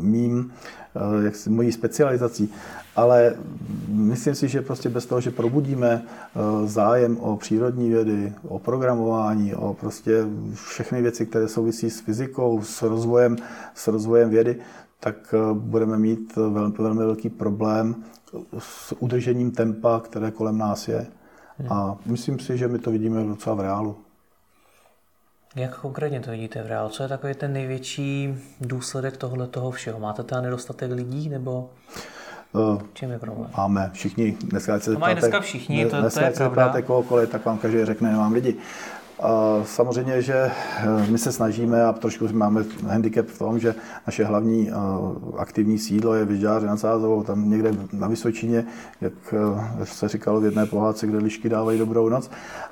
mým, 0.00 0.52
eh, 0.96 1.24
jak 1.24 1.36
si, 1.36 1.50
mojí 1.50 1.72
specializací. 1.72 2.52
Ale 2.96 3.34
myslím 3.88 4.34
si, 4.34 4.48
že 4.48 4.62
prostě 4.62 4.88
bez 4.88 5.06
toho, 5.06 5.20
že 5.20 5.30
probudíme 5.30 6.02
eh, 6.02 6.66
zájem 6.66 7.16
o 7.16 7.36
přírodní 7.36 7.90
vědy, 7.90 8.32
o 8.48 8.58
programování, 8.58 9.54
o 9.54 9.74
prostě 9.74 10.24
všechny 10.54 11.02
věci, 11.02 11.26
které 11.26 11.48
souvisí 11.48 11.90
s 11.90 12.00
fyzikou, 12.00 12.62
s 12.62 12.82
rozvojem, 12.82 13.36
s 13.74 13.88
rozvojem 13.88 14.30
vědy, 14.30 14.56
tak 15.00 15.34
eh, 15.34 15.54
budeme 15.54 15.98
mít 15.98 16.36
velmi, 16.36 16.74
velmi 16.78 17.00
velký 17.00 17.28
problém 17.28 17.94
s 18.58 18.94
udržením 18.98 19.50
tempa, 19.50 20.00
které 20.00 20.30
kolem 20.30 20.58
nás 20.58 20.88
je. 20.88 21.06
A 21.68 21.96
myslím 22.06 22.38
si, 22.38 22.58
že 22.58 22.68
my 22.68 22.78
to 22.78 22.90
vidíme 22.90 23.24
docela 23.24 23.56
v 23.56 23.60
reálu. 23.60 23.96
Jak 25.56 25.80
konkrétně 25.80 26.20
to 26.20 26.30
vidíte 26.30 26.62
v 26.62 26.66
reálu? 26.66 26.88
Co 26.88 27.02
je 27.02 27.08
takový 27.08 27.34
ten 27.34 27.52
největší 27.52 28.34
důsledek 28.60 29.16
tohle 29.16 29.46
toho 29.46 29.70
všeho? 29.70 30.00
Máte 30.00 30.22
tam 30.22 30.44
nedostatek 30.44 30.90
lidí 30.92 31.28
nebo 31.28 31.70
uh, 32.52 32.82
čím 32.92 33.10
je 33.10 33.18
problém? 33.18 33.50
Máme 33.56 33.90
všichni. 33.92 34.36
Dneska 34.40 34.80
se 34.80 34.90
zeptáte, 34.90 35.14
dneska 35.14 35.40
všichni, 35.40 35.86
to, 35.86 36.00
dneska 36.00 36.20
to 36.20 36.26
je 36.26 36.32
se 36.34 36.44
zeptáte 36.44 36.82
kohokoliv, 36.82 37.30
tak 37.30 37.44
vám 37.44 37.58
každý 37.58 37.84
řekne, 37.84 38.10
nemám 38.10 38.32
lidi. 38.32 38.56
A 39.20 39.60
samozřejmě, 39.64 40.22
že 40.22 40.34
eh, 40.34 41.06
my 41.10 41.18
se 41.18 41.32
snažíme 41.32 41.84
a 41.84 41.92
trošku 41.92 42.28
máme 42.32 42.64
handicap 42.86 43.26
v 43.26 43.38
tom, 43.38 43.58
že 43.58 43.74
naše 44.06 44.24
hlavní 44.24 44.70
eh, 44.70 44.72
aktivní 45.36 45.78
sídlo 45.78 46.14
je 46.14 46.24
v 46.24 46.64
nad 46.66 46.76
Sázovou, 46.76 47.22
tam 47.22 47.50
někde 47.50 47.72
na 47.92 48.08
Vysočině, 48.08 48.64
jak 49.00 49.12
eh, 49.32 49.86
se 49.86 50.08
říkalo 50.08 50.40
v 50.40 50.44
jedné 50.44 50.66
pohádce, 50.66 51.06
kde 51.06 51.18
lišky 51.18 51.48
dávají 51.48 51.78
dobrou 51.78 52.08
noc, 52.08 52.30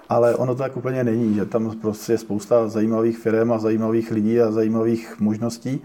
ale 0.08 0.34
ono 0.34 0.54
to 0.54 0.62
tak 0.62 0.76
úplně 0.76 1.04
není, 1.04 1.34
že 1.34 1.46
tam 1.46 1.78
prostě 1.80 2.12
je 2.12 2.18
spousta 2.18 2.68
zajímavých 2.68 3.18
firm 3.18 3.52
a 3.52 3.58
zajímavých 3.58 4.10
lidí 4.10 4.40
a 4.40 4.52
zajímavých 4.52 5.20
možností. 5.20 5.82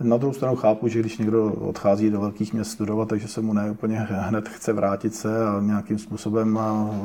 Na 0.00 0.16
druhou 0.16 0.32
stranu 0.32 0.56
chápu, 0.56 0.88
že 0.88 1.00
když 1.00 1.18
někdo 1.18 1.52
odchází 1.52 2.10
do 2.10 2.20
velkých 2.20 2.52
měst 2.52 2.70
studovat, 2.70 3.08
takže 3.08 3.28
se 3.28 3.40
mu 3.40 3.52
ne 3.52 3.70
úplně 3.70 3.98
hned 3.98 4.48
chce 4.48 4.72
vrátit 4.72 5.14
se 5.14 5.46
a 5.46 5.60
nějakým 5.60 5.98
způsobem 5.98 6.58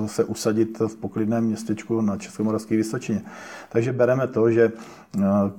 se 0.05 0.23
usadit 0.23 0.79
v 0.79 0.95
poklidném 0.95 1.43
městečku 1.43 2.01
na 2.01 2.17
Českomoravské 2.17 2.77
Vysočině. 2.77 3.21
Takže 3.69 3.93
bereme 3.93 4.27
to, 4.27 4.51
že 4.51 4.71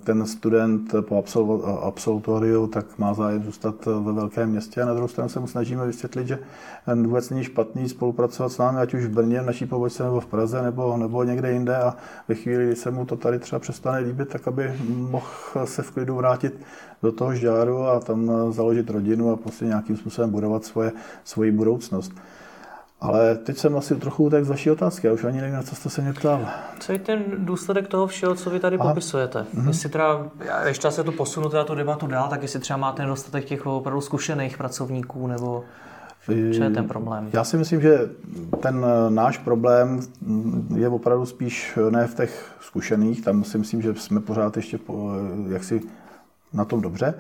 ten 0.05 0.27
student 0.27 0.95
po 1.01 1.25
absolutoriu 1.83 2.67
tak 2.67 2.99
má 2.99 3.15
zájem 3.15 3.45
zůstat 3.45 3.87
ve 3.87 4.13
velkém 4.13 4.51
městě 4.51 4.83
a 4.83 4.87
na 4.87 4.95
druhou 4.95 5.09
stranu 5.09 5.29
se 5.29 5.41
mu 5.41 5.47
snažíme 5.47 5.87
vysvětlit, 5.87 6.27
že 6.27 6.39
vůbec 6.95 7.31
není 7.31 7.45
špatný 7.45 7.89
spolupracovat 7.89 8.49
s 8.49 8.59
námi, 8.59 8.81
ať 8.81 8.95
už 8.95 9.05
v 9.05 9.11
Brně, 9.11 9.41
v 9.41 9.47
naší 9.47 9.67
pobočce, 9.67 10.05
nebo 10.05 10.21
v 10.21 10.27
Praze, 10.27 10.63
nebo, 10.63 10.97
nebo 10.97 11.25
někde 11.25 11.53
jinde 11.53 11.77
a 11.77 11.97
ve 12.29 12.35
chvíli, 12.35 12.67
kdy 12.67 12.77
se 12.77 12.91
mu 12.91 13.05
to 13.05 13.17
tady 13.17 13.39
třeba 13.39 13.59
přestane 13.59 13.99
líbit, 13.99 14.29
tak 14.29 14.49
aby 14.49 14.73
mohl 14.89 15.27
se 15.65 15.83
v 15.83 15.91
klidu 15.91 16.15
vrátit 16.15 16.55
do 17.05 17.13
toho 17.13 17.35
žáru 17.35 17.83
a 17.83 18.01
tam 18.01 18.31
založit 18.51 18.91
rodinu 18.91 19.33
a 19.33 19.37
prostě 19.37 19.65
nějakým 19.65 19.97
způsobem 19.97 20.31
budovat 20.31 20.65
svoje, 20.65 20.93
svoji 21.25 21.51
budoucnost. 21.51 22.13
Ale 23.01 23.35
teď 23.35 23.57
jsem 23.57 23.77
asi 23.77 23.95
trochu 23.95 24.31
tak 24.31 24.45
z 24.45 24.49
vaší 24.49 24.71
otázky, 24.71 25.07
já 25.07 25.13
už 25.13 25.25
ani 25.25 25.41
nevím, 25.41 25.55
na 25.55 25.63
co 25.63 25.75
jste 25.75 25.91
se 25.91 26.03
mě 26.03 26.13
ptal. 26.13 26.47
Co 26.81 26.93
je 26.93 26.99
ten 26.99 27.23
důsledek 27.39 27.89
toho 27.89 28.07
všeho, 28.07 28.35
co 28.35 28.51
vy 28.51 28.61
tady 28.61 28.77
Aha. 28.79 28.89
popisujete? 28.89 29.47
Mm-hmm. 29.55 29.69
Jestli 29.69 29.89
teda, 29.89 30.27
ještě 30.67 30.91
se 30.91 31.05
to 31.05 31.13
posunu 31.13 31.49
teda 31.49 31.65
tu 31.65 31.75
debatu 31.75 32.07
dál, 32.07 32.29
tak 32.29 32.43
jestli 32.43 32.61
třeba 32.61 32.77
máte 32.77 33.03
nedostatek 33.03 33.45
těch 33.45 33.67
opravdu 33.67 34.01
zkušených 34.01 34.57
pracovníků, 34.59 35.27
nebo 35.27 35.65
co 36.27 36.33
je 36.33 36.71
ten 36.71 36.89
problém? 36.89 37.29
Já 37.33 37.45
si 37.45 37.57
myslím, 37.57 37.81
že 37.81 38.11
ten 38.61 38.87
náš 39.09 39.39
problém 39.39 40.01
je 40.75 40.89
opravdu 40.89 41.27
spíš 41.27 41.79
ne 41.91 42.07
v 42.07 42.15
těch 42.15 42.53
zkušených, 42.61 43.25
tam 43.25 43.45
si 43.45 43.59
myslím, 43.59 43.83
že 43.83 43.95
jsme 43.95 44.21
pořád 44.21 44.57
ještě 44.57 44.79
jaksi 45.49 45.81
na 46.55 46.65
tom 46.65 46.81
dobře, 46.81 47.15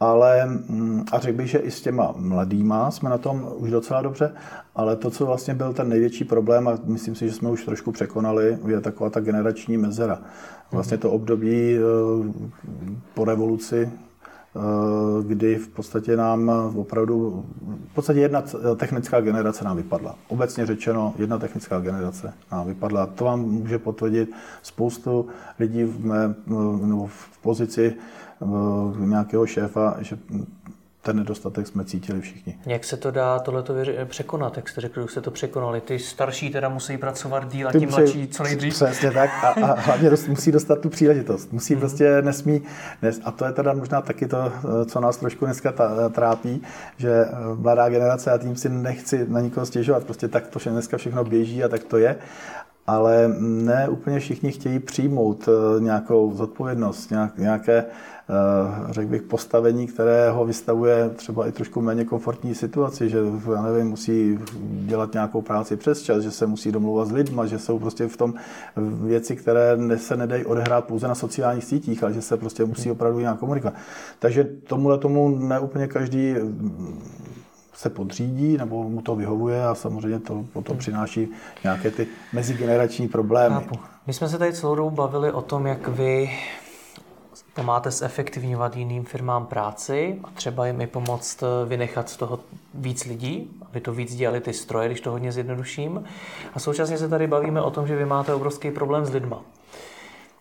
ale 0.00 0.46
mm, 0.46 1.04
a 1.12 1.18
řekl 1.18 1.36
bych, 1.36 1.50
že 1.50 1.58
i 1.58 1.70
s 1.70 1.82
těma 1.82 2.14
mladýma 2.16 2.90
jsme 2.90 3.10
na 3.10 3.18
tom 3.18 3.52
už 3.56 3.70
docela 3.70 4.02
dobře, 4.02 4.32
ale 4.74 4.96
to, 4.96 5.10
co 5.10 5.26
vlastně 5.26 5.54
byl 5.54 5.72
ten 5.72 5.88
největší 5.88 6.24
problém, 6.24 6.68
a 6.68 6.78
myslím 6.84 7.14
si, 7.14 7.28
že 7.28 7.34
jsme 7.34 7.50
už 7.50 7.64
trošku 7.64 7.92
překonali, 7.92 8.58
je 8.66 8.80
taková 8.80 9.10
ta 9.10 9.20
generační 9.20 9.76
mezera. 9.76 10.22
Vlastně 10.72 10.98
to 10.98 11.10
období 11.10 11.76
eh, 11.76 11.80
po 13.14 13.24
revoluci, 13.24 13.90
kdy 15.26 15.56
v 15.56 15.68
podstatě 15.68 16.16
nám 16.16 16.50
opravdu, 16.76 17.44
v 17.90 17.94
podstatě 17.94 18.20
jedna 18.20 18.42
technická 18.76 19.20
generace 19.20 19.64
nám 19.64 19.76
vypadla. 19.76 20.14
Obecně 20.28 20.66
řečeno, 20.66 21.14
jedna 21.18 21.38
technická 21.38 21.80
generace 21.80 22.32
nám 22.52 22.66
vypadla. 22.66 23.06
To 23.06 23.24
vám 23.24 23.40
může 23.40 23.78
potvrdit 23.78 24.30
spoustu 24.62 25.26
lidí 25.58 25.84
v, 25.84 26.06
mé, 26.06 26.34
nebo 26.80 27.06
v 27.06 27.38
pozici 27.42 27.94
nějakého 28.98 29.46
šéfa, 29.46 29.96
že 30.00 30.18
ten 31.04 31.16
nedostatek 31.16 31.66
jsme 31.66 31.84
cítili 31.84 32.20
všichni. 32.20 32.58
Jak 32.66 32.84
se 32.84 32.96
to 32.96 33.10
dá 33.10 33.38
tohleto 33.38 33.74
překonat? 34.04 34.56
Jak 34.56 34.68
jste 34.68 34.80
řekl, 34.80 35.02
že 35.02 35.08
jste 35.08 35.20
to 35.20 35.30
překonali? 35.30 35.80
Ty 35.80 35.98
starší 35.98 36.50
teda 36.50 36.68
musí 36.68 36.96
pracovat 36.96 37.52
díl 37.52 37.68
a 37.68 37.72
ti 37.72 37.86
mladší 37.86 38.28
co 38.28 38.42
nejdřív. 38.42 38.74
Přesně 38.74 39.10
tak 39.10 39.30
a, 39.44 39.48
a 39.48 39.80
hlavně 39.80 40.10
dost, 40.10 40.28
musí 40.28 40.52
dostat 40.52 40.80
tu 40.80 40.88
příležitost. 40.88 41.52
Musí 41.52 41.74
mm-hmm. 41.74 41.78
prostě 41.78 42.22
nesmí, 42.22 42.62
nes, 43.02 43.20
a 43.24 43.30
to 43.30 43.44
je 43.44 43.52
teda 43.52 43.72
možná 43.72 44.00
taky 44.00 44.26
to, 44.26 44.52
co 44.86 45.00
nás 45.00 45.16
trošku 45.16 45.44
dneska 45.44 45.72
ta, 45.72 46.08
trápí, 46.08 46.62
že 46.96 47.10
eh, 47.10 47.30
mladá 47.54 47.88
generace, 47.88 48.30
a 48.30 48.38
tím 48.38 48.56
si 48.56 48.68
nechci 48.68 49.26
na 49.28 49.40
nikoho 49.40 49.66
stěžovat, 49.66 50.04
prostě 50.04 50.28
tak 50.28 50.46
to 50.46 50.70
dneska 50.70 50.96
všechno 50.96 51.24
běží 51.24 51.64
a 51.64 51.68
tak 51.68 51.84
to 51.84 51.98
je 51.98 52.16
ale 52.86 53.34
ne 53.38 53.88
úplně 53.88 54.20
všichni 54.20 54.52
chtějí 54.52 54.78
přijmout 54.78 55.48
eh, 55.48 55.80
nějakou 55.80 56.34
zodpovědnost, 56.34 57.12
nějaké 57.36 57.84
Eh, 57.84 57.84
řekl 58.90 59.10
bych, 59.10 59.22
postavení, 59.22 59.86
které 59.86 60.30
ho 60.30 60.44
vystavuje 60.44 61.10
třeba 61.10 61.46
i 61.46 61.52
trošku 61.52 61.80
méně 61.80 62.04
komfortní 62.04 62.54
situaci, 62.54 63.10
že 63.10 63.18
já 63.54 63.62
nevím, 63.62 63.86
musí 63.86 64.38
dělat 64.62 65.12
nějakou 65.12 65.42
práci 65.42 65.76
přes 65.76 66.02
čas, 66.02 66.22
že 66.22 66.30
se 66.30 66.46
musí 66.46 66.72
domluvat 66.72 67.08
s 67.08 67.12
lidma, 67.12 67.46
že 67.46 67.58
jsou 67.58 67.78
prostě 67.78 68.08
v 68.08 68.16
tom 68.16 68.34
věci, 69.02 69.36
které 69.36 69.76
se 69.96 70.16
nedají 70.16 70.44
odehrát 70.44 70.84
pouze 70.84 71.08
na 71.08 71.14
sociálních 71.14 71.64
sítích, 71.64 72.02
ale 72.02 72.12
že 72.12 72.22
se 72.22 72.36
prostě 72.36 72.64
musí 72.64 72.90
opravdu 72.90 73.20
nějak 73.20 73.38
komunikovat. 73.38 73.74
Takže 74.18 74.44
tomuhle 74.44 74.98
tomu 74.98 75.28
neúplně 75.38 75.86
každý 75.86 76.34
se 77.74 77.90
podřídí 77.90 78.56
nebo 78.56 78.88
mu 78.88 79.02
to 79.02 79.16
vyhovuje 79.16 79.64
a 79.64 79.74
samozřejmě 79.74 80.18
to 80.18 80.44
potom 80.52 80.78
přináší 80.78 81.28
nějaké 81.64 81.90
ty 81.90 82.06
mezigenerační 82.32 83.08
problémy. 83.08 83.56
My 84.06 84.12
jsme 84.12 84.28
se 84.28 84.38
tady 84.38 84.52
celou 84.52 84.74
dobu 84.74 84.90
bavili 84.90 85.32
o 85.32 85.42
tom, 85.42 85.66
jak 85.66 85.88
vy 85.88 86.30
pomáte 87.54 87.90
zefektivňovat 87.90 88.76
jiným 88.76 89.04
firmám 89.04 89.46
práci 89.46 90.18
a 90.24 90.30
třeba 90.34 90.66
jim 90.66 90.80
i 90.80 90.86
pomoct 90.86 91.42
eh, 91.42 91.68
vynechat 91.68 92.08
z 92.08 92.16
toho 92.16 92.38
víc 92.74 93.04
lidí, 93.04 93.50
aby 93.70 93.80
to 93.80 93.92
víc 93.92 94.14
dělali 94.14 94.40
ty 94.40 94.52
stroje, 94.52 94.88
když 94.88 95.00
to 95.00 95.10
hodně 95.10 95.32
zjednoduším. 95.32 96.04
A 96.54 96.58
současně 96.58 96.98
se 96.98 97.08
tady 97.08 97.26
bavíme 97.26 97.62
o 97.62 97.70
tom, 97.70 97.86
že 97.86 97.96
vy 97.96 98.06
máte 98.06 98.34
obrovský 98.34 98.70
problém 98.70 99.06
s 99.06 99.10
lidma. 99.10 99.40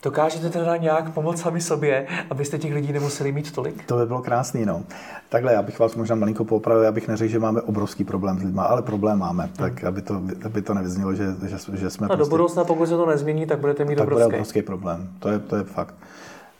Dokážete 0.03 0.49
teda 0.49 0.78
nějak 0.78 1.14
pomoct 1.14 1.41
sami 1.41 1.61
sobě, 1.61 2.07
abyste 2.30 2.57
těch 2.57 2.74
lidí 2.74 2.93
nemuseli 2.93 3.32
mít 3.32 3.51
tolik? 3.51 3.86
To 3.86 3.97
by 3.97 4.05
bylo 4.05 4.22
krásný, 4.22 4.66
no. 4.66 4.84
Takhle, 5.30 5.53
já 5.53 5.61
bych 5.61 5.80
vás 5.80 5.95
možná 5.95 6.16
malinko 6.16 6.45
popravil, 6.45 6.84
já 6.84 6.91
bych 6.91 7.07
neřekl, 7.07 7.32
že 7.32 7.39
máme 7.39 7.61
obrovský 7.61 8.03
problém 8.03 8.39
s 8.39 8.43
lidmi, 8.43 8.61
ale 8.64 8.82
problém 8.82 9.20
máme, 9.20 9.43
hmm. 9.43 9.53
tak 9.53 9.84
aby 9.84 10.01
to, 10.01 10.22
aby 10.45 10.61
to 10.61 10.74
nevyznělo, 10.74 11.14
že, 11.14 11.26
že, 11.45 11.57
že 11.74 11.89
jsme... 11.89 12.07
A 12.07 12.07
prostě, 12.07 12.24
do 12.24 12.30
budoucna, 12.30 12.64
pokud 12.64 12.86
se 12.86 12.97
to 12.97 13.05
nezmění, 13.05 13.45
tak 13.45 13.59
budete 13.59 13.86
mít 13.86 13.95
tak 13.95 14.03
obrovský. 14.03 14.26
bude 14.26 14.36
obrovský 14.36 14.61
problém, 14.61 15.09
to 15.20 15.30
je, 15.30 15.39
to 15.39 15.55
je 15.55 15.64
fakt. 15.64 15.95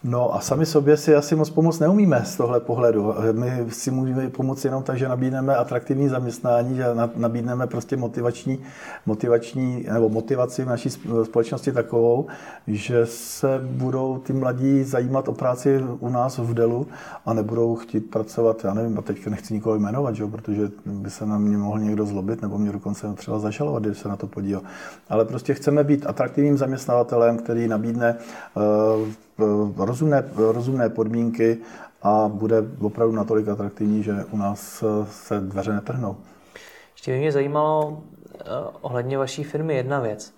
No 0.06 0.36
a 0.36 0.40
sami 0.40 0.66
sobě 0.66 0.98
si 0.98 1.16
asi 1.16 1.36
moc 1.36 1.50
pomoct 1.50 1.80
neumíme 1.80 2.22
z 2.26 2.38
tohle 2.38 2.60
pohledu. 2.60 3.14
My 3.32 3.66
si 3.70 3.92
můžeme 3.92 4.30
pomoct 4.30 4.66
jenom 4.66 4.84
tak, 4.84 4.98
že 4.98 5.08
nabídneme 5.08 5.56
atraktivní 5.56 6.10
zaměstnání, 6.10 6.76
že 6.76 6.86
nabídneme 7.16 7.68
prostě 7.68 7.98
motivační, 7.98 8.60
motivační 9.06 9.86
nebo 9.94 10.10
motivaci 10.10 10.64
v 10.64 10.68
naší 10.68 10.90
společnosti 11.24 11.72
takovou, 11.72 12.28
že 12.68 13.06
se 13.06 13.62
budou 13.64 14.18
ty 14.18 14.34
mladí 14.34 14.84
zajímat 14.84 15.28
o 15.28 15.34
práci 15.34 15.84
u 16.00 16.10
nás 16.10 16.38
v 16.38 16.54
Delu 16.54 16.88
a 17.26 17.34
nebudou 17.34 17.76
chtít 17.76 18.00
pracovat, 18.00 18.64
já 18.64 18.74
nevím, 18.74 19.00
a 19.00 19.02
teď 19.02 19.28
nechci 19.28 19.54
nikoho 19.54 19.80
jmenovat, 19.80 20.16
že? 20.16 20.28
protože 20.28 20.72
by 20.86 21.10
se 21.10 21.26
na 21.26 21.38
mě 21.38 21.58
mohl 21.58 21.80
někdo 21.80 22.06
zlobit 22.06 22.42
nebo 22.42 22.58
mě 22.58 22.72
dokonce 22.72 23.14
třeba 23.14 23.40
zažalovat, 23.40 23.84
když 23.84 23.98
se 23.98 24.10
na 24.10 24.16
to 24.16 24.28
podíval. 24.28 24.62
Ale 25.10 25.26
prostě 25.26 25.54
chceme 25.54 25.84
být 25.84 26.06
atraktivním 26.08 26.58
zaměstnavatelem, 26.58 27.38
který 27.38 27.68
nabídne 27.68 28.16
uh, 28.56 29.08
rozumné, 29.78 30.24
rozumné 30.36 30.90
podmínky 30.90 31.58
a 32.02 32.28
bude 32.28 32.64
opravdu 32.82 33.16
natolik 33.16 33.48
atraktivní, 33.48 34.04
že 34.04 34.26
u 34.32 34.38
nás 34.38 34.84
se 35.12 35.40
dveře 35.40 35.74
netrhnou. 35.74 36.16
Ještě 36.94 37.12
by 37.12 37.18
mě 37.20 37.32
zajímalo 37.32 38.04
eh, 38.40 38.44
ohledně 38.82 39.18
vaší 39.18 39.44
firmy 39.44 39.76
jedna 39.76 40.00
věc. 40.00 40.34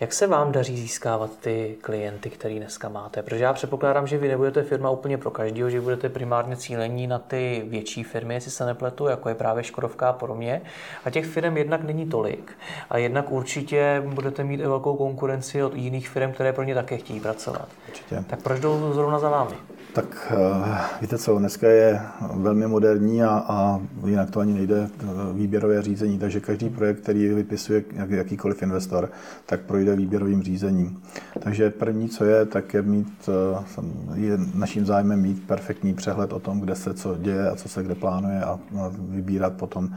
Jak 0.00 0.12
se 0.12 0.26
vám 0.26 0.52
daří 0.52 0.76
získávat 0.76 1.30
ty 1.40 1.76
klienty, 1.80 2.30
který 2.30 2.58
dneska 2.58 2.88
máte? 2.88 3.22
Protože 3.22 3.44
já 3.44 3.52
předpokládám, 3.52 4.06
že 4.06 4.18
vy 4.18 4.28
nebudete 4.28 4.62
firma 4.62 4.90
úplně 4.90 5.18
pro 5.18 5.30
každého, 5.30 5.70
že 5.70 5.80
budete 5.80 6.08
primárně 6.08 6.56
cílení 6.56 7.06
na 7.06 7.18
ty 7.18 7.62
větší 7.68 8.04
firmy, 8.04 8.34
jestli 8.34 8.50
se 8.50 8.66
nepletu, 8.66 9.06
jako 9.06 9.28
je 9.28 9.34
právě 9.34 9.64
Škodovka 9.64 10.08
a 10.08 10.12
podobně. 10.12 10.62
A 11.04 11.10
těch 11.10 11.26
firm 11.26 11.56
jednak 11.56 11.84
není 11.84 12.06
tolik. 12.06 12.52
A 12.90 12.98
jednak 12.98 13.30
určitě 13.30 14.02
budete 14.14 14.44
mít 14.44 14.60
i 14.60 14.66
velkou 14.66 14.96
konkurenci 14.96 15.62
od 15.62 15.74
jiných 15.74 16.08
firm, 16.08 16.32
které 16.32 16.52
pro 16.52 16.64
ně 16.64 16.74
také 16.74 16.96
chtějí 16.96 17.20
pracovat. 17.20 17.68
Určitě. 17.88 18.24
Tak 18.26 18.42
proč 18.42 18.60
jdou 18.60 18.92
zrovna 18.92 19.18
za 19.18 19.28
vámi? 19.28 19.54
Tak 19.92 20.32
eh, 20.32 20.78
víte 21.00 21.18
co, 21.18 21.38
dneska 21.38 21.68
je 21.68 22.00
velmi 22.34 22.66
moderní 22.66 23.22
a, 23.22 23.44
a 23.48 23.80
jinak 24.06 24.30
to 24.30 24.40
ani 24.40 24.52
nejde 24.52 24.90
eh, 25.00 25.06
výběrové 25.32 25.82
řízení, 25.82 26.18
takže 26.18 26.40
každý 26.40 26.68
projekt, 26.68 27.00
který 27.00 27.28
vypisuje 27.28 27.84
jak, 27.92 28.10
jakýkoliv 28.10 28.62
investor, 28.62 29.10
tak 29.46 29.60
projde 29.60 29.89
výběrovým 29.96 30.42
řízením. 30.42 31.02
Takže 31.40 31.70
první, 31.70 32.08
co 32.08 32.24
je, 32.24 32.46
tak 32.46 32.74
je 32.74 32.82
mít, 32.82 33.28
eh, 33.28 33.84
je 34.14 34.38
naším 34.54 34.86
zájmem 34.86 35.20
mít 35.20 35.46
perfektní 35.46 35.94
přehled 35.94 36.32
o 36.32 36.40
tom, 36.40 36.60
kde 36.60 36.74
se 36.74 36.94
co 36.94 37.16
děje 37.16 37.50
a 37.50 37.56
co 37.56 37.68
se 37.68 37.82
kde 37.82 37.94
plánuje 37.94 38.44
a 38.44 38.58
vybírat 38.98 39.52
potom 39.52 39.90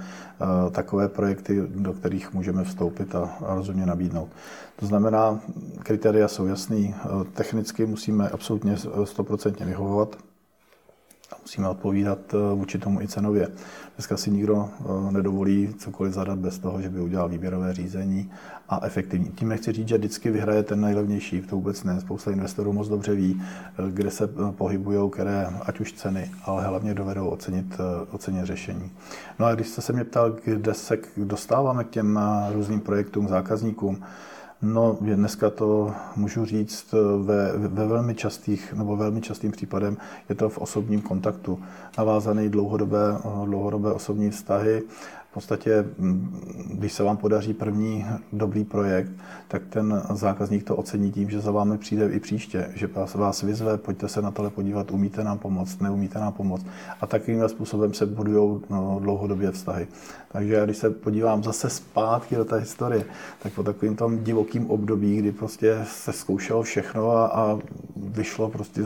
takové 0.71 1.07
projekty, 1.07 1.63
do 1.75 1.93
kterých 1.93 2.33
můžeme 2.33 2.63
vstoupit 2.63 3.15
a, 3.15 3.29
a 3.45 3.55
rozumně 3.55 3.85
nabídnout. 3.85 4.29
To 4.75 4.85
znamená, 4.85 5.39
kritéria 5.79 6.27
jsou 6.27 6.45
jasný. 6.45 6.95
Technicky 7.33 7.85
musíme 7.85 8.29
absolutně 8.29 8.75
100% 8.75 9.65
vyhovovat 9.65 10.17
a 11.33 11.37
musíme 11.41 11.69
odpovídat 11.69 12.19
eh, 12.33 12.55
vůči 12.55 12.79
tomu 12.79 13.01
i 13.01 13.07
cenově. 13.07 13.47
Dneska 13.95 14.17
si 14.17 14.31
nikdo 14.31 14.69
eh, 14.79 15.11
nedovolí 15.11 15.73
cokoliv 15.77 16.13
zadat 16.13 16.39
bez 16.39 16.59
toho, 16.59 16.81
že 16.81 16.89
by 16.89 16.99
udělal 16.99 17.29
výběrové 17.29 17.73
řízení 17.73 18.31
a 18.69 18.85
efektivní. 18.85 19.31
Tím 19.35 19.49
nechci 19.49 19.71
říct, 19.71 19.87
že 19.87 19.97
vždycky 19.97 20.31
vyhraje 20.31 20.63
ten 20.63 20.81
nejlevnější, 20.81 21.41
to 21.41 21.55
vůbec 21.55 21.83
ne. 21.83 22.01
Spousta 22.01 22.31
investorů 22.31 22.73
moc 22.73 22.87
dobře 22.87 23.15
ví, 23.15 23.41
eh, 23.41 23.91
kde 23.91 24.11
se 24.11 24.27
pohybují, 24.51 25.11
které 25.11 25.47
ať 25.61 25.79
už 25.79 25.93
ceny, 25.93 26.31
ale 26.45 26.63
hlavně 26.63 26.93
dovedou 26.93 27.27
ocenit, 27.27 27.77
ocenit 28.11 28.45
řešení. 28.45 28.91
No 29.39 29.45
a 29.45 29.55
když 29.55 29.67
jste 29.67 29.81
se 29.81 29.93
mě 29.93 30.03
ptal, 30.03 30.35
kde 30.45 30.73
se 30.73 30.97
dostáváme 31.17 31.83
k 31.83 31.89
těm 31.89 32.19
různým 32.53 32.79
projektům, 32.79 33.27
zákazníkům, 33.27 34.03
No, 34.63 34.97
dneska 35.01 35.49
to 35.49 35.93
můžu 36.15 36.45
říct 36.45 36.95
ve, 37.23 37.51
ve 37.57 37.87
velmi 37.87 38.15
častých, 38.15 38.73
nebo 38.73 38.97
velmi 38.97 39.21
častým 39.21 39.51
případem 39.51 39.97
je 40.29 40.35
to 40.35 40.49
v 40.49 40.57
osobním 40.57 41.01
kontaktu. 41.01 41.59
Navázaný 41.97 42.49
dlouhodobé, 42.49 43.17
dlouhodobé 43.45 43.91
osobní 43.93 44.29
vztahy, 44.29 44.83
v 45.33 45.41
podstatě, 45.41 45.85
když 46.73 46.93
se 46.93 47.03
vám 47.03 47.17
podaří 47.17 47.53
první 47.53 48.05
dobrý 48.33 48.63
projekt, 48.63 49.11
tak 49.47 49.61
ten 49.69 50.01
zákazník 50.13 50.63
to 50.63 50.75
ocení 50.75 51.11
tím, 51.11 51.29
že 51.29 51.39
za 51.39 51.51
vámi 51.51 51.77
přijde 51.77 52.09
i 52.09 52.19
příště, 52.19 52.69
že 52.75 52.89
vás, 53.15 53.41
vyzve, 53.41 53.77
pojďte 53.77 54.07
se 54.07 54.21
na 54.21 54.31
tohle 54.31 54.51
podívat, 54.51 54.91
umíte 54.91 55.23
nám 55.23 55.37
pomoct, 55.37 55.81
neumíte 55.81 56.19
nám 56.19 56.33
pomoct. 56.33 56.65
A 57.01 57.07
takovým 57.07 57.49
způsobem 57.49 57.93
se 57.93 58.05
budují 58.05 58.61
no, 58.69 58.99
dlouhodobě 59.01 59.51
vztahy. 59.51 59.87
Takže 60.31 60.61
když 60.65 60.77
se 60.77 60.89
podívám 60.89 61.43
zase 61.43 61.69
zpátky 61.69 62.35
do 62.35 62.45
té 62.45 62.57
historie, 62.57 63.05
tak 63.43 63.53
po 63.53 63.63
takovým 63.63 63.95
tom 63.95 64.23
divokým 64.23 64.71
období, 64.71 65.17
kdy 65.17 65.31
prostě 65.31 65.85
se 65.87 66.13
zkoušelo 66.13 66.63
všechno 66.63 67.11
a, 67.11 67.27
a 67.27 67.59
vyšlo 67.95 68.49
prostě 68.49 68.81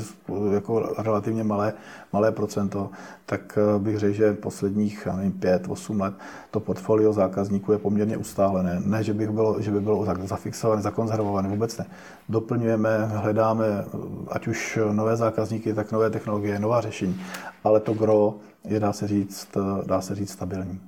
jako 0.53 0.93
relativně 0.97 1.43
malé, 1.43 1.73
malé 2.13 2.31
procento, 2.31 2.89
tak 3.25 3.57
eh, 3.57 3.79
bych 3.79 3.99
řekl, 3.99 4.13
že 4.13 4.33
posledních, 4.33 5.05
nevím, 5.05 5.31
pět, 5.31 5.65
osm 5.67 6.01
let 6.01 6.13
to 6.51 6.59
portfolio 6.59 7.13
zákazníků 7.13 7.71
je 7.71 7.77
poměrně 7.77 8.17
ustálené. 8.17 8.81
Ne, 8.85 9.03
že, 9.03 9.13
bych 9.13 9.29
bylo, 9.29 9.61
že 9.61 9.71
by 9.71 9.81
bylo 9.81 10.05
zafixované, 10.23 10.81
zakonzervované, 10.81 11.49
vůbec 11.49 11.77
ne. 11.77 11.85
Doplňujeme, 12.29 13.05
hledáme, 13.05 13.65
ať 14.31 14.47
už 14.47 14.79
nové 14.91 15.15
zákazníky, 15.15 15.73
tak 15.73 15.91
nové 15.91 16.09
technologie, 16.09 16.59
nová 16.59 16.81
řešení, 16.81 17.21
ale 17.63 17.79
to 17.79 17.93
gro 17.93 18.35
je, 18.65 18.79
dá 18.79 18.93
se 18.93 19.07
říct, 19.07 19.47
dá 19.85 20.01
se 20.01 20.15
říct 20.15 20.31
stabilní. 20.31 20.81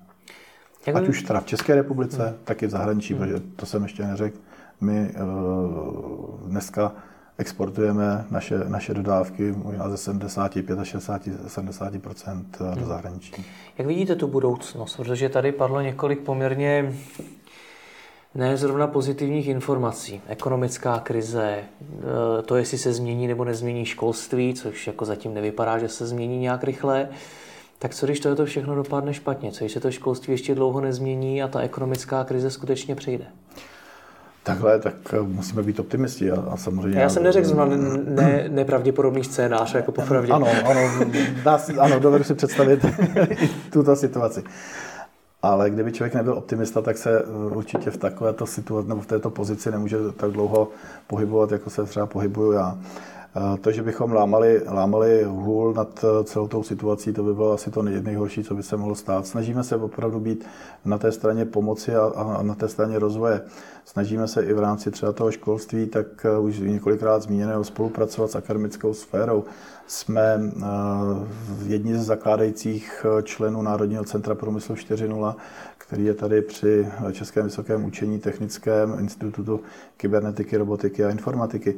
Jak 0.88 0.96
ať 0.96 1.08
už 1.08 1.24
teda 1.24 1.40
v 1.40 1.46
České 1.46 1.76
republice, 1.76 2.28
hmm. 2.28 2.36
tak 2.44 2.64
i 2.64 2.68
v 2.68 2.70
zahraničí, 2.70 3.14
hmm. 3.14 3.24
protože 3.24 3.40
to 3.56 3.66
jsem 3.66 3.84
ještě 3.84 4.04
neřekl. 4.04 4.38
My 4.82 5.10
uh, 5.10 6.50
dneska 6.50 6.92
exportujeme 7.40 8.26
naše, 8.32 8.60
naše 8.68 8.94
dodávky 8.94 9.52
možná 9.52 9.90
ze 9.90 9.98
75 9.98 10.80
až 10.80 10.88
60, 10.88 11.28
70% 11.28 12.46
do 12.60 12.66
hmm. 12.66 12.86
zahraničí. 12.86 13.46
Jak 13.78 13.88
vidíte 13.88 14.16
tu 14.16 14.28
budoucnost? 14.28 14.96
Protože 14.98 15.30
tady 15.30 15.52
padlo 15.52 15.82
několik 15.82 16.20
poměrně 16.20 16.94
ne 18.36 18.58
zrovna 18.58 18.88
pozitivních 18.88 19.48
informací. 19.48 20.22
Ekonomická 20.28 21.00
krize, 21.00 21.60
eh, 21.60 22.42
to, 22.42 22.56
jestli 22.56 22.78
se 22.78 22.94
změní 22.94 23.28
nebo 23.28 23.46
nezmění 23.46 23.86
školství, 23.86 24.54
což 24.54 24.88
jako 24.88 25.06
zatím 25.06 25.34
nevypadá, 25.34 25.78
že 25.78 25.88
se 25.88 26.08
změní 26.08 26.40
nějak 26.40 26.64
rychle. 26.64 27.10
Tak 27.80 27.96
co 27.96 28.06
když 28.06 28.20
to 28.20 28.46
všechno 28.46 28.76
dopadne 28.76 29.14
špatně? 29.14 29.52
Co 29.52 29.60
když 29.60 29.72
se 29.72 29.80
to 29.80 29.92
školství 29.92 30.34
ještě 30.34 30.56
dlouho 30.56 30.82
nezmění 30.82 31.44
a 31.44 31.48
ta 31.48 31.60
ekonomická 31.60 32.24
krize 32.24 32.52
skutečně 32.52 32.96
přejde? 32.96 33.26
Takhle, 34.50 34.80
tak 34.80 34.94
eh, 35.14 35.22
musíme 35.22 35.64
být 35.64 35.80
optimisti 35.80 36.32
a, 36.32 36.42
a 36.50 36.58
samozřejmě... 36.58 37.00
Já 37.00 37.10
jsem 37.10 37.24
neřekl 37.24 37.48
zrovna 37.48 37.76
ne, 38.08 38.46
nepravděpodobný 38.50 39.24
scénář, 39.24 39.74
jako 39.74 39.92
popravdě. 39.92 40.32
Ano, 40.34 40.48
ano, 40.66 40.82
ano, 41.80 42.00
dovedu 42.00 42.24
si 42.24 42.34
představit 42.34 42.86
tuto 43.74 43.96
situaci. 43.96 44.44
Ale 45.42 45.70
kdyby 45.70 45.92
člověk 45.92 46.14
nebyl 46.14 46.34
optimista, 46.34 46.82
tak 46.82 46.98
se 46.98 47.20
eh, 47.20 47.56
určitě 47.56 47.92
v 47.92 47.98
takovéto 47.98 48.46
situaci 48.46 48.90
nebo 48.90 49.02
v 49.02 49.08
této 49.08 49.30
pozici 49.30 49.72
nemůže 49.72 49.98
tak 50.18 50.32
dlouho 50.32 50.68
pohybovat, 51.08 51.52
jako 51.52 51.70
se 51.70 51.84
třeba 51.84 52.06
pohybuju 52.06 52.52
já. 52.52 52.78
Eh, 53.36 53.58
to, 53.58 53.72
že 53.72 53.84
bychom 53.84 54.14
lámali, 54.14 54.62
lámali 54.70 55.24
hůl 55.24 55.74
nad 55.74 56.04
eh, 56.04 56.24
celou 56.24 56.48
tou 56.48 56.64
situací, 56.64 57.14
to 57.14 57.24
by 57.24 57.34
bylo 57.34 57.54
asi 57.54 57.72
to 57.72 57.82
nejhorší, 57.82 58.44
co 58.44 58.56
by 58.56 58.64
se 58.64 58.78
mohlo 58.78 58.96
stát. 58.96 59.28
Snažíme 59.28 59.64
se 59.64 59.76
opravdu 59.76 60.20
být 60.20 60.46
na 60.86 60.98
té 60.98 61.12
straně 61.12 61.46
pomoci 61.46 61.96
a, 61.96 62.06
a 62.16 62.44
na 62.44 62.56
té 62.56 62.68
straně 62.68 63.00
rozvoje. 63.00 63.42
Snažíme 63.86 64.28
se 64.28 64.44
i 64.44 64.54
v 64.54 64.60
rámci 64.60 64.92
třeba 64.92 65.12
toho 65.12 65.32
školství, 65.32 65.86
tak 65.86 66.26
eh, 66.26 66.40
už 66.40 66.60
několikrát 66.60 67.24
zmíněného 67.24 67.64
spolupracovat 67.64 68.32
s 68.32 68.36
akademickou 68.36 68.94
sférou. 68.94 69.44
Jsme 69.88 70.52
jedni 71.66 71.96
ze 71.98 72.04
zakládajících 72.04 73.06
členů 73.24 73.62
Národního 73.62 74.04
centra 74.04 74.36
průmyslu 74.36 74.76
4.0, 74.76 75.36
který 75.78 76.06
je 76.06 76.14
tady 76.14 76.42
při 76.42 76.88
Českém 77.12 77.46
vysokém 77.46 77.86
učení 77.86 78.20
technickém 78.20 78.98
Institutu 79.00 79.60
kybernetiky, 79.98 80.58
robotiky 80.58 81.06
a 81.06 81.10
informatiky. 81.10 81.76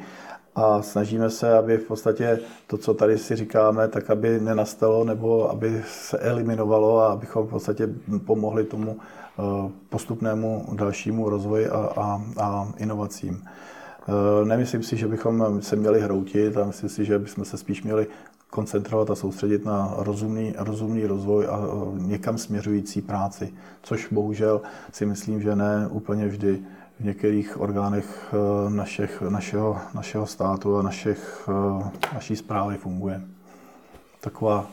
A 0.56 0.82
snažíme 0.82 1.30
se, 1.30 1.58
aby 1.58 1.78
v 1.78 1.84
podstatě 1.84 2.39
to, 2.68 2.78
co 2.78 2.93
tady 2.93 3.18
si 3.18 3.36
říkáme, 3.36 3.88
tak 3.88 4.10
aby 4.10 4.39
nenastalo 4.39 5.04
nebo 5.04 5.49
aby 5.49 5.84
se 5.88 6.18
eliminovalo 6.18 6.99
a 6.99 7.12
abychom 7.12 7.47
v 7.47 7.49
podstatě 7.49 7.89
pomohli 8.26 8.64
tomu 8.64 8.97
eh, 8.99 9.72
postupnému 9.89 10.66
dalšímu 10.74 11.30
rozvoji 11.30 11.68
a, 11.68 11.78
a, 11.78 12.22
a 12.41 12.68
inovacím. 12.78 13.43
Eh, 13.43 14.45
nemyslím 14.45 14.84
si, 14.84 14.97
že 14.97 15.08
bychom 15.08 15.62
se 15.62 15.76
měli 15.76 16.02
hroutit 16.02 16.58
a 16.58 16.66
myslím 16.66 16.89
si, 16.89 17.06
že 17.06 17.20
bychom 17.20 17.45
se 17.45 17.58
spíš 17.58 17.84
měli 17.84 18.08
koncentrovat 18.49 19.10
a 19.10 19.16
soustředit 19.16 19.66
na 19.66 19.93
rozumný, 19.97 20.54
rozumný 20.58 21.06
rozvoj 21.06 21.47
a 21.47 21.60
někam 21.97 22.38
směřující 22.38 23.02
práci, 23.02 23.54
což 23.82 24.08
bohužel 24.12 24.62
si 24.91 25.06
myslím, 25.06 25.41
že 25.41 25.56
ne 25.56 25.88
úplně 25.91 26.28
vždy 26.28 26.60
v 27.02 27.06
některých 27.06 27.62
orgánech 27.62 28.34
eh, 28.34 28.70
našich, 28.70 29.22
našeho, 29.22 29.78
našeho 29.93 30.26
státu 30.28 30.78
a 30.78 30.82
našich, 30.82 31.49
eh, 31.49 32.14
naší 32.14 32.36
zprávy 32.36 32.78
funguje. 32.78 33.22
Taková, 34.22 34.68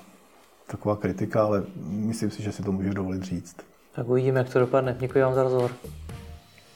taková 0.66 0.96
kritika, 0.96 1.42
ale 1.42 1.62
myslím 1.86 2.30
si, 2.30 2.42
že 2.42 2.52
si 2.52 2.62
to 2.62 2.72
můžu 2.72 2.90
dovolit 2.92 3.22
říct. 3.22 3.56
Tak 3.92 4.08
uvidíme, 4.08 4.38
jak 4.38 4.52
to 4.52 4.58
dopadne. 4.58 4.96
Děkuji 4.98 5.22
vám 5.22 5.34
za 5.34 5.42
rozhovor. 5.42 5.70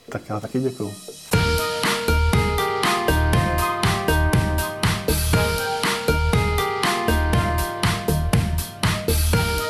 Tak 0.09 0.29
já 0.29 0.41
taky 0.41 0.61
děkuji. 0.61 0.93